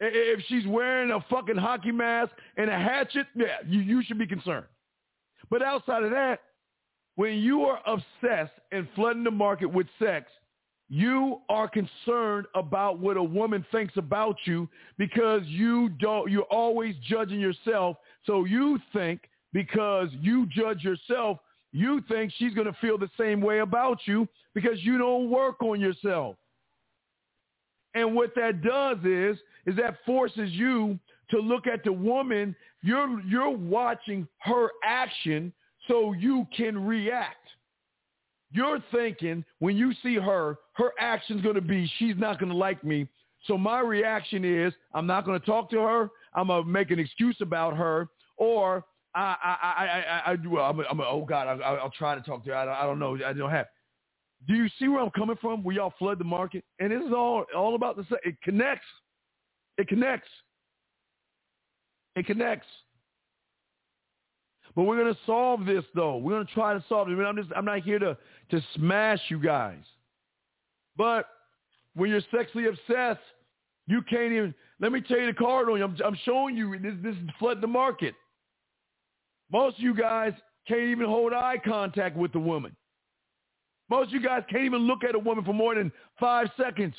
[0.00, 4.26] If she's wearing a fucking hockey mask and a hatchet, yeah, you, you should be
[4.26, 4.66] concerned.
[5.48, 6.40] But outside of that,
[7.14, 10.28] when you are obsessed and flooding the market with sex,
[10.88, 14.68] you are concerned about what a woman thinks about you
[14.98, 17.96] because you don't you're always judging yourself.
[18.26, 21.38] So you think because you judge yourself,
[21.72, 25.62] you think she's going to feel the same way about you because you don't work
[25.62, 26.36] on yourself.
[27.94, 30.98] And what that does is is that forces you
[31.30, 35.52] to look at the woman, you're you're watching her action
[35.88, 37.36] so you can react.
[38.50, 42.56] You're thinking when you see her, her action's going to be she's not going to
[42.56, 43.08] like me.
[43.46, 46.10] So my reaction is I'm not going to talk to her.
[46.34, 48.84] I'm going to make an excuse about her, or
[49.14, 50.58] I I I I, I do.
[50.58, 52.54] Uh, I'm, a, I'm a, oh God, I, I'll try to talk to you.
[52.54, 53.18] I don't, I don't know.
[53.24, 53.66] I don't have.
[54.48, 55.62] Do you see where I'm coming from?
[55.62, 58.04] We all flood the market, and this is all all about the.
[58.04, 58.86] Same it connects.
[59.78, 60.28] It connects.
[62.16, 62.66] It connects.
[64.74, 66.16] But we're gonna solve this though.
[66.16, 67.12] We're gonna try to solve it.
[67.12, 68.16] I mean, I'm just I'm not here to
[68.50, 69.82] to smash you guys.
[70.96, 71.26] But
[71.94, 73.20] when you're sexually obsessed,
[73.86, 74.54] you can't even.
[74.80, 75.84] Let me tell you the card on you.
[75.84, 76.94] I'm, I'm showing you this.
[77.02, 78.14] This is flood the market.
[79.52, 80.32] Most of you guys
[80.66, 82.74] can't even hold eye contact with the woman.
[83.90, 86.94] Most of you guys can't even look at a woman for more than five seconds.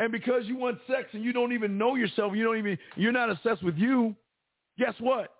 [0.00, 3.12] And because you want sex and you don't even know yourself, you don't even you're
[3.12, 4.14] not obsessed with you.
[4.78, 5.32] Guess what?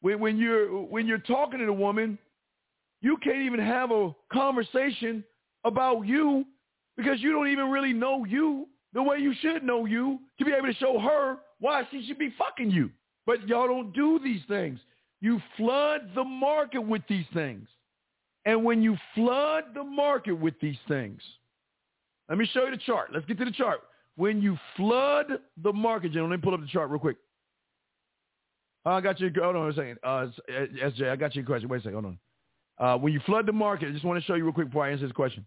[0.00, 2.18] When, when you're when you're talking to a woman,
[3.00, 5.24] you can't even have a conversation
[5.64, 6.44] about you
[6.96, 10.52] because you don't even really know you the way you should know you to be
[10.52, 12.90] able to show her why she should be fucking you.
[13.26, 14.78] But y'all don't do these things.
[15.20, 17.66] You flood the market with these things.
[18.44, 21.22] And when you flood the market with these things,
[22.28, 23.10] let me show you the chart.
[23.12, 23.80] Let's get to the chart.
[24.16, 25.26] When you flood
[25.62, 27.16] the market, gentlemen, let me pull up the chart real quick.
[28.84, 29.30] I got you.
[29.40, 29.98] Hold on a second.
[30.02, 31.68] Uh, SJ, I got you a question.
[31.68, 31.94] Wait a second.
[31.94, 32.18] Hold on.
[32.78, 34.84] Uh, when you flood the market, I just want to show you real quick before
[34.84, 35.46] I answer this question.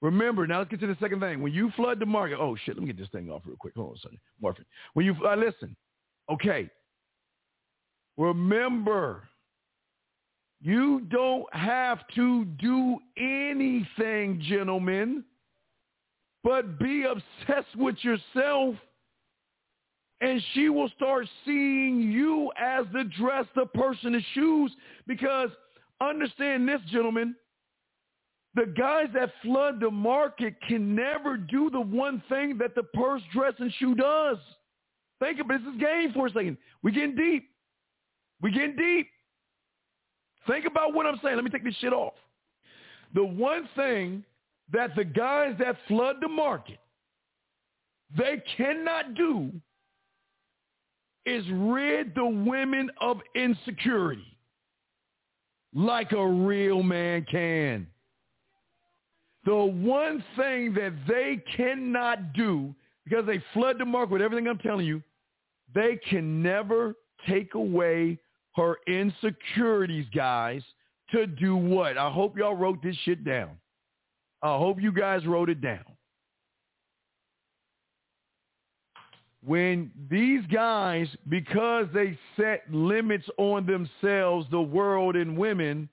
[0.00, 1.40] Remember, now let's get to the second thing.
[1.42, 3.74] When you flood the market, oh shit, let me get this thing off real quick.
[3.74, 4.18] Hold on a second.
[4.40, 4.64] Morphin.
[4.94, 5.74] When you, uh, listen,
[6.30, 6.70] okay,
[8.18, 9.22] Remember,
[10.60, 15.24] you don't have to do anything, gentlemen,
[16.44, 18.74] but be obsessed with yourself
[20.20, 24.72] and she will start seeing you as the dress, the person, the shoes.
[25.06, 25.50] Because
[26.00, 27.36] understand this, gentlemen,
[28.54, 33.22] the guys that flood the market can never do the one thing that the purse,
[33.32, 34.38] dress, and shoe does.
[35.20, 36.56] Think of this is game for a second.
[36.82, 37.50] We're getting deep.
[38.40, 39.08] We getting deep.
[40.46, 41.36] Think about what I'm saying.
[41.36, 42.14] Let me take this shit off.
[43.14, 44.24] The one thing
[44.72, 46.78] that the guys that flood the market,
[48.16, 49.50] they cannot do
[51.26, 54.38] is rid the women of insecurity
[55.74, 57.86] like a real man can.
[59.44, 62.74] The one thing that they cannot do,
[63.04, 65.02] because they flood the market with everything I'm telling you,
[65.74, 66.94] they can never
[67.26, 68.18] take away
[68.58, 70.62] her insecurities, guys,
[71.12, 71.96] to do what?
[71.96, 73.50] I hope y'all wrote this shit down.
[74.42, 75.84] I hope you guys wrote it down.
[79.44, 85.88] When these guys, because they set limits on themselves, the world and women,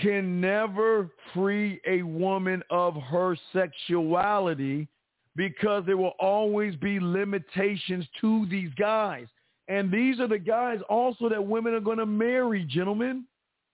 [0.00, 4.88] can never free a woman of her sexuality
[5.36, 9.26] because there will always be limitations to these guys.
[9.68, 13.24] And these are the guys also that women are going to marry, gentlemen.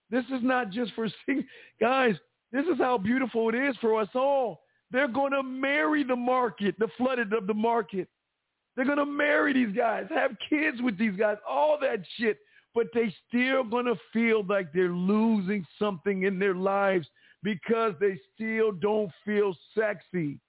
[0.09, 1.07] This is not just for
[1.81, 2.15] guys.
[2.51, 4.61] This is how beautiful it is for us all.
[4.91, 8.07] They're going to marry the market, the flooded of the market.
[8.75, 12.39] They're going to marry these guys, have kids with these guys, all that shit.
[12.73, 17.07] But they still going to feel like they're losing something in their lives
[17.43, 20.39] because they still don't feel sexy.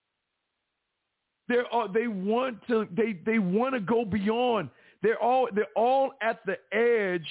[1.48, 4.70] They're, they want to they, they want to go beyond.
[5.02, 7.26] They're all they're all at the edge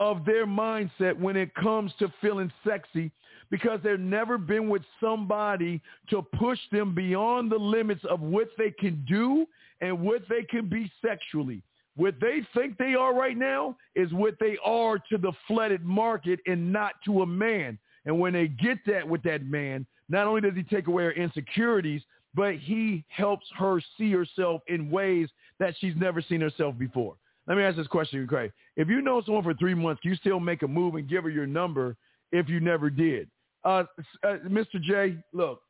[0.00, 3.12] of their mindset when it comes to feeling sexy
[3.50, 8.70] because they've never been with somebody to push them beyond the limits of what they
[8.70, 9.46] can do
[9.80, 11.62] and what they can be sexually.
[11.96, 16.40] What they think they are right now is what they are to the flooded market
[16.46, 17.78] and not to a man.
[18.04, 21.12] And when they get that with that man, not only does he take away her
[21.12, 22.02] insecurities,
[22.34, 25.28] but he helps her see herself in ways
[25.60, 27.16] that she's never seen herself before.
[27.46, 28.52] Let me ask this question, Craig.
[28.76, 31.30] If you know someone for three months, you still make a move and give her
[31.30, 31.96] your number
[32.32, 33.28] if you never did.
[33.64, 33.84] Uh,
[34.22, 34.80] uh, Mr.
[34.80, 35.60] J, look.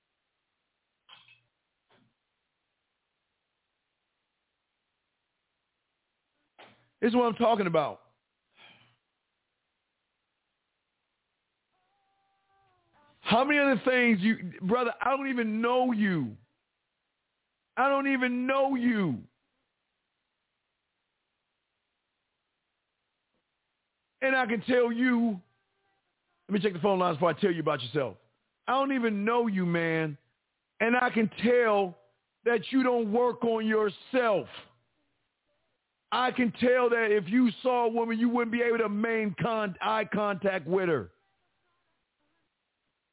[7.00, 8.00] This is what I'm talking about.
[13.20, 16.36] How many other things you, brother, I don't even know you.
[17.76, 19.18] I don't even know you.
[24.24, 25.38] And I can tell you,
[26.48, 28.16] let me check the phone lines before I tell you about yourself.
[28.66, 30.16] I don't even know you, man.
[30.80, 31.94] And I can tell
[32.46, 34.46] that you don't work on yourself.
[36.10, 39.36] I can tell that if you saw a woman, you wouldn't be able to maintain
[39.42, 41.10] con- eye contact with her.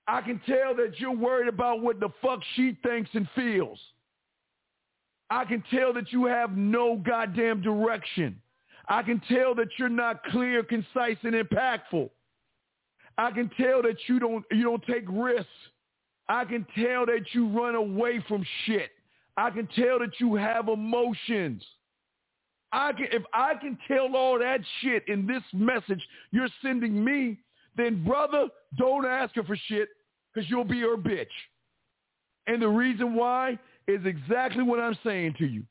[0.07, 3.79] I can tell that you're worried about what the fuck she thinks and feels.
[5.29, 8.41] I can tell that you have no goddamn direction.
[8.91, 12.09] I can tell that you're not clear, concise, and impactful.
[13.17, 15.47] I can tell that you don't you don't take risks.
[16.27, 18.89] I can tell that you run away from shit.
[19.37, 21.63] I can tell that you have emotions.
[22.73, 27.37] I can if I can tell all that shit in this message you're sending me,
[27.77, 28.47] then brother,
[28.77, 29.87] don't ask her for shit
[30.33, 31.27] because you'll be her bitch.
[32.47, 33.57] And the reason why
[33.87, 35.63] is exactly what I'm saying to you.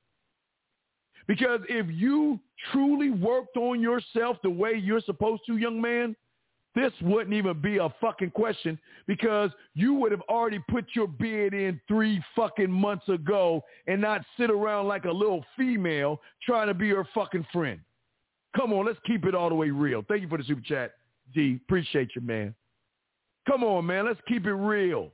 [1.31, 2.41] Because if you
[2.73, 6.17] truly worked on yourself the way you're supposed to, young man,
[6.75, 8.77] this wouldn't even be a fucking question
[9.07, 14.23] because you would have already put your bid in three fucking months ago and not
[14.37, 17.79] sit around like a little female trying to be her fucking friend.
[18.57, 20.05] Come on, let's keep it all the way real.
[20.09, 20.95] Thank you for the super chat,
[21.33, 21.61] D.
[21.65, 22.57] Appreciate you, man.
[23.49, 24.05] Come on, man.
[24.05, 25.13] Let's keep it real.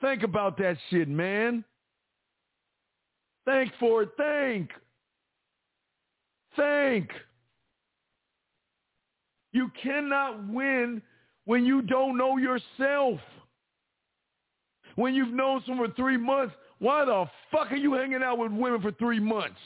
[0.00, 1.64] Think about that shit, man.
[3.44, 4.10] Thank for it.
[4.16, 4.70] Think.
[6.56, 7.10] Think.
[9.52, 11.00] You cannot win
[11.44, 13.20] when you don't know yourself.
[14.96, 18.52] When you've known someone for three months, why the fuck are you hanging out with
[18.52, 19.58] women for three months?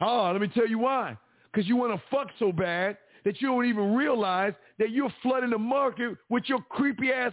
[0.00, 1.16] Oh, let me tell you why.
[1.52, 5.50] Because you want to fuck so bad that you don't even realize that you're flooding
[5.50, 7.32] the market with your creepy ass.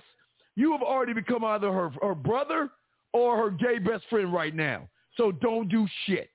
[0.55, 2.69] You have already become either her, her brother
[3.13, 4.87] or her gay best friend right now.
[5.17, 6.29] So don't do shit.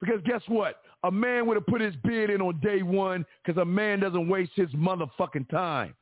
[0.00, 0.81] Because guess what?
[1.04, 4.28] A man would have put his bid in on day one because a man doesn't
[4.28, 5.94] waste his motherfucking time.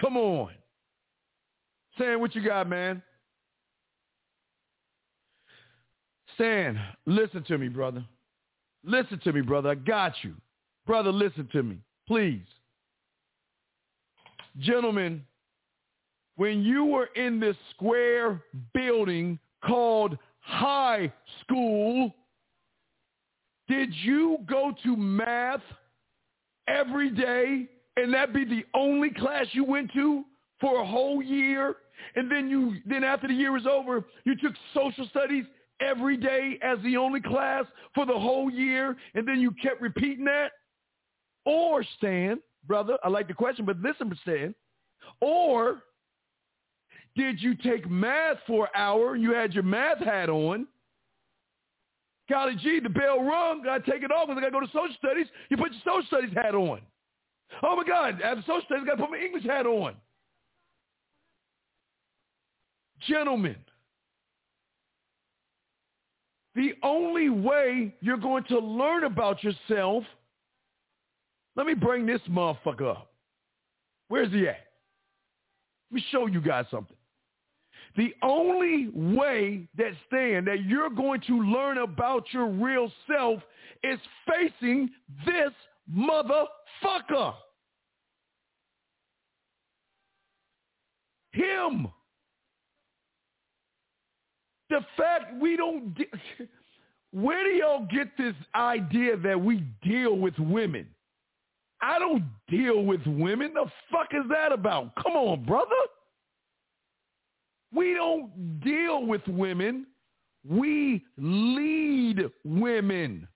[0.00, 0.52] Come on.
[1.94, 3.02] Stan, what you got, man?
[6.34, 8.04] Stan, listen to me, brother.
[8.84, 9.70] Listen to me, brother.
[9.70, 10.34] I got you.
[10.86, 12.42] Brother, listen to me, please.
[14.58, 15.24] Gentlemen,
[16.36, 22.14] when you were in this square building called high school,
[23.68, 25.62] Did you go to math
[26.68, 30.24] every day and that be the only class you went to
[30.60, 31.76] for a whole year?
[32.16, 35.44] And then you then after the year was over, you took social studies
[35.80, 37.64] every day as the only class
[37.94, 40.52] for the whole year, and then you kept repeating that?
[41.44, 44.54] Or Stan, brother, I like the question, but listen, Stan.
[45.20, 45.82] Or
[47.16, 50.66] did you take math for an hour you had your math hat on?
[52.28, 53.64] Golly gee, the bell rung.
[53.68, 55.26] I take it off because I got to go to social studies.
[55.50, 56.80] You put your social studies hat on.
[57.62, 59.94] Oh my God, after social studies, I got to put my English hat on.
[63.06, 63.56] Gentlemen,
[66.54, 70.04] the only way you're going to learn about yourself,
[71.56, 73.12] let me bring this motherfucker up.
[74.08, 74.56] Where's he at?
[75.90, 76.96] Let me show you guys something.
[77.96, 83.40] The only way that stand that you're going to learn about your real self
[83.84, 84.90] is facing
[85.24, 85.52] this
[85.96, 87.34] motherfucker.
[91.32, 91.88] Him.
[94.70, 96.10] The fact we don't, de-
[97.12, 100.86] where do y'all get this idea that we deal with women?
[101.80, 103.52] I don't deal with women.
[103.54, 104.94] The fuck is that about?
[104.96, 105.68] Come on, brother.
[107.74, 109.86] We don't deal with women.
[110.48, 113.26] We lead women.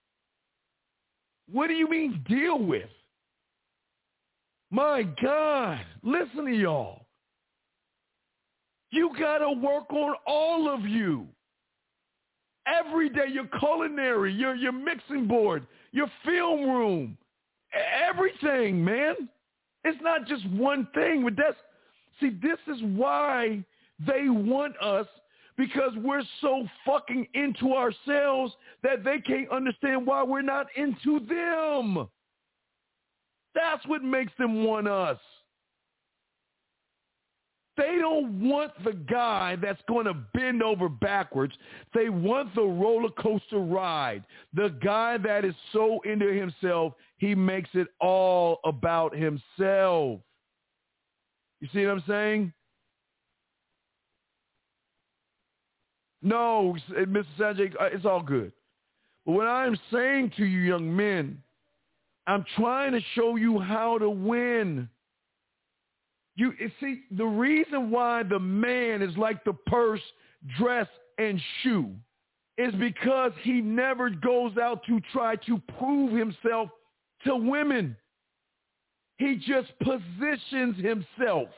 [1.51, 2.91] What do you mean deal with?
[4.71, 7.07] My God, listen to y'all.
[8.91, 11.27] You got to work on all of you.
[12.67, 17.17] Every day, your culinary, your, your mixing board, your film room,
[18.07, 19.15] everything, man.
[19.85, 21.57] It's not just one thing, but that's,
[22.21, 23.65] see, this is why
[24.07, 25.07] they want us
[25.57, 28.53] because we're so fucking into ourselves
[28.83, 32.09] that they can't understand why we're not into them.
[33.55, 35.19] That's what makes them want us.
[37.77, 41.55] They don't want the guy that's going to bend over backwards.
[41.95, 44.25] They want the roller coaster ride.
[44.53, 50.21] The guy that is so into himself, he makes it all about himself.
[51.61, 52.53] You see what I'm saying?
[56.23, 57.25] No, Mr.
[57.39, 58.53] Sanjay, uh, it's all good.
[59.25, 61.43] But what I'm saying to you young men,
[62.27, 64.89] I'm trying to show you how to win.
[66.37, 70.01] You see, the reason why the man is like the purse,
[70.57, 70.87] dress,
[71.19, 71.91] and shoe
[72.57, 76.71] is because he never goes out to try to prove himself
[77.25, 77.97] to women.
[79.17, 81.49] He just positions himself.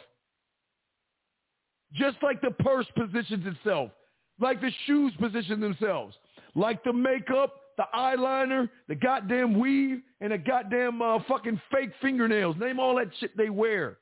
[1.92, 3.90] Just like the purse positions itself,
[4.40, 6.16] like the shoes position themselves,
[6.54, 12.56] like the makeup, the eyeliner, the goddamn weave, and the goddamn uh, fucking fake fingernails.
[12.58, 13.98] Name all that shit they wear.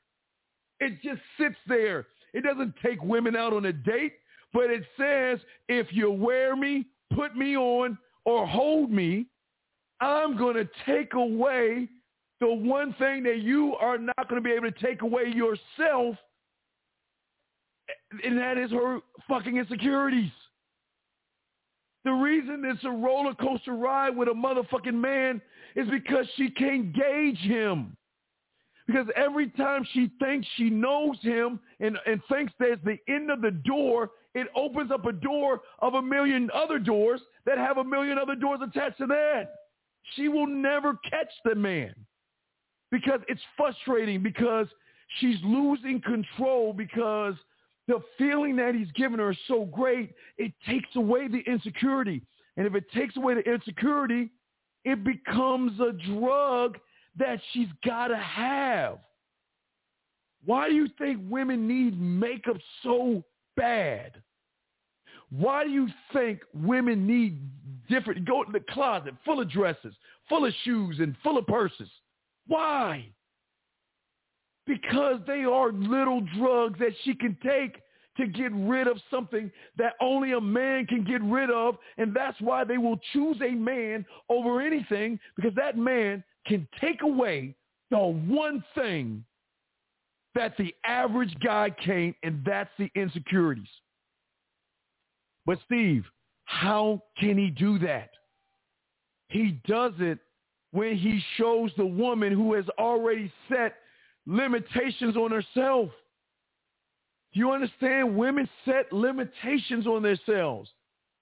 [0.79, 2.07] It just sits there.
[2.33, 4.13] It doesn't take women out on a date,
[4.53, 6.85] but it says if you wear me,
[7.15, 9.25] put me on, or hold me,
[10.01, 11.87] I'm going to take away
[12.39, 16.15] the one thing that you are not going to be able to take away yourself,
[18.23, 20.31] and that is her fucking insecurities.
[22.05, 25.41] The reason it's a roller coaster ride with a motherfucking man
[25.75, 27.95] is because she can't gauge him.
[28.87, 33.41] Because every time she thinks she knows him and, and thinks there's the end of
[33.41, 37.83] the door, it opens up a door of a million other doors that have a
[37.83, 39.51] million other doors attached to that.
[40.15, 41.93] She will never catch the man
[42.91, 44.67] because it's frustrating because
[45.19, 47.35] she's losing control because
[47.89, 52.21] the feeling that he's given her is so great, it takes away the insecurity.
[52.55, 54.29] And if it takes away the insecurity,
[54.85, 56.77] it becomes a drug
[57.17, 58.99] that she's got to have.
[60.45, 63.23] Why do you think women need makeup so
[63.57, 64.21] bad?
[65.31, 67.39] Why do you think women need
[67.89, 69.95] different, go to the closet full of dresses,
[70.27, 71.89] full of shoes, and full of purses?
[72.45, 73.07] Why?
[74.69, 77.81] Because they are little drugs that she can take
[78.17, 81.75] to get rid of something that only a man can get rid of.
[81.97, 87.01] And that's why they will choose a man over anything because that man can take
[87.01, 87.55] away
[87.89, 89.25] the one thing
[90.35, 93.67] that the average guy can't, and that's the insecurities.
[95.47, 96.05] But Steve,
[96.45, 98.11] how can he do that?
[99.29, 100.19] He does it
[100.71, 103.75] when he shows the woman who has already set
[104.29, 105.89] limitations on herself.
[107.33, 108.15] Do you understand?
[108.15, 110.69] Women set limitations on themselves.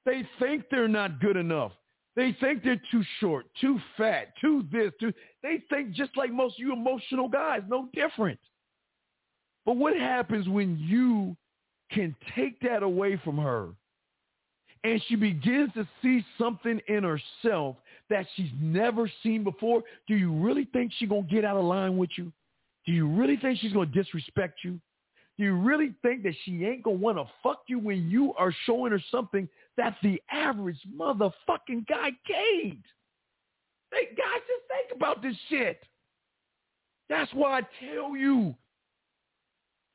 [0.05, 1.71] They think they're not good enough.
[2.15, 5.13] They think they're too short, too fat, too this, too.
[5.43, 8.39] They think just like most of you emotional guys, no different.
[9.65, 11.35] But what happens when you
[11.91, 13.69] can take that away from her
[14.83, 17.75] and she begins to see something in herself
[18.09, 19.83] that she's never seen before?
[20.07, 22.31] Do you really think she's going to get out of line with you?
[22.87, 24.79] Do you really think she's going to disrespect you?
[25.37, 28.33] Do you really think that she ain't going to want to fuck you when you
[28.39, 32.79] are showing her something that the average motherfucking guy can't?
[33.91, 35.79] Hey, guys, just think about this shit.
[37.09, 37.61] That's why I
[37.93, 38.55] tell you,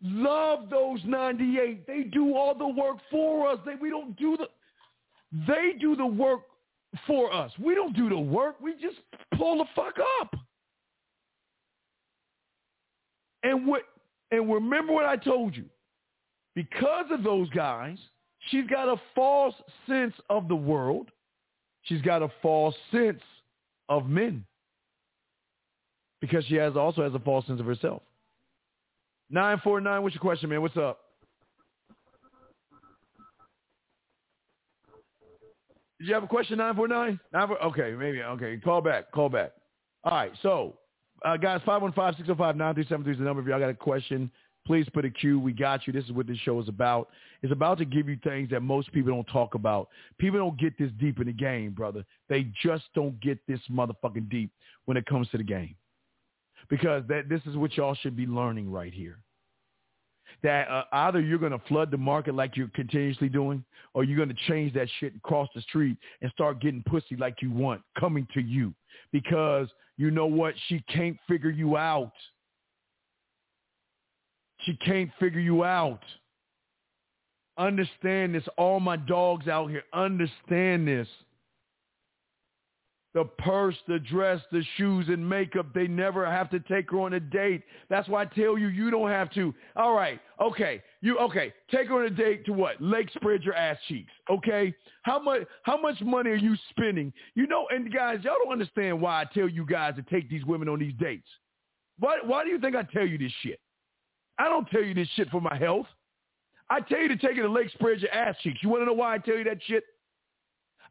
[0.02, 1.86] love those 98.
[1.86, 3.58] They do all the work for us.
[3.66, 4.46] They, we don't do the,
[5.46, 6.40] they do the work
[7.06, 7.50] for us.
[7.58, 8.60] We don't do the work.
[8.60, 8.98] We just
[9.36, 10.34] pull the fuck up.
[13.42, 13.82] And what
[14.30, 15.64] and remember what I told you.
[16.54, 17.98] Because of those guys,
[18.50, 19.54] she's got a false
[19.86, 21.10] sense of the world.
[21.82, 23.20] She's got a false sense
[23.88, 24.44] of men.
[26.20, 28.02] Because she has also has a false sense of herself.
[29.30, 30.62] 949, what's your question, man?
[30.62, 31.00] What's up?
[35.98, 37.20] Did you have a question, 949?
[37.64, 38.22] Okay, maybe.
[38.22, 39.10] Okay, call back.
[39.10, 39.52] Call back.
[40.04, 40.74] All right, so
[41.24, 43.42] uh, guys, 515-605-9373 is the number.
[43.42, 44.30] If y'all got a question,
[44.66, 45.38] please put a Q.
[45.38, 45.92] We got you.
[45.92, 47.08] This is what this show is about.
[47.42, 49.88] It's about to give you things that most people don't talk about.
[50.18, 52.04] People don't get this deep in the game, brother.
[52.28, 54.50] They just don't get this motherfucking deep
[54.84, 55.74] when it comes to the game.
[56.68, 59.18] Because that this is what y'all should be learning right here.
[60.42, 63.64] That uh, either you're going to flood the market like you're continuously doing,
[63.94, 67.16] or you're going to change that shit and cross the street and start getting pussy
[67.16, 68.74] like you want coming to you.
[69.12, 70.54] Because you know what?
[70.68, 72.12] She can't figure you out.
[74.60, 76.02] She can't figure you out.
[77.58, 78.44] Understand this.
[78.56, 81.08] All my dogs out here, understand this.
[83.14, 87.12] The purse, the dress, the shoes and makeup, they never have to take her on
[87.12, 87.62] a date.
[87.90, 89.54] That's why I tell you, you don't have to.
[89.76, 91.52] All right, okay, you okay?
[91.70, 92.80] Take her on a date to what?
[92.80, 94.10] Lake spread your ass cheeks.
[94.30, 95.42] Okay, how much?
[95.64, 97.12] How much money are you spending?
[97.34, 100.46] You know, and guys, y'all don't understand why I tell you guys to take these
[100.46, 101.28] women on these dates.
[101.98, 102.16] Why?
[102.24, 103.60] Why do you think I tell you this shit?
[104.38, 105.86] I don't tell you this shit for my health.
[106.70, 108.60] I tell you to take her to Lake spread your ass cheeks.
[108.62, 109.84] You want to know why I tell you that shit?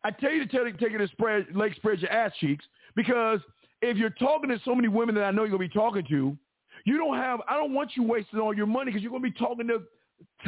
[0.03, 2.65] I tell you to tell, take it to spread, Lake spread your ass cheeks
[2.95, 3.40] because
[3.82, 6.06] if you're talking to so many women that I know you're going to be talking
[6.10, 6.38] to,
[6.86, 9.30] you don't have, I don't want you wasting all your money because you're going to
[9.30, 9.84] be talking to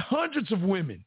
[0.02, 1.04] hundreds of women.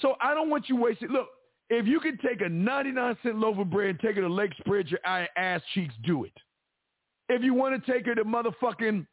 [0.00, 1.28] So I don't want you wasting, look,
[1.70, 4.52] if you can take a 99 cent loaf of bread and take it to Lake
[4.58, 6.32] spread your ass cheeks, do it.
[7.28, 9.06] If you want to take her to motherfucking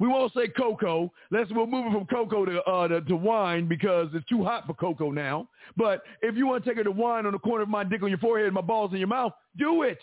[0.00, 1.12] we won't say cocoa.
[1.30, 4.66] Let's we'll move it from cocoa to, uh, to, to wine because it's too hot
[4.66, 5.48] for cocoa now.
[5.76, 8.02] But if you want to take it to wine on the corner of my dick
[8.02, 9.98] on your forehead my balls in your mouth, do it.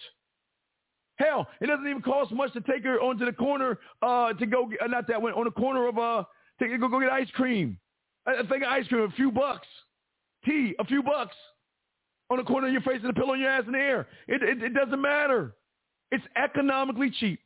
[1.18, 4.70] Hell, it doesn't even cost much to take her onto the corner uh, to go
[4.80, 6.24] uh, not that one on the corner of uh
[6.60, 7.78] take go go get ice cream.
[8.28, 9.68] I, think ice cream a few bucks.
[10.46, 11.36] Tea a few bucks
[12.30, 14.08] on the corner of your face and a pillow on your ass in the air.
[14.28, 15.56] It, it, it doesn't matter.
[16.12, 17.40] It's economically cheap.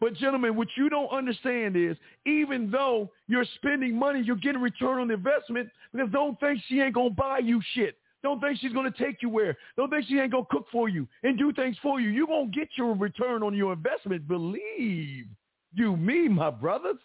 [0.00, 1.96] But gentlemen, what you don't understand is
[2.26, 6.94] even though you're spending money, you're getting return on investment because don't think she ain't
[6.94, 7.96] going to buy you shit.
[8.22, 9.56] Don't think she's going to take you where.
[9.76, 12.08] Don't think she ain't going to cook for you and do things for you.
[12.08, 14.26] You're going to get your return on your investment.
[14.26, 15.26] Believe
[15.74, 16.96] you me, my brothers.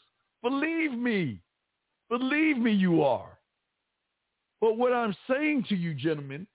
[0.41, 1.39] Believe me.
[2.09, 3.37] Believe me you are.
[4.59, 6.47] But what I'm saying to you, gentlemen,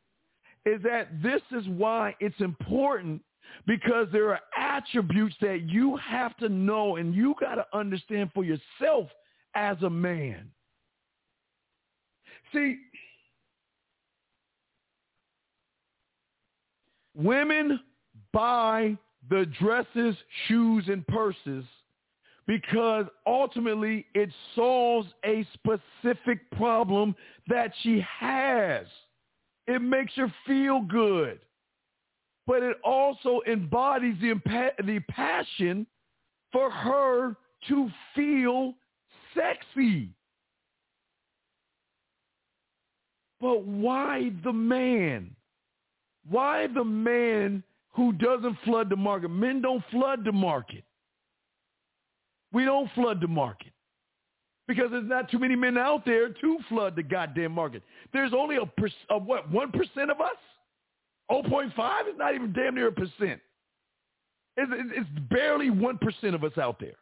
[0.65, 3.23] is that this is why it's important
[3.67, 8.45] because there are attributes that you have to know and you got to understand for
[8.45, 9.09] yourself
[9.55, 10.51] as a man.
[12.53, 12.77] See,
[17.15, 17.81] women
[18.33, 18.97] buy
[19.29, 20.15] the dresses,
[20.47, 21.65] shoes, and purses
[22.47, 27.17] because ultimately it solves a specific problem
[27.49, 28.87] that she has.
[29.67, 31.41] It makes her feel good
[32.47, 34.35] but it also embodies the,
[34.85, 35.87] the passion
[36.53, 37.37] for her
[37.69, 38.75] to feel
[39.35, 40.11] sexy.
[43.41, 45.35] But why the man?
[46.29, 47.63] Why the man
[47.93, 49.29] who doesn't flood the market?
[49.29, 50.85] Men don't flood the market.
[52.53, 53.73] We don't flood the market
[54.67, 57.83] because there's not too many men out there to flood the goddamn market.
[58.13, 58.63] There's only a,
[59.11, 59.75] a what, 1%
[60.11, 60.37] of us?
[61.31, 63.41] 0.5 is not even damn near a percent.
[64.57, 66.95] It's, it's barely 1% of us out there.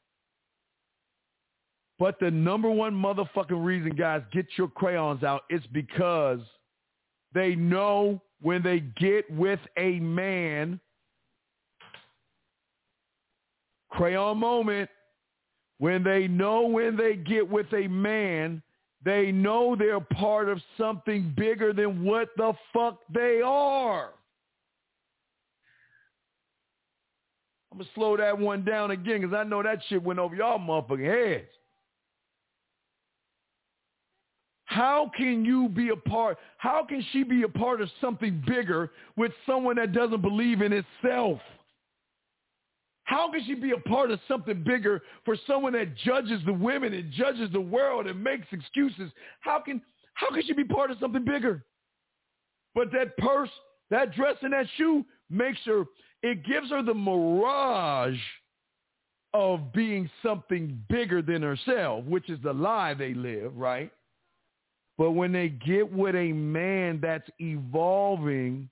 [1.98, 6.40] But the number one motherfucking reason, guys, get your crayons out, it's because
[7.32, 10.80] they know when they get with a man.
[13.90, 14.90] Crayon moment.
[15.78, 18.62] When they know when they get with a man,
[19.04, 24.10] they know they're part of something bigger than what the fuck they are.
[27.70, 30.34] I'm going to slow that one down again because I know that shit went over
[30.34, 31.48] y'all motherfucking heads.
[34.66, 36.38] How can you be a part?
[36.56, 40.72] How can she be a part of something bigger with someone that doesn't believe in
[40.72, 41.40] itself?
[43.04, 46.94] How can she be a part of something bigger for someone that judges the women
[46.94, 49.10] and judges the world and makes excuses?
[49.40, 49.80] How can
[50.14, 51.64] how can she be part of something bigger?
[52.74, 53.50] But that purse,
[53.90, 55.84] that dress, and that shoe makes her.
[56.22, 58.18] It gives her the mirage
[59.34, 63.90] of being something bigger than herself, which is the lie they live, right?
[64.96, 68.70] But when they get with a man that's evolving,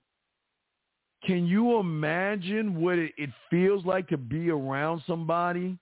[1.25, 5.77] can you imagine what it, it feels like to be around somebody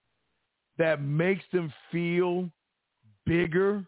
[0.77, 2.49] that makes them feel
[3.25, 3.85] bigger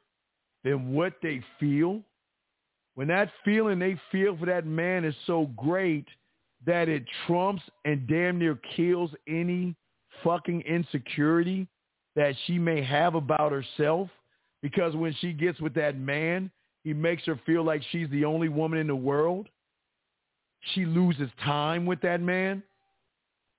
[0.64, 2.02] than what they feel?
[2.96, 6.06] When that feeling they feel for that man is so great
[6.66, 9.76] that it trumps and damn near kills any
[10.24, 11.68] fucking insecurity
[12.16, 14.10] that she may have about herself,
[14.62, 16.52] because when she gets with that man,
[16.84, 19.48] he makes her feel like she's the only woman in the world.
[20.74, 22.64] She loses time with that man.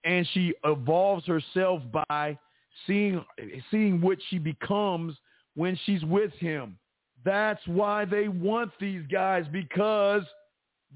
[0.05, 2.39] And she evolves herself by
[2.87, 3.25] seeing
[3.71, 5.17] seeing what she becomes
[5.55, 6.79] when she's with him.
[7.25, 10.23] That's why they want these guys because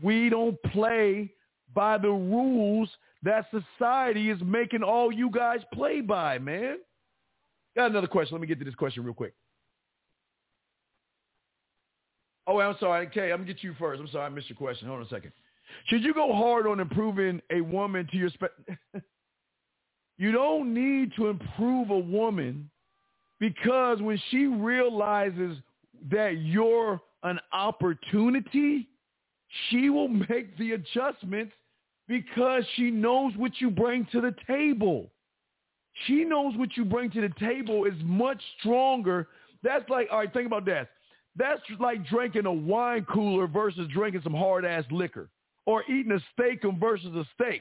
[0.03, 1.33] we don't play
[1.75, 2.91] by the rules
[3.23, 6.79] that society is making all you guys play by, man.
[7.75, 8.35] Got another question.
[8.35, 9.35] Let me get to this question real quick.
[12.47, 13.07] Oh, I'm sorry.
[13.09, 14.01] Okay, I'm going to get you first.
[14.01, 14.27] I'm sorry.
[14.27, 14.89] I missed your question.
[14.89, 15.33] Hold on a second.
[15.87, 18.59] Should you go hard on improving a woman to your spe-
[20.19, 22.69] You don't need to improve a woman
[23.39, 25.59] because when she realizes
[26.11, 28.89] that you're an opportunity,
[29.69, 31.53] she will make the adjustments
[32.09, 35.09] because she knows what you bring to the table.
[36.07, 39.29] She knows what you bring to the table is much stronger.
[39.63, 40.91] That's like, all right, think about that.
[41.37, 45.29] That's like drinking a wine cooler versus drinking some hard ass liquor
[45.69, 47.61] or eating a steak versus a steak.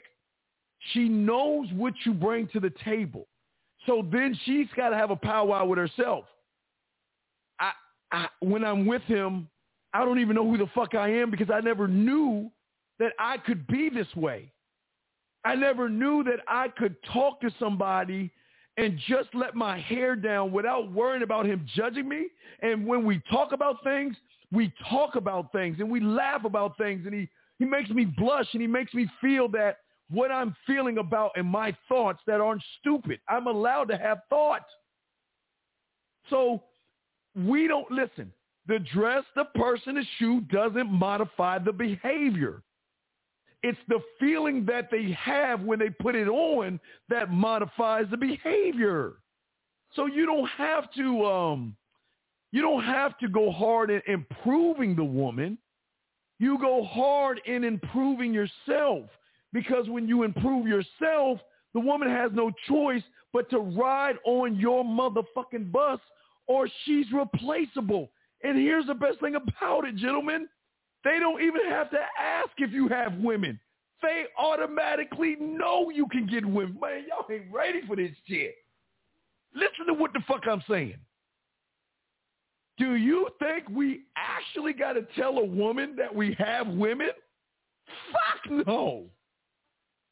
[0.93, 3.27] She knows what you bring to the table.
[3.85, 6.23] So then she's got to have a powwow with herself.
[7.59, 7.71] I,
[8.13, 9.49] I, when I'm with him,
[9.93, 12.49] I don't even know who the fuck I am because I never knew
[12.97, 14.53] that I could be this way.
[15.43, 18.31] I never knew that I could talk to somebody
[18.77, 22.27] and just let my hair down without worrying about him judging me.
[22.61, 24.15] And when we talk about things,
[24.49, 27.27] we talk about things and we laugh about things and he,
[27.59, 29.77] he makes me blush and he makes me feel that
[30.09, 33.19] what I'm feeling about and my thoughts that aren't stupid.
[33.27, 34.65] I'm allowed to have thoughts.
[36.29, 36.63] So
[37.35, 38.31] we don't listen.
[38.67, 42.63] The dress, the person, the shoe doesn't modify the behavior.
[43.63, 46.79] It's the feeling that they have when they put it on
[47.09, 49.13] that modifies the behavior.
[49.95, 51.75] So you don't have to um
[52.51, 55.57] you don't have to go hard in improving the woman.
[56.39, 59.09] You go hard in improving yourself
[59.53, 61.39] because when you improve yourself,
[61.73, 63.03] the woman has no choice
[63.33, 65.99] but to ride on your motherfucking bus
[66.47, 68.09] or she's replaceable.
[68.43, 70.47] And here's the best thing about it, gentlemen.
[71.03, 73.59] They don't even have to ask if you have women.
[74.01, 76.77] They automatically know you can get women.
[76.79, 78.55] Man, y'all ain't ready for this shit.
[79.55, 80.97] Listen to what the fuck I'm saying.
[82.77, 87.09] Do you think we actually got to tell a woman that we have women?
[88.11, 89.05] Fuck no.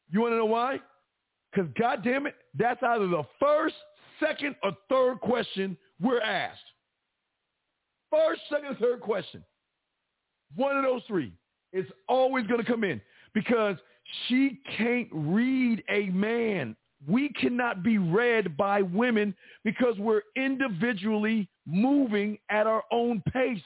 [0.10, 0.80] You want to know why?
[1.52, 3.76] Because goddamn it, that's either the first,
[4.20, 6.60] second, or third question we're asked.
[8.12, 9.44] First, second, third question.
[10.56, 11.34] One of those three
[11.74, 13.02] is always going to come in
[13.34, 13.78] because
[14.28, 16.76] she can't read a man.
[17.08, 23.62] We cannot be read by women because we're individually moving at our own pace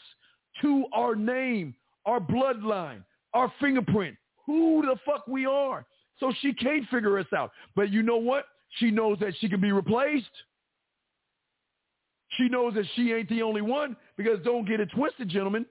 [0.61, 3.03] to our name, our bloodline,
[3.33, 4.15] our fingerprint,
[4.45, 5.85] who the fuck we are.
[6.19, 7.51] So she can't figure us out.
[7.75, 8.45] But you know what?
[8.77, 10.29] She knows that she can be replaced.
[12.37, 15.65] She knows that she ain't the only one because don't get it twisted, gentlemen.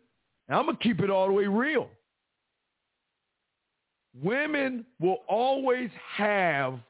[0.49, 1.89] I'm going to keep it all the way real.
[4.21, 6.81] Women will always have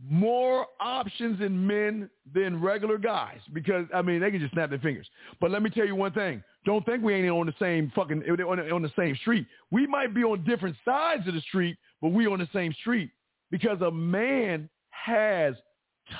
[0.00, 4.78] more options in men than regular guys because I mean they can just snap their
[4.78, 5.06] fingers.
[5.40, 8.22] But let me tell you one thing: don't think we ain't on the same fucking
[8.28, 9.46] on the, same street.
[9.70, 13.10] We might be on different sides of the street, but we on the same street
[13.50, 15.54] because a man has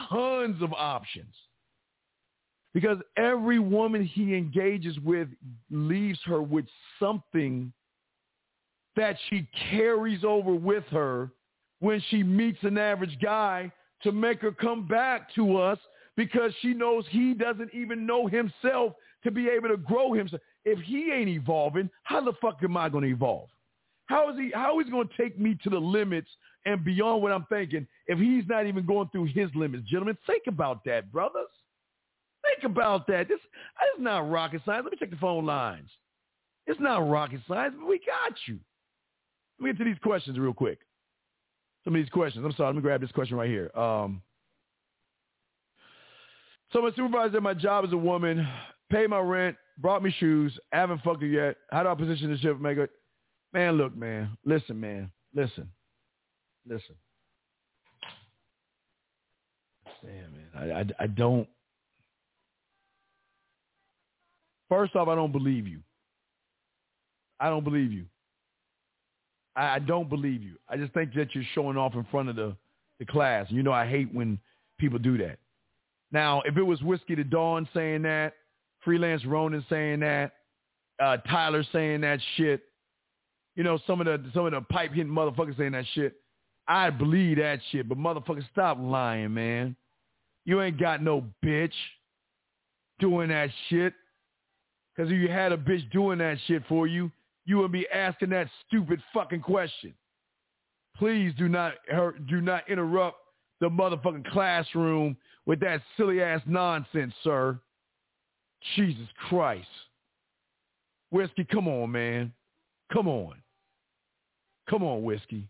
[0.09, 1.35] tons of options.
[2.75, 5.29] Because every woman he engages with
[5.71, 6.65] leaves her with
[6.99, 7.73] something
[8.97, 11.31] that she carries over with her
[11.83, 13.71] when she meets an average guy
[14.05, 15.79] to make her come back to us
[16.17, 18.93] because she knows he doesn't even know himself
[19.25, 20.41] to be able to grow himself.
[20.65, 23.49] If he ain't evolving, how the fuck am I going to evolve?
[24.07, 24.53] How is he?
[24.55, 26.29] How is he going to take me to the limits
[26.67, 29.89] and beyond what I'm thinking if he's not even going through his limits?
[29.89, 31.51] Gentlemen, think about that, brothers.
[32.47, 33.27] Think about that.
[33.27, 34.85] This, this is not rocket science.
[34.85, 35.91] Let me check the phone lines.
[36.69, 38.61] It's not rocket science, but we got you.
[39.59, 40.79] Let me get to these questions real quick
[41.85, 42.45] some of these questions.
[42.45, 42.69] I'm sorry.
[42.69, 43.71] Let me grab this question right here.
[43.77, 44.23] Um,
[46.73, 48.47] so my supervisor at my job is a woman,
[48.91, 51.57] pay my rent, brought me shoes, haven't fucked her yet.
[51.71, 52.91] How do I position this ship make it?
[53.53, 54.37] Man, look, man.
[54.45, 55.11] Listen, man.
[55.35, 55.69] Listen.
[56.67, 56.95] Listen.
[60.03, 60.49] Damn, man.
[60.57, 61.47] I, I, I don't.
[64.69, 65.81] First off, I don't believe you.
[67.39, 68.07] I don't believe you.
[69.57, 70.55] I, I don't believe you.
[70.69, 72.57] I just think that you're showing off in front of the,
[72.99, 73.47] the class.
[73.49, 74.39] You know I hate when
[74.79, 75.39] people do that.
[76.11, 78.35] Now, if it was Whiskey the Dawn saying that,
[78.85, 80.33] Freelance Ronan saying that,
[81.03, 82.63] uh, Tyler saying that shit,
[83.55, 86.15] you know, some of the some of the pipe hitting motherfuckers saying that shit,
[86.69, 87.89] I believe that shit.
[87.89, 89.77] But motherfuckers, stop lying, man.
[90.45, 91.73] You ain't got no bitch
[92.99, 93.95] doing that shit.
[94.97, 97.11] Cause if you had a bitch doing that shit for you,
[97.45, 99.95] you would be asking that stupid fucking question.
[100.97, 101.75] Please do not
[102.29, 103.17] do not interrupt
[103.61, 105.17] the motherfucking classroom
[105.47, 107.59] with that silly ass nonsense, sir.
[108.77, 109.67] Jesus Christ.
[111.11, 112.33] Whiskey, come on, man.
[112.93, 113.35] Come on.
[114.69, 115.49] Come on, Whiskey.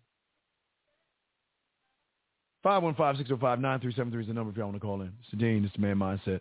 [2.64, 5.12] 515-605-9373 is the number if y'all want to call in.
[5.20, 5.64] It's Dean.
[5.64, 6.40] It's the Man Mindset.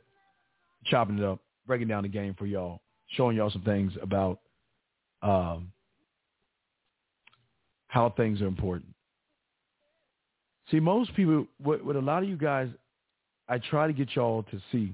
[0.86, 4.40] Chopping it up, breaking down the game for y'all, showing y'all some things about
[5.22, 5.72] um,
[7.88, 8.94] how things are important.
[10.70, 12.70] See, most people, what, what a lot of you guys,
[13.50, 14.94] I try to get y'all to see,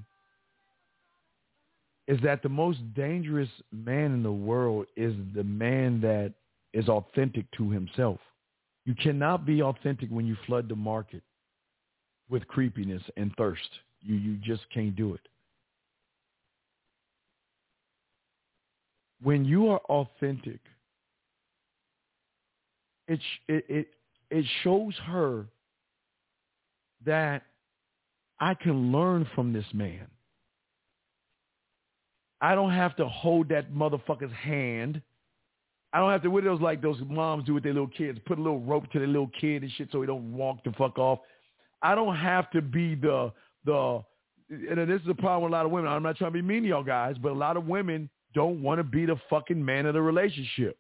[2.08, 6.34] is that the most dangerous man in the world is the man that
[6.74, 8.20] is authentic to himself.
[8.86, 11.22] You cannot be authentic when you flood the market
[12.30, 13.70] with creepiness and thirst.
[14.02, 15.22] You you just can't do it.
[19.22, 20.60] When you are authentic,
[23.08, 23.88] it, it, it,
[24.30, 25.46] it shows her
[27.06, 27.44] that
[28.40, 30.08] I can learn from this man.
[32.40, 35.02] I don't have to hold that motherfucker's hand.
[35.92, 38.42] I don't have to, those like those moms do with their little kids, put a
[38.42, 41.20] little rope to their little kid and shit so he don't walk the fuck off.
[41.82, 43.32] I don't have to be the,
[43.66, 44.04] the,
[44.50, 45.92] and this is a problem with a lot of women.
[45.92, 48.62] I'm not trying to be mean to y'all guys, but a lot of women don't
[48.62, 50.78] want to be the fucking man of the relationship.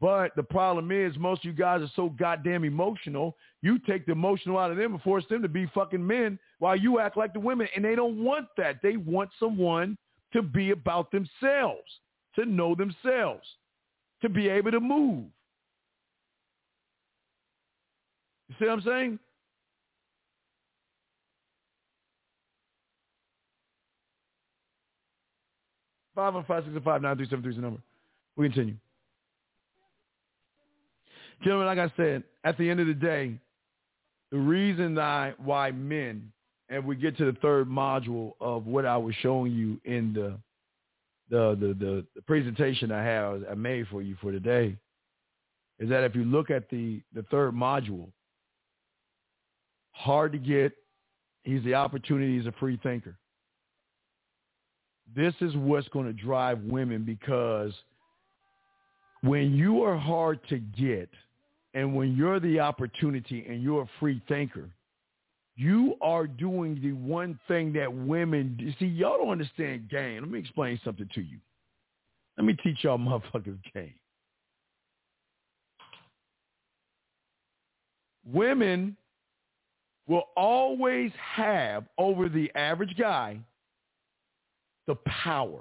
[0.00, 3.36] But the problem is most of you guys are so goddamn emotional.
[3.60, 6.76] You take the emotional out of them and force them to be fucking men while
[6.76, 7.68] you act like the women.
[7.76, 8.76] And they don't want that.
[8.82, 9.98] They want someone
[10.32, 11.90] to be about themselves,
[12.36, 13.46] to know themselves,
[14.22, 15.24] to be able to move.
[18.48, 19.18] You see what I'm saying?
[26.18, 27.80] 505-605-9373 is the number.
[28.36, 28.74] We continue.
[31.44, 33.38] Gentlemen, like I said, at the end of the day,
[34.32, 36.32] the reason I, why men,
[36.68, 40.38] and we get to the third module of what I was showing you in the
[41.30, 44.76] the the, the, the presentation I have I made for you for today,
[45.78, 48.08] is that if you look at the the third module,
[49.92, 50.72] hard to get,
[51.44, 53.16] he's the opportunity, he's a free thinker
[55.14, 57.72] this is what's going to drive women because
[59.22, 61.08] when you are hard to get
[61.74, 64.70] and when you're the opportunity and you're a free thinker,
[65.56, 70.22] you are doing the one thing that women you see y'all don't understand game.
[70.22, 71.38] Let me explain something to you.
[72.36, 73.94] Let me teach y'all motherfuckers game.
[78.24, 78.96] Women
[80.06, 83.38] will always have over the average guy
[84.88, 85.60] the power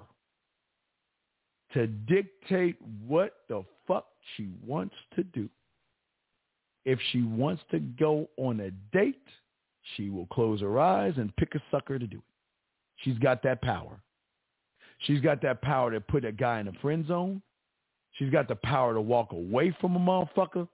[1.74, 5.48] to dictate what the fuck she wants to do.
[6.86, 9.22] If she wants to go on a date,
[9.96, 12.24] She will close her eyes and pick a sucker to do it.
[12.98, 14.02] She's got that power.
[15.00, 17.42] She's got that power to put a guy in a friend zone.
[18.14, 20.68] She's got the power to walk away from a motherfucker.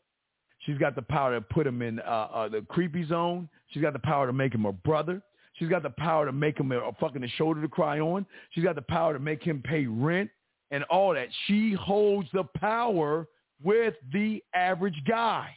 [0.59, 3.49] She's got the power to put him in uh, uh, the creepy zone.
[3.67, 5.21] She's got the power to make him a brother.
[5.53, 8.25] She's got the power to make him a, fucking a shoulder to cry on.
[8.51, 10.29] She's got the power to make him pay rent
[10.71, 11.27] and all that.
[11.45, 13.27] She holds the power
[13.63, 15.55] with the average guy.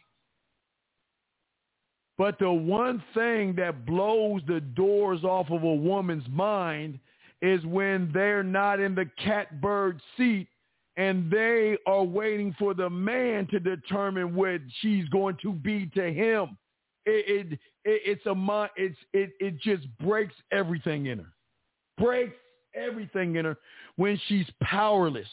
[2.19, 6.99] But the one thing that blows the doors off of a woman's mind
[7.43, 10.49] is when they're not in the catbird seat
[10.97, 16.13] and they are waiting for the man to determine what she's going to be to
[16.13, 16.57] him.
[17.07, 21.33] It, it, it it's a it's it it just breaks everything in her,
[21.99, 22.37] breaks
[22.75, 23.57] everything in her
[23.97, 25.29] when she's powerless.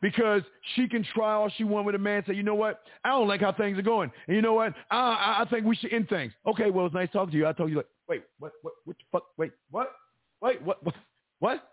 [0.00, 0.42] Because
[0.74, 2.22] she can try all she wants with a man.
[2.26, 2.82] Say, you know what?
[3.04, 4.12] I don't like how things are going.
[4.26, 4.74] And you know what?
[4.90, 6.32] I I, think we should end things.
[6.46, 7.46] Okay, well it's nice talking to you.
[7.46, 9.24] I told you like, wait, what what what the fuck?
[9.38, 9.92] Wait, what?
[10.40, 10.94] Wait, what what
[11.40, 11.68] what?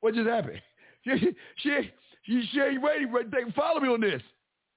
[0.00, 0.60] What just happened?
[1.02, 1.16] She,
[1.56, 1.90] she,
[2.24, 3.06] she, she ain't ready.
[3.56, 4.20] Follow me on this.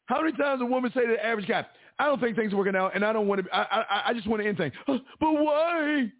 [0.05, 1.65] How many times a woman say to the average guy,
[1.99, 3.55] I don't think things are working out, and I don't want to.
[3.55, 4.73] I, I, I just want to end things.
[4.87, 6.11] but why?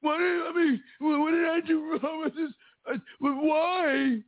[0.00, 0.82] What did I mean?
[1.00, 2.30] What did I do wrong?
[2.36, 2.54] Just,
[2.86, 4.18] I, why?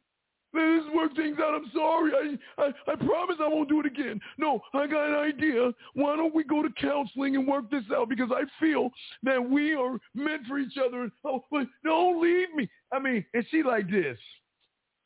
[0.54, 1.54] Let's work things out.
[1.54, 2.38] I'm sorry.
[2.58, 4.18] I, I I promise I won't do it again.
[4.38, 5.72] No, I got an idea.
[5.92, 8.08] Why don't we go to counseling and work this out?
[8.08, 8.90] Because I feel
[9.24, 11.10] that we are meant for each other.
[11.24, 12.68] Oh, but don't leave me.
[12.92, 14.18] I mean, and she like this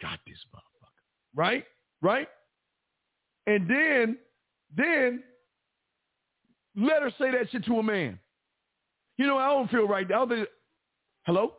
[0.00, 1.34] got this motherfucker.
[1.34, 1.64] Right?
[2.00, 2.28] Right?
[3.46, 4.18] And then,
[4.76, 5.24] then
[6.77, 8.19] let her say that shit to a man.
[9.19, 10.09] You know, I don't feel right.
[10.09, 10.27] now.
[10.27, 10.49] think,
[11.24, 11.55] hello?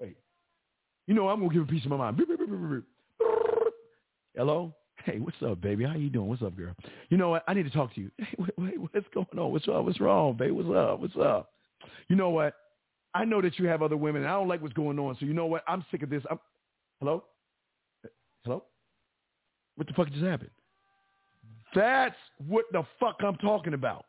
[0.00, 0.16] Wait.
[1.06, 2.20] You know, I'm going to give a piece of my mind.
[4.36, 4.74] Hello?
[5.04, 5.84] Hey, what's up, baby?
[5.84, 6.28] How you doing?
[6.28, 6.74] What's up, girl?
[7.08, 7.44] You know what?
[7.46, 8.10] I need to talk to you.
[8.18, 9.52] Hey, wait, wait, what's going on?
[9.52, 9.84] What's up?
[9.84, 10.50] What's wrong, baby?
[10.50, 11.00] What's up?
[11.00, 11.50] What's up?
[12.08, 12.54] You know what?
[13.14, 14.22] I know that you have other women.
[14.22, 15.16] And I don't like what's going on.
[15.20, 15.62] So you know what?
[15.68, 16.22] I'm sick of this.
[16.30, 16.40] I'm,
[17.00, 17.24] Hello?
[18.44, 18.64] Hello?
[19.76, 20.50] What the fuck just happened?
[21.74, 24.04] That's what the fuck I'm talking about.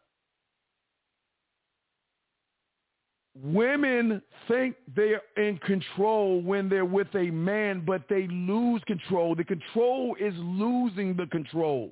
[3.44, 9.36] Women think they're in control when they're with a man, but they lose control.
[9.36, 11.92] The control is losing the control.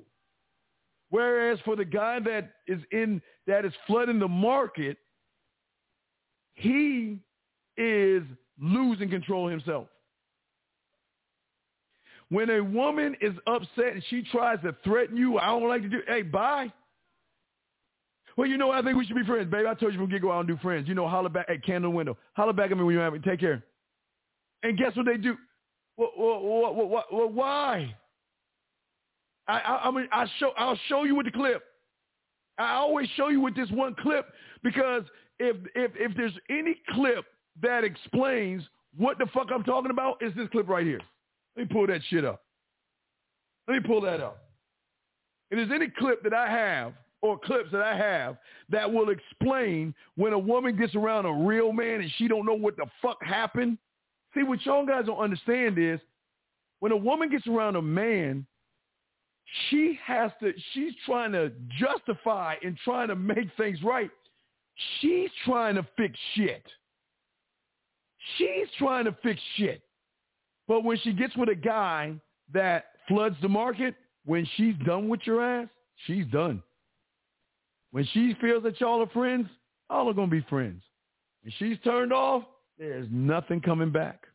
[1.10, 4.96] Whereas for the guy that is in that is flooding the market,
[6.54, 7.18] he
[7.76, 8.22] is
[8.58, 9.88] losing control himself.
[12.30, 15.88] When a woman is upset and she tries to threaten you, I don't like to
[15.88, 16.72] do, hey, bye.
[18.36, 19.66] Well, you know, I think we should be friends, baby.
[19.68, 20.88] I told you from get go out and do friends.
[20.88, 22.16] You know, holler back at candle window.
[22.32, 23.20] Holler back at me when you have me.
[23.20, 23.62] Take care.
[24.62, 25.36] And guess what they do?
[25.96, 27.94] Well, well, well, well why?
[29.46, 31.62] I, I, I mean, I show, I'll show you with the clip.
[32.58, 34.32] I always show you with this one clip
[34.62, 35.02] because
[35.38, 37.24] if if if there's any clip
[37.62, 38.62] that explains
[38.96, 41.00] what the fuck I'm talking about, is this clip right here.
[41.56, 42.42] Let me pull that shit up.
[43.68, 44.44] Let me pull that up.
[45.50, 48.36] If there's any clip that I have or clips that I have
[48.68, 52.54] that will explain when a woman gets around a real man and she don't know
[52.54, 53.78] what the fuck happened.
[54.34, 56.00] See, what y'all guys don't understand is
[56.80, 58.46] when a woman gets around a man,
[59.70, 64.10] she has to, she's trying to justify and trying to make things right.
[65.00, 66.66] She's trying to fix shit.
[68.36, 69.83] She's trying to fix shit.
[70.66, 72.14] But when she gets with a guy
[72.52, 75.68] that floods the market, when she's done with your ass,
[76.06, 76.62] she's done.
[77.90, 79.48] When she feels that y'all are friends,
[79.90, 80.82] all are going to be friends.
[81.42, 82.42] When she's turned off,
[82.78, 84.26] there's nothing coming back.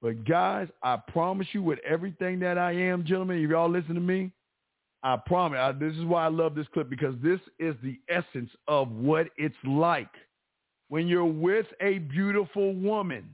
[0.00, 4.00] But guys, I promise you with everything that I am, gentlemen, if y'all listen to
[4.00, 4.32] me,
[5.04, 5.58] I promise.
[5.60, 9.28] I, this is why I love this clip because this is the essence of what
[9.36, 10.10] it's like
[10.88, 13.28] when you're with a beautiful woman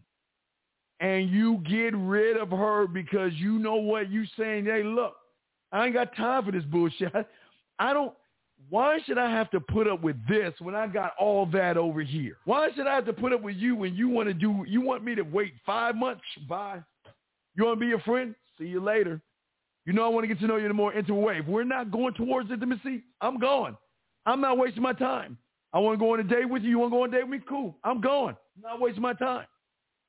[1.00, 5.14] and you get rid of her because you know what you saying, hey, look,
[5.72, 7.12] I ain't got time for this bullshit.
[7.78, 8.12] I don't
[8.70, 12.02] why should I have to put up with this when I got all that over
[12.02, 12.36] here?
[12.44, 14.80] Why should I have to put up with you when you want to do you
[14.80, 16.22] want me to wait five months?
[16.48, 16.82] Bye.
[17.54, 18.34] You want to be a friend?
[18.58, 19.20] See you later.
[19.86, 21.38] You know I want to get to know you in a more intimate way.
[21.38, 23.76] If we're not going towards intimacy, I'm going.
[24.26, 25.38] I'm not wasting my time.
[25.72, 26.70] I want to go on a date with you.
[26.70, 27.46] You want to go on a date with me?
[27.48, 27.74] Cool.
[27.84, 28.36] I'm going.
[28.56, 29.46] I'm not wasting my time.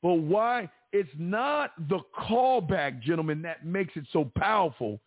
[0.01, 0.69] But why?
[0.91, 4.99] It's not the callback, gentlemen, that makes it so powerful.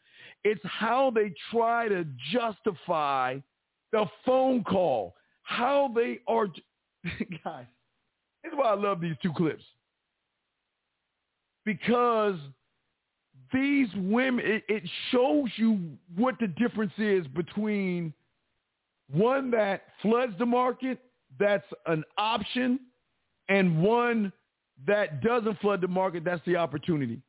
[0.44, 3.38] It's how they try to justify
[3.90, 6.46] the phone call, how they are.
[7.44, 7.66] Guys,
[8.42, 9.64] this is why I love these two clips.
[11.64, 12.36] Because
[13.52, 15.78] these women, it, it shows you
[16.16, 18.12] what the difference is between
[19.12, 20.98] one that floods the market,
[21.38, 22.80] that's an option,
[23.48, 24.32] and one
[24.86, 27.20] that doesn't flood the market, that's the opportunity.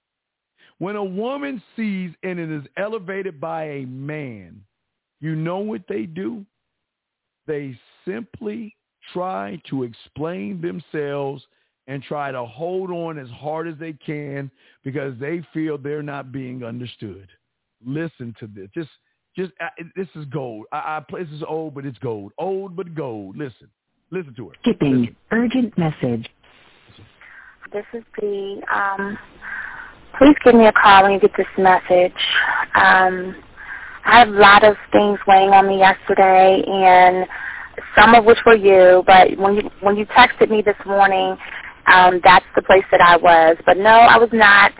[0.80, 4.62] When a woman sees and it is elevated by a man,
[5.20, 6.46] you know what they do?
[7.48, 8.76] They simply
[9.12, 11.44] try to explain themselves
[11.88, 14.50] and try to hold on as hard as they can
[14.84, 17.28] because they feel they're not being understood.
[17.86, 18.70] Listen to this.
[18.74, 18.90] Just,
[19.36, 20.66] just uh, this is gold.
[20.72, 22.32] I, I this is old, but it's gold.
[22.38, 23.38] Old but gold.
[23.38, 23.70] Listen,
[24.12, 24.56] listen to her.
[24.62, 25.16] Skipping Listen.
[25.32, 26.30] urgent message.
[27.74, 28.62] This is the.
[28.72, 29.18] Um,
[30.20, 32.14] please give me a call when you get this message.
[32.76, 33.36] Um,
[34.06, 37.26] I had a lot of things weighing on me yesterday, and
[37.98, 39.02] some of which were you.
[39.08, 41.36] But when you when you texted me this morning,
[41.88, 43.58] um, that's the place that I was.
[43.66, 44.72] But no, I was not.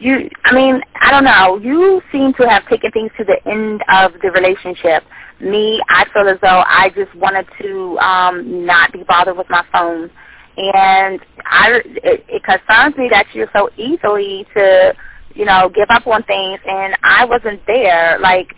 [0.00, 1.58] You, I mean, I don't know.
[1.62, 5.04] You seem to have taken things to the end of the relationship.
[5.40, 9.64] Me, I feel as though I just wanted to um, not be bothered with my
[9.72, 10.10] phone,
[10.56, 14.94] and I it, it concerns me that you're so easily to,
[15.34, 18.18] you know, give up on things, and I wasn't there.
[18.20, 18.54] Like,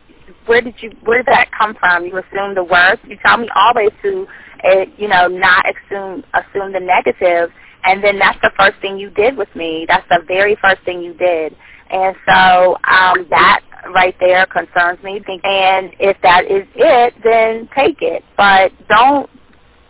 [0.47, 0.91] where did you?
[1.05, 2.05] Where did that come from?
[2.05, 3.01] You assume the worst.
[3.07, 4.27] You tell me always to,
[4.65, 7.51] uh, you know, not assume assume the negative
[7.85, 9.87] and then that's the first thing you did with me.
[9.89, 11.57] That's the very first thing you did.
[11.91, 13.61] And so um, that
[13.95, 15.23] right there concerns me.
[15.45, 18.25] And if that is it, then take it.
[18.37, 19.31] But don't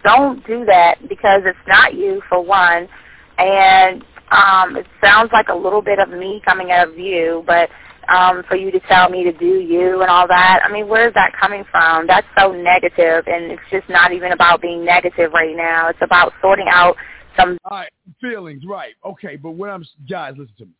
[0.09, 2.89] don't do that because it's not you for one.
[3.37, 7.69] And um, it sounds like a little bit of me coming out of you, but
[8.09, 10.61] um, for you to tell me to do you and all that.
[10.65, 12.07] I mean, where is that coming from?
[12.07, 15.89] That's so negative, and it's just not even about being negative right now.
[15.91, 16.97] It's about sorting out
[17.37, 17.59] some.
[17.65, 18.95] All right, feelings, right?
[19.05, 20.73] Okay, but when I'm guys, listen to me.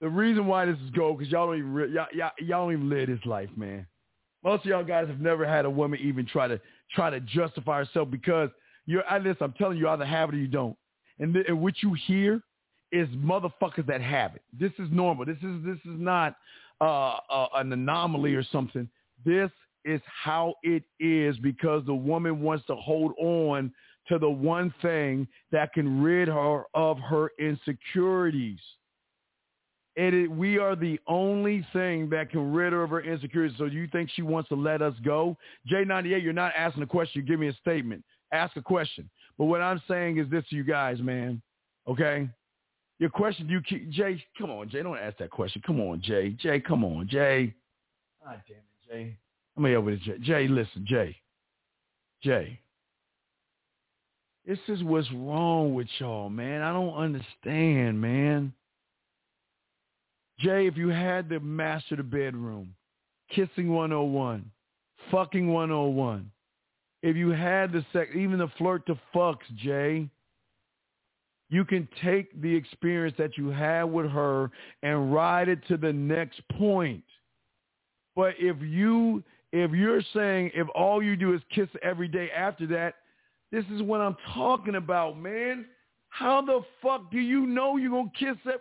[0.00, 2.90] The reason why this is gold because y'all don't even y'all, y'all y'all don't even
[2.90, 3.86] live this life, man.
[4.44, 6.60] Most of y'all guys have never had a woman even try to
[6.94, 8.50] try to justify herself because
[8.86, 9.06] you're.
[9.08, 9.38] I listen.
[9.42, 10.76] I'm telling you, either have it or you don't.
[11.18, 12.42] And, th- and what you hear
[12.92, 14.42] is motherfuckers that have it.
[14.58, 15.24] This is normal.
[15.24, 16.36] This is this is not
[16.80, 18.88] uh, uh, an anomaly or something.
[19.24, 19.50] This
[19.84, 23.72] is how it is because the woman wants to hold on
[24.08, 28.58] to the one thing that can rid her of her insecurities.
[29.96, 33.56] And we are the only thing that can rid her of her insecurities.
[33.58, 35.36] So you think she wants to let us go?
[35.70, 37.22] J98, you're not asking a question.
[37.22, 38.02] You give me a statement.
[38.32, 39.08] Ask a question.
[39.38, 41.40] But what I'm saying is this to you guys, man.
[41.86, 42.28] Okay?
[42.98, 44.82] Your question, you keep, Jay, come on, Jay.
[44.82, 45.62] Don't ask that question.
[45.66, 46.30] Come on, Jay.
[46.30, 47.54] Jay, come on, Jay.
[48.24, 49.16] God damn it, Jay.
[49.56, 50.18] Let me over to Jay.
[50.20, 51.16] Jay, listen, Jay.
[52.22, 52.58] Jay.
[54.46, 56.62] This is what's wrong with y'all, man.
[56.62, 58.52] I don't understand, man.
[60.38, 62.74] Jay, if you had to master the bedroom,
[63.30, 64.50] kissing 101,
[65.10, 66.30] fucking 101,
[67.02, 70.08] if you had the sex, even the flirt to fucks, Jay,
[71.50, 74.50] you can take the experience that you had with her
[74.82, 77.04] and ride it to the next point.
[78.16, 82.66] But if you if you're saying if all you do is kiss every day after
[82.68, 82.94] that,
[83.52, 85.66] this is what I'm talking about, man.
[86.08, 88.60] How the fuck do you know you're to kiss it?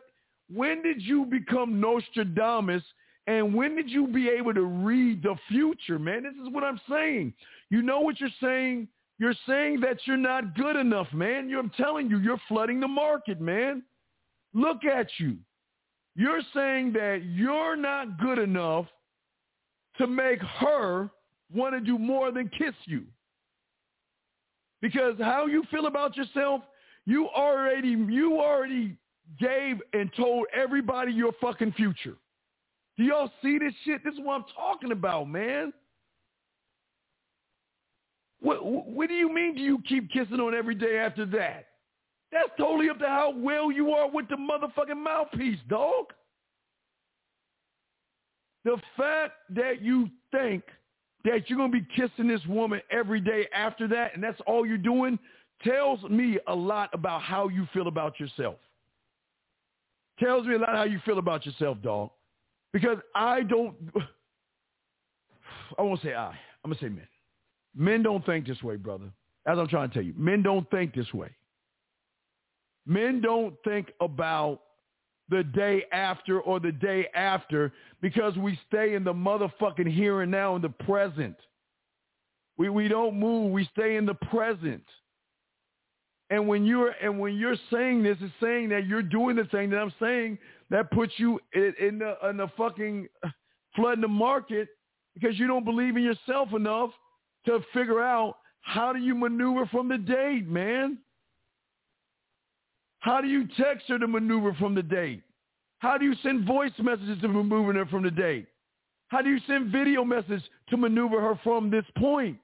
[0.53, 2.83] When did you become Nostradamus?
[3.25, 6.23] And when did you be able to read the future, man?
[6.23, 7.33] This is what I'm saying.
[7.69, 8.87] You know what you're saying?
[9.17, 11.47] You're saying that you're not good enough, man.
[11.47, 13.83] You're, I'm telling you, you're flooding the market, man.
[14.53, 15.37] Look at you.
[16.15, 18.85] You're saying that you're not good enough
[19.97, 21.09] to make her
[21.53, 23.03] want to do more than kiss you.
[24.81, 26.61] Because how you feel about yourself,
[27.05, 28.97] you already you already
[29.39, 32.15] gave and told everybody your fucking future.
[32.97, 34.03] Do y'all see this shit?
[34.03, 35.73] This is what I'm talking about, man.
[38.39, 41.67] What what do you mean do you keep kissing on every day after that?
[42.31, 46.05] That's totally up to how well you are with the motherfucking mouthpiece, dog.
[48.65, 50.63] The fact that you think
[51.25, 54.65] that you're going to be kissing this woman every day after that, and that's all
[54.65, 55.17] you're doing,
[55.63, 58.55] tells me a lot about how you feel about yourself.
[60.19, 62.11] Tells me a lot how you feel about yourself, dog.
[62.71, 63.75] Because I don't,
[65.77, 66.29] I won't say I,
[66.63, 67.07] I'm going to say men.
[67.75, 69.11] Men don't think this way, brother.
[69.45, 71.29] As I'm trying to tell you, men don't think this way.
[72.85, 74.61] Men don't think about
[75.29, 77.71] the day after or the day after
[78.01, 81.35] because we stay in the motherfucking here and now in the present.
[82.57, 84.83] We we don't move, we stay in the present.
[86.33, 89.69] And when you're and when you're saying this, it's saying that you're doing the thing
[89.69, 90.39] that I'm saying
[90.71, 93.07] that puts you in, in the in the fucking
[93.75, 94.69] flooding the market
[95.13, 96.89] because you don't believe in yourself enough
[97.45, 100.97] to figure out how do you maneuver from the date, man?
[102.97, 105.21] How do you text her to maneuver from the date?
[105.77, 108.47] How do you send voice messages to maneuver her from the date?
[109.09, 110.41] How do you send video messages
[110.71, 112.39] to maneuver her from this point?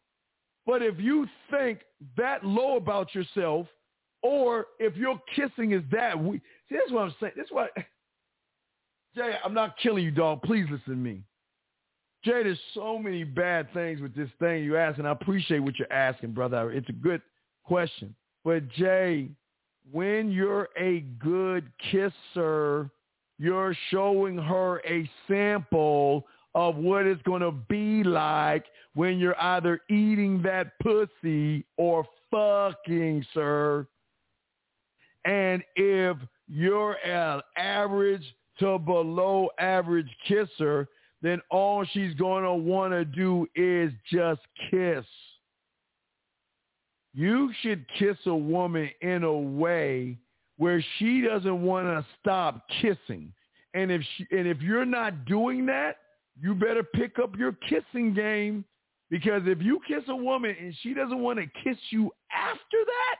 [0.67, 1.79] But if you think
[2.17, 3.65] that low about yourself,
[4.21, 7.33] or if your kissing is that weak, see, that's what I'm saying.
[7.35, 7.71] That's what,
[9.15, 10.41] Jay, I'm not killing you, dog.
[10.43, 11.21] Please listen to me.
[12.23, 15.79] Jay, there's so many bad things with this thing you ask, and I appreciate what
[15.79, 16.71] you're asking, brother.
[16.71, 17.21] It's a good
[17.63, 18.13] question.
[18.43, 19.29] But Jay,
[19.91, 22.89] when you're a good kisser,
[23.37, 28.65] you're showing her a sample of what it's going to be like
[28.95, 33.87] when you're either eating that pussy or fucking, sir.
[35.25, 36.17] And if
[36.47, 38.23] you're an average
[38.59, 40.87] to below average kisser,
[41.21, 45.05] then all she's going to want to do is just kiss.
[47.13, 50.17] You should kiss a woman in a way
[50.57, 53.33] where she doesn't want to stop kissing.
[53.73, 55.97] And if she, and if you're not doing that,
[56.39, 58.63] you better pick up your kissing game
[59.09, 63.17] because if you kiss a woman and she doesn't want to kiss you after that,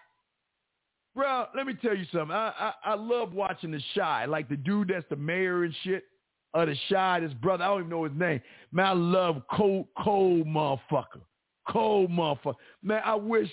[1.15, 2.31] bro, let me tell you something.
[2.31, 6.05] I, I, I love watching The Chi, like the dude that's the mayor and shit
[6.53, 8.41] of The Chi, this brother, I don't even know his name.
[8.71, 11.21] Man, I love cold, cold motherfucker.
[11.67, 12.55] Cold motherfucker.
[12.83, 13.49] Man, I wish,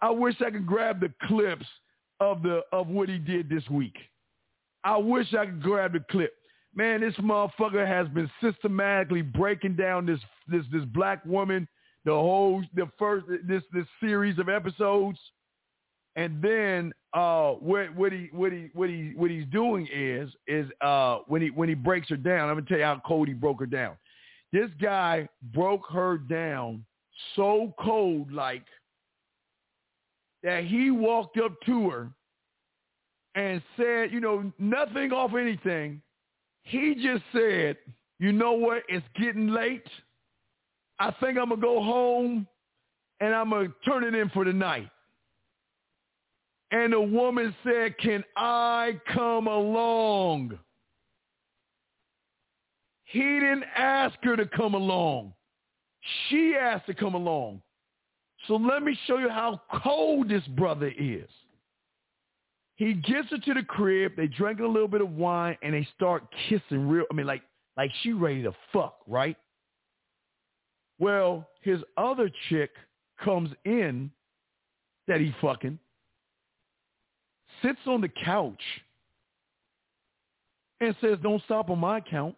[0.00, 1.66] I wish I could grab the clips
[2.20, 3.96] of the of what he did this week.
[4.84, 6.34] I wish I could grab the clip.
[6.74, 11.68] Man, this motherfucker has been systematically breaking down this this this black woman,
[12.04, 15.18] the whole the first this this series of episodes
[16.18, 20.68] and then uh, what what he what he what he what he's doing is is
[20.80, 22.48] uh, when he when he breaks her down.
[22.48, 23.96] I'm gonna tell you how cold he broke her down.
[24.52, 26.84] This guy broke her down
[27.34, 28.64] so cold, like
[30.42, 32.10] that he walked up to her
[33.34, 36.00] and said, you know, nothing off anything.
[36.62, 37.76] He just said,
[38.18, 38.82] you know what?
[38.88, 39.86] It's getting late.
[40.98, 42.46] I think I'm gonna go home
[43.20, 44.88] and I'm gonna turn it in for the night.
[46.70, 50.58] And the woman said, can I come along?
[53.04, 55.32] He didn't ask her to come along.
[56.28, 57.62] She asked to come along.
[58.46, 61.28] So let me show you how cold this brother is.
[62.76, 64.12] He gets her to the crib.
[64.16, 67.04] They drink a little bit of wine and they start kissing real.
[67.10, 67.42] I mean, like,
[67.76, 69.36] like she ready to fuck, right?
[70.98, 72.70] Well, his other chick
[73.24, 74.10] comes in
[75.08, 75.78] that he fucking
[77.62, 78.62] sits on the couch
[80.80, 82.34] and says, don't stop on my account.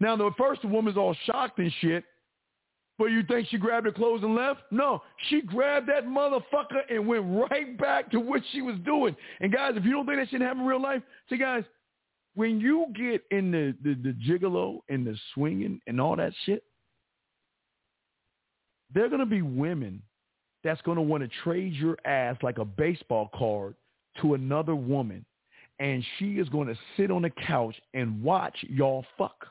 [0.00, 2.04] Now, the first woman's all shocked and shit,
[2.98, 4.60] but you think she grabbed her clothes and left?
[4.70, 9.16] No, she grabbed that motherfucker and went right back to what she was doing.
[9.40, 11.64] And guys, if you don't think that shit happen in real life, see guys,
[12.34, 16.62] when you get in the, the, the gigolo and the swinging and all that shit,
[18.92, 20.02] there are going to be women
[20.62, 23.74] that's going to want to trade your ass like a baseball card
[24.20, 25.24] to another woman
[25.80, 29.46] and she is going to sit on the couch and watch y'all fuck.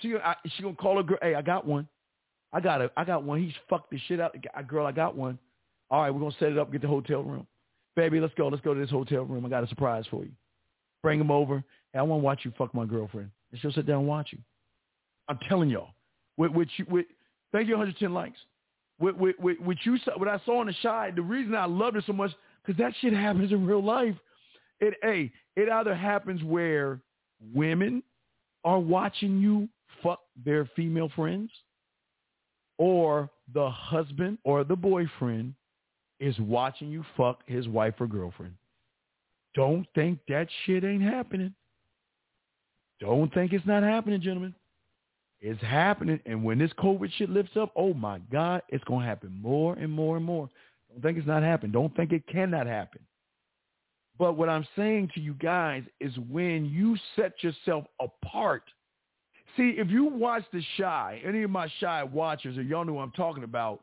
[0.00, 1.18] She I, she gonna call a girl.
[1.20, 1.88] Hey, I got one.
[2.52, 3.42] I got a, I got one.
[3.42, 4.34] He's fucked the shit out.
[4.66, 5.38] Girl, I got one.
[5.90, 6.72] All right, we're gonna set it up.
[6.72, 7.46] Get the hotel room,
[7.94, 8.18] baby.
[8.18, 8.48] Let's go.
[8.48, 9.46] Let's go to this hotel room.
[9.46, 10.32] I got a surprise for you.
[11.02, 11.62] Bring him over.
[11.92, 13.30] Hey, I want to watch you fuck my girlfriend.
[13.50, 14.38] And she'll sit down and watch you.
[15.28, 15.90] I'm telling y'all.
[16.36, 17.06] With, with, with
[17.52, 18.38] thank you, 110 likes
[18.98, 22.04] what, what, you saw, what I saw in the Chi, the reason I loved it
[22.06, 22.30] so much,
[22.64, 24.14] because that shit happens in real life.
[24.80, 27.00] It, a, it either happens where
[27.54, 28.02] women
[28.64, 29.68] are watching you
[30.02, 31.50] fuck their female friends,
[32.78, 35.54] or the husband or the boyfriend
[36.20, 38.54] is watching you fuck his wife or girlfriend.
[39.54, 41.54] Don't think that shit ain't happening.
[43.00, 44.54] Don't think it's not happening, gentlemen.
[45.44, 46.20] It's happening.
[46.24, 49.74] And when this COVID shit lifts up, oh my God, it's going to happen more
[49.74, 50.48] and more and more.
[50.88, 51.72] Don't think it's not happening.
[51.72, 53.00] Don't think it cannot happen.
[54.18, 58.62] But what I'm saying to you guys is when you set yourself apart.
[59.56, 63.02] See, if you watch The Chi, any of my Chi watchers, or y'all know what
[63.02, 63.82] I'm talking about,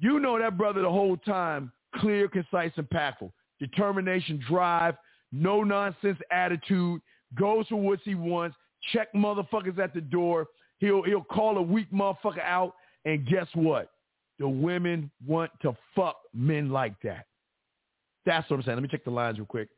[0.00, 3.30] you know that brother the whole time, clear, concise, impactful.
[3.60, 4.96] Determination, drive,
[5.30, 7.00] no nonsense attitude,
[7.34, 8.56] goes for what he wants,
[8.92, 12.74] check motherfuckers at the door, He'll he'll call a weak motherfucker out,
[13.04, 13.90] and guess what?
[14.38, 17.26] The women want to fuck men like that.
[18.26, 18.76] That's what I'm saying.
[18.76, 19.68] Let me check the lines real quick.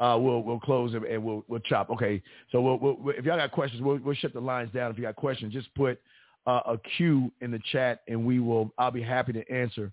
[0.00, 1.90] Uh, we'll we'll close and, and we'll we'll chop.
[1.90, 4.90] Okay, so we'll, we'll, if y'all got questions, we'll we'll shut the lines down.
[4.90, 6.00] If you got questions, just put
[6.46, 8.72] uh, a Q in the chat, and we will.
[8.78, 9.92] I'll be happy to answer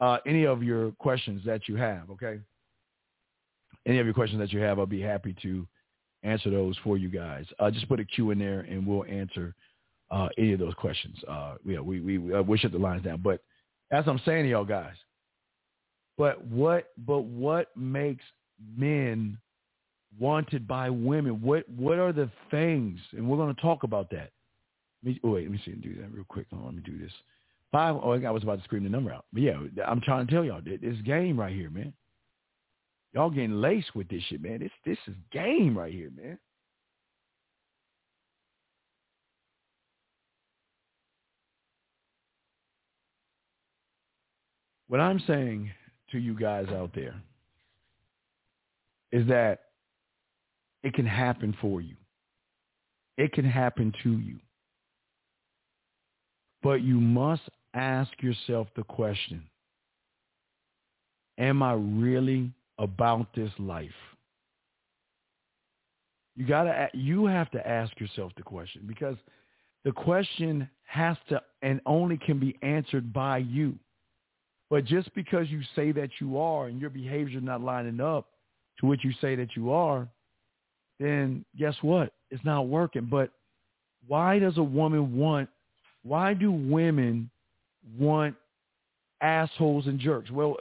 [0.00, 2.10] uh, any of your questions that you have.
[2.10, 2.38] Okay.
[3.86, 5.66] Any of your questions that you have, I'll be happy to
[6.24, 7.46] answer those for you guys.
[7.60, 9.54] Uh, just put a Q in there, and we'll answer
[10.10, 11.16] uh, any of those questions.
[11.28, 13.20] Uh, yeah, we we we, uh, shut the lines down.
[13.22, 13.42] But
[13.90, 14.94] as I'm saying to y'all guys,
[16.16, 18.24] but what but what makes
[18.76, 19.38] men
[20.18, 21.42] wanted by women?
[21.42, 22.98] What what are the things?
[23.12, 24.30] And we're going to talk about that.
[25.04, 26.46] Let me, oh wait, let me see and do that real quick.
[26.52, 27.12] Let me do this.
[27.72, 27.96] Five.
[27.96, 29.26] Oh, I was about to scream the number out.
[29.32, 31.92] But yeah, I'm trying to tell y'all this game right here, man.
[33.12, 34.60] Y'all getting laced with this shit, man.
[34.60, 36.38] This this is game right here, man.
[44.88, 45.70] What I'm saying
[46.12, 47.14] to you guys out there
[49.12, 49.60] is that
[50.82, 51.96] it can happen for you.
[53.16, 54.38] It can happen to you.
[56.62, 57.42] But you must
[57.74, 59.42] ask yourself the question,
[61.38, 63.90] am I really about this life?
[66.36, 69.16] You gotta, you have to ask yourself the question because
[69.84, 73.78] the question has to and only can be answered by you.
[74.68, 78.26] But just because you say that you are and your behavior is not lining up
[78.80, 80.08] to what you say that you are,
[80.98, 82.12] then guess what?
[82.30, 83.06] It's not working.
[83.10, 83.30] But
[84.08, 85.48] why does a woman want,
[86.02, 87.30] why do women
[87.98, 88.34] want
[89.20, 90.30] assholes and jerks?
[90.30, 90.56] Well,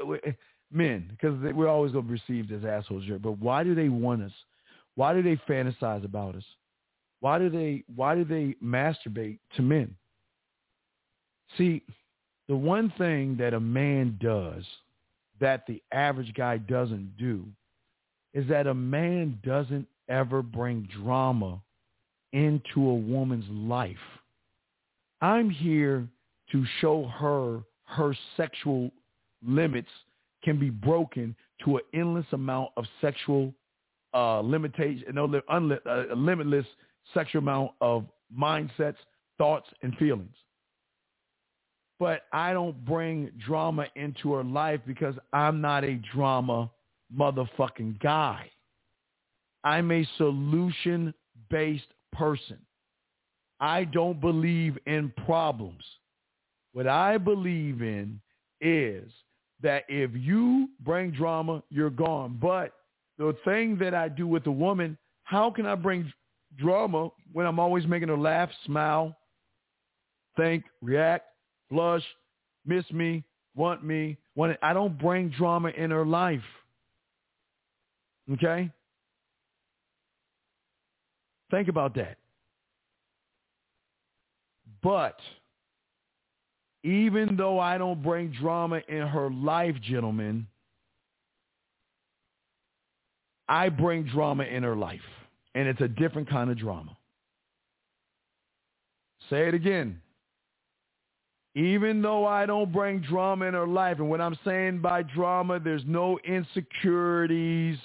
[0.71, 3.23] men, because we're always going to be perceived as assholes jerks.
[3.23, 4.31] But why do they want us?
[4.95, 6.43] Why do they fantasize about us?
[7.21, 9.95] Why do they, why do they masturbate to men?
[11.57, 11.81] See,
[12.47, 14.63] the one thing that a man does
[15.39, 17.45] that the average guy doesn't do
[18.33, 21.59] is that a man doesn't ever bring drama
[22.33, 23.95] into a woman's life.
[25.21, 26.07] I'm here
[26.51, 28.91] to show her her sexual
[29.45, 29.89] limits
[30.43, 33.53] can be broken to an endless amount of sexual
[34.13, 36.65] uh, limitation, no, unli- uh, limitless
[37.13, 38.05] sexual amount of
[38.37, 38.95] mindsets,
[39.37, 40.35] thoughts, and feelings
[41.99, 46.69] but I don't bring drama into her life because I'm not a drama
[47.15, 48.49] motherfucking guy.
[49.63, 52.57] I'm a solution-based person.
[53.59, 55.83] I don't believe in problems.
[56.73, 58.19] What I believe in
[58.59, 59.09] is
[59.61, 62.37] that if you bring drama, you're gone.
[62.41, 62.73] But
[63.17, 66.11] the thing that I do with a woman, how can I bring
[66.57, 69.15] drama when I'm always making her laugh, smile,
[70.35, 71.25] think, react?
[71.69, 72.03] Blush,
[72.65, 73.23] miss me,
[73.55, 74.17] want me.
[74.35, 74.59] Want it.
[74.61, 76.43] I don't bring drama in her life.
[78.31, 78.69] Okay?
[81.51, 82.17] Think about that.
[84.81, 85.19] But
[86.83, 90.47] even though I don't bring drama in her life, gentlemen,
[93.47, 94.99] I bring drama in her life.
[95.53, 96.97] And it's a different kind of drama.
[99.29, 100.01] Say it again
[101.55, 105.59] even though I don't bring drama in her life, and what I'm saying by drama,
[105.59, 107.77] there's no insecurities.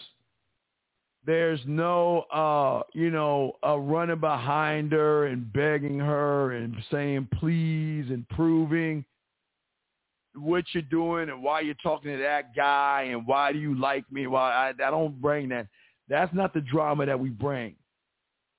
[1.24, 8.06] There's no, uh, you know, uh, running behind her and begging her and saying please
[8.08, 9.04] and proving
[10.34, 14.10] what you're doing and why you're talking to that guy and why do you like
[14.10, 14.26] me.
[14.26, 15.66] Why I, I don't bring that.
[16.08, 17.76] That's not the drama that we bring.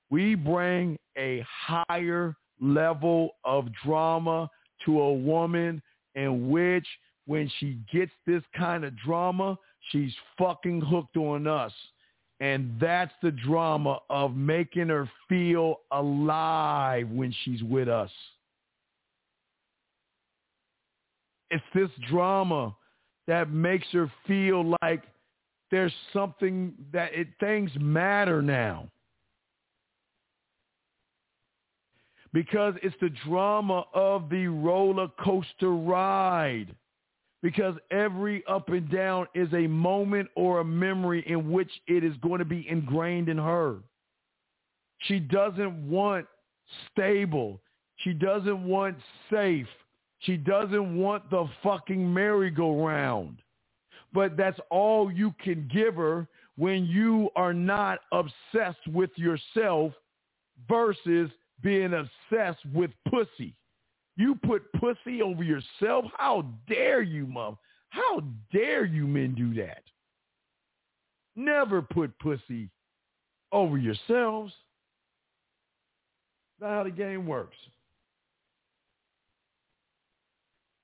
[0.08, 4.48] We bring a higher level of drama
[4.86, 5.82] to a woman
[6.14, 6.86] in which
[7.26, 9.58] when she gets this kind of drama,
[9.90, 11.72] she's fucking hooked on us.
[12.40, 18.10] And that's the drama of making her feel alive when she's with us.
[21.50, 22.74] It's this drama
[23.28, 25.04] that makes her feel like
[25.70, 28.88] there's something that it, things matter now.
[32.32, 36.74] Because it's the drama of the roller coaster ride.
[37.42, 42.16] Because every up and down is a moment or a memory in which it is
[42.18, 43.78] going to be ingrained in her.
[44.98, 46.26] She doesn't want
[46.92, 47.60] stable.
[47.96, 48.96] She doesn't want
[49.30, 49.66] safe.
[50.20, 53.38] She doesn't want the fucking merry-go-round.
[54.12, 59.92] But that's all you can give her when you are not obsessed with yourself
[60.68, 61.30] versus
[61.62, 63.54] being obsessed with pussy.
[64.16, 66.04] You put pussy over yourself?
[66.16, 67.58] How dare you, mom?
[67.90, 68.22] How
[68.52, 69.82] dare you men do that?
[71.34, 72.68] Never put pussy
[73.52, 74.52] over yourselves.
[76.60, 77.56] That's how the game works.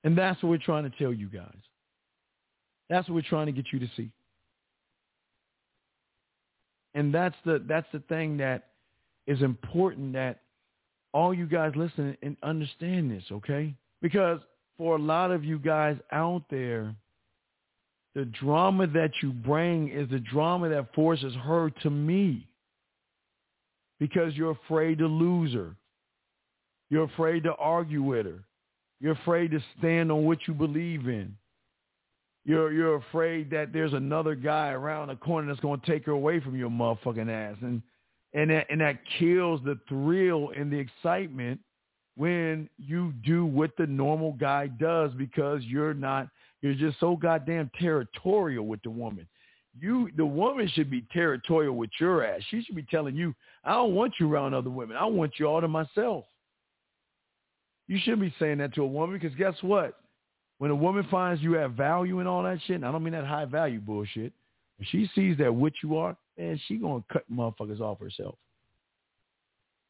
[0.03, 1.55] And that's what we're trying to tell you guys.
[2.89, 4.09] That's what we're trying to get you to see.
[6.95, 8.69] And that's the that's the thing that
[9.27, 10.41] is important that
[11.13, 13.73] all you guys listen and understand this, okay?
[14.01, 14.39] Because
[14.77, 16.95] for a lot of you guys out there,
[18.15, 22.47] the drama that you bring is the drama that forces her to me.
[23.99, 25.75] Because you're afraid to lose her.
[26.89, 28.39] You're afraid to argue with her.
[28.99, 31.35] You're afraid to stand on what you believe in.
[32.45, 36.13] You're you're afraid that there's another guy around the corner that's going to take her
[36.13, 37.81] away from your motherfucking ass, and
[38.33, 41.59] and that, and that kills the thrill and the excitement
[42.15, 46.27] when you do what the normal guy does because you're not
[46.61, 49.27] you're just so goddamn territorial with the woman.
[49.79, 52.41] You the woman should be territorial with your ass.
[52.49, 53.33] She should be telling you,
[53.63, 54.97] I don't want you around other women.
[54.97, 56.25] I want you all to myself.
[57.87, 59.95] You shouldn't be saying that to a woman because guess what?
[60.57, 63.13] When a woman finds you have value and all that shit, and I don't mean
[63.13, 64.33] that high value bullshit,
[64.77, 68.35] when she sees that what you are, man, she gonna cut motherfuckers off herself.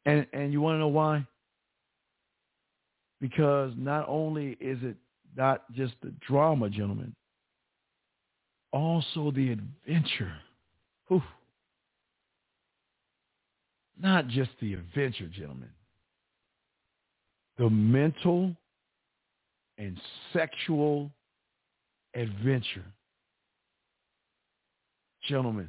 [0.05, 1.25] And and you wanna know why?
[3.21, 4.95] Because not only is it
[5.35, 7.15] not just the drama, gentlemen,
[8.71, 10.33] also the adventure.
[11.07, 11.21] Whew.
[14.01, 15.69] Not just the adventure, gentlemen.
[17.57, 18.55] The mental
[19.77, 19.99] and
[20.31, 21.11] sexual
[22.15, 22.85] adventure.
[25.27, 25.67] Gentlemen,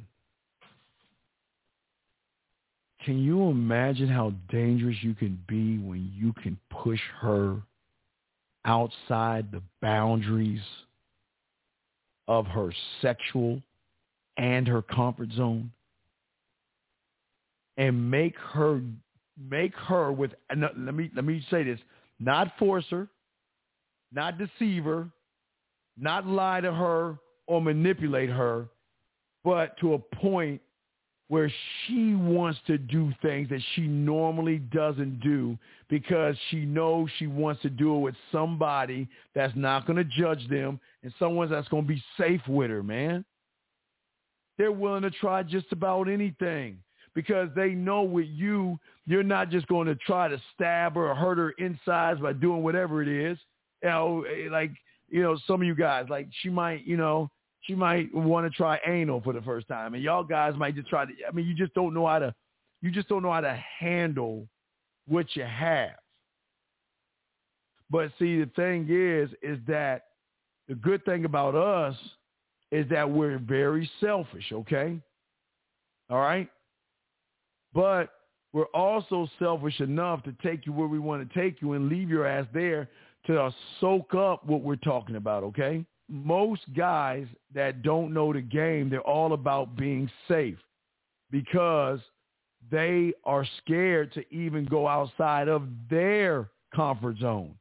[3.04, 7.56] can you imagine how dangerous you can be when you can push her
[8.64, 10.60] outside the boundaries
[12.28, 13.60] of her sexual
[14.36, 15.70] and her comfort zone
[17.76, 18.80] and make her
[19.50, 21.80] make her with let me let me say this
[22.18, 23.08] not force her
[24.12, 25.08] not deceive her
[25.98, 28.66] not lie to her or manipulate her
[29.42, 30.60] but to a point
[31.30, 31.48] where
[31.86, 35.56] she wants to do things that she normally doesn't do
[35.88, 40.44] because she knows she wants to do it with somebody that's not going to judge
[40.48, 43.24] them and someone that's going to be safe with her, man.
[44.58, 46.78] They're willing to try just about anything
[47.14, 48.76] because they know with you,
[49.06, 52.64] you're not just going to try to stab her or hurt her insides by doing
[52.64, 53.38] whatever it is.
[53.84, 54.72] You know, eh, like,
[55.08, 57.30] you know, some of you guys, like she might, you know,
[57.62, 60.88] she might want to try anal for the first time, and y'all guys might just
[60.88, 61.12] try to.
[61.26, 62.34] I mean, you just don't know how to.
[62.82, 64.48] You just don't know how to handle
[65.06, 65.90] what you have.
[67.90, 70.04] But see, the thing is, is that
[70.68, 71.96] the good thing about us
[72.70, 74.52] is that we're very selfish.
[74.52, 74.98] Okay.
[76.08, 76.48] All right.
[77.74, 78.10] But
[78.52, 82.08] we're also selfish enough to take you where we want to take you and leave
[82.08, 82.88] your ass there
[83.26, 85.42] to soak up what we're talking about.
[85.42, 90.58] Okay most guys that don't know the game, they're all about being safe
[91.30, 92.00] because
[92.70, 97.54] they are scared to even go outside of their comfort zone.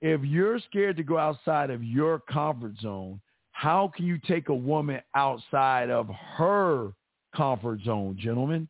[0.00, 3.20] If you're scared to go outside of your comfort zone,
[3.52, 6.92] how can you take a woman outside of her
[7.34, 8.68] comfort zone, gentlemen?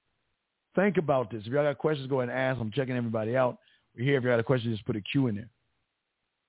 [0.75, 1.43] Think about this.
[1.47, 2.61] If y'all got questions, go ahead and ask.
[2.61, 3.59] I'm checking everybody out.
[3.97, 4.19] We're here.
[4.19, 5.49] If you got a question, just put a Q in there.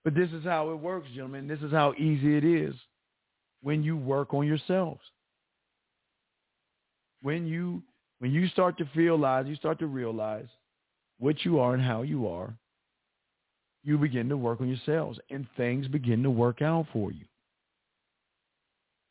[0.04, 1.48] But this is how it works, gentlemen.
[1.48, 2.76] This is how easy it is
[3.62, 5.02] when you work on yourselves.
[7.22, 7.82] When you
[8.20, 10.48] when you start to realize, you start to realize
[11.20, 12.54] what you are and how you are,
[13.84, 17.26] you begin to work on yourselves and things begin to work out for you.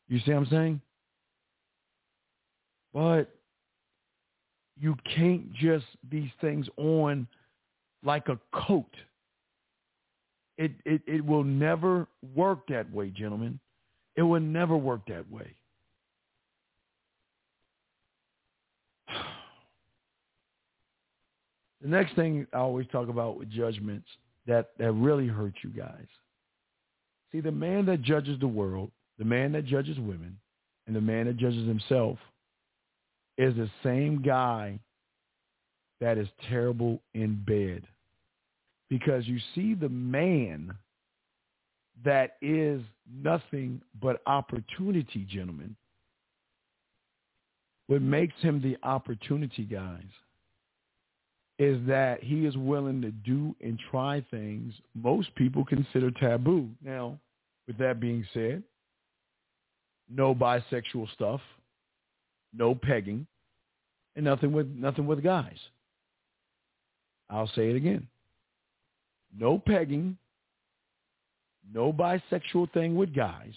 [0.07, 0.81] You see what I'm saying?
[2.93, 3.29] But
[4.79, 7.27] you can't just these things on
[8.03, 8.95] like a coat.
[10.57, 13.59] It, it, it will never work that way, gentlemen.
[14.15, 15.55] It will never work that way.
[21.81, 24.07] The next thing I always talk about with judgments
[24.47, 26.05] that, that really hurt you guys.
[27.33, 28.89] See, the man that judges the world,
[29.19, 30.37] the man that judges women,
[30.87, 32.17] and the man that judges himself
[33.37, 34.79] is the same guy
[35.99, 37.87] that is terrible in bed.
[38.89, 40.73] Because you see the man
[42.03, 42.81] that is
[43.11, 45.75] nothing but opportunity, gentlemen.
[47.87, 48.09] What mm-hmm.
[48.09, 50.03] makes him the opportunity, guys,
[51.59, 56.69] is that he is willing to do and try things most people consider taboo.
[56.83, 57.19] Now,
[57.67, 58.63] with that being said,
[60.09, 61.41] no bisexual stuff,
[62.53, 63.25] no pegging,
[64.15, 65.57] and nothing with nothing with guys.
[67.29, 68.07] I'll say it again.
[69.37, 70.17] No pegging,
[71.73, 73.53] no bisexual thing with guys.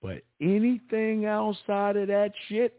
[0.00, 2.74] But anything outside of that shit,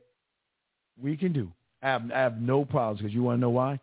[1.01, 1.51] we can do.
[1.81, 3.79] I have, I have no problems because you want to know why?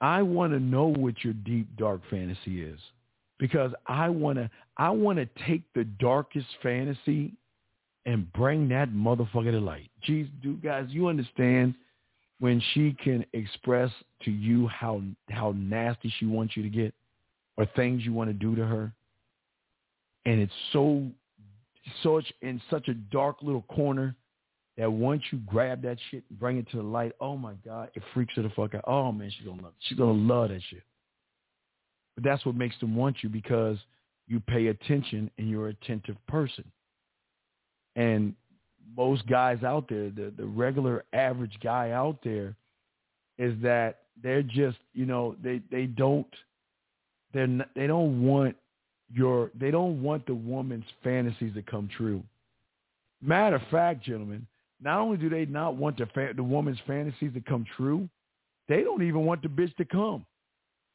[0.00, 2.78] I want to know what your deep dark fantasy is
[3.38, 7.32] because I want to I want to take the darkest fantasy
[8.04, 9.90] and bring that motherfucker to light.
[10.02, 11.74] Geez, dude, guys, you understand
[12.38, 13.90] when she can express
[14.24, 16.94] to you how how nasty she wants you to get
[17.56, 18.92] or things you want to do to her
[20.26, 21.06] and it's so
[22.02, 24.14] such in such a dark little corner
[24.76, 27.90] that once you grab that shit and bring it to the light, oh my God,
[27.94, 28.84] it freaks her the fuck out.
[28.86, 29.84] Oh man, she's gonna love it.
[29.88, 30.82] She's gonna love that shit.
[32.14, 33.78] But that's what makes them want you because
[34.26, 36.64] you pay attention and you're an attentive person.
[37.94, 38.34] And
[38.96, 42.54] most guys out there, the, the regular average guy out there
[43.38, 46.26] is that they're just, you know, they, they don't,
[47.32, 48.56] they're not, they don't want
[49.12, 52.22] your, they don't want the woman's fantasies to come true.
[53.22, 54.46] Matter of fact, gentlemen,
[54.82, 58.08] not only do they not want the fa- the woman's fantasies to come true,
[58.68, 60.26] they don't even want the bitch to come.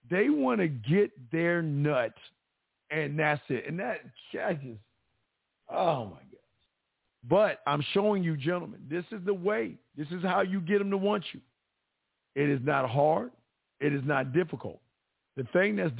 [0.09, 2.17] They want to get their nuts,
[2.89, 3.65] and that's it.
[3.67, 4.01] And that
[4.31, 4.61] just,
[5.71, 6.17] oh my.
[7.27, 9.75] But I'm showing you, gentlemen, this is the way.
[9.95, 11.39] This is how you get them to want you.
[12.35, 13.31] It is not hard.
[13.79, 14.79] It is not difficult.
[15.37, 15.91] The thing that's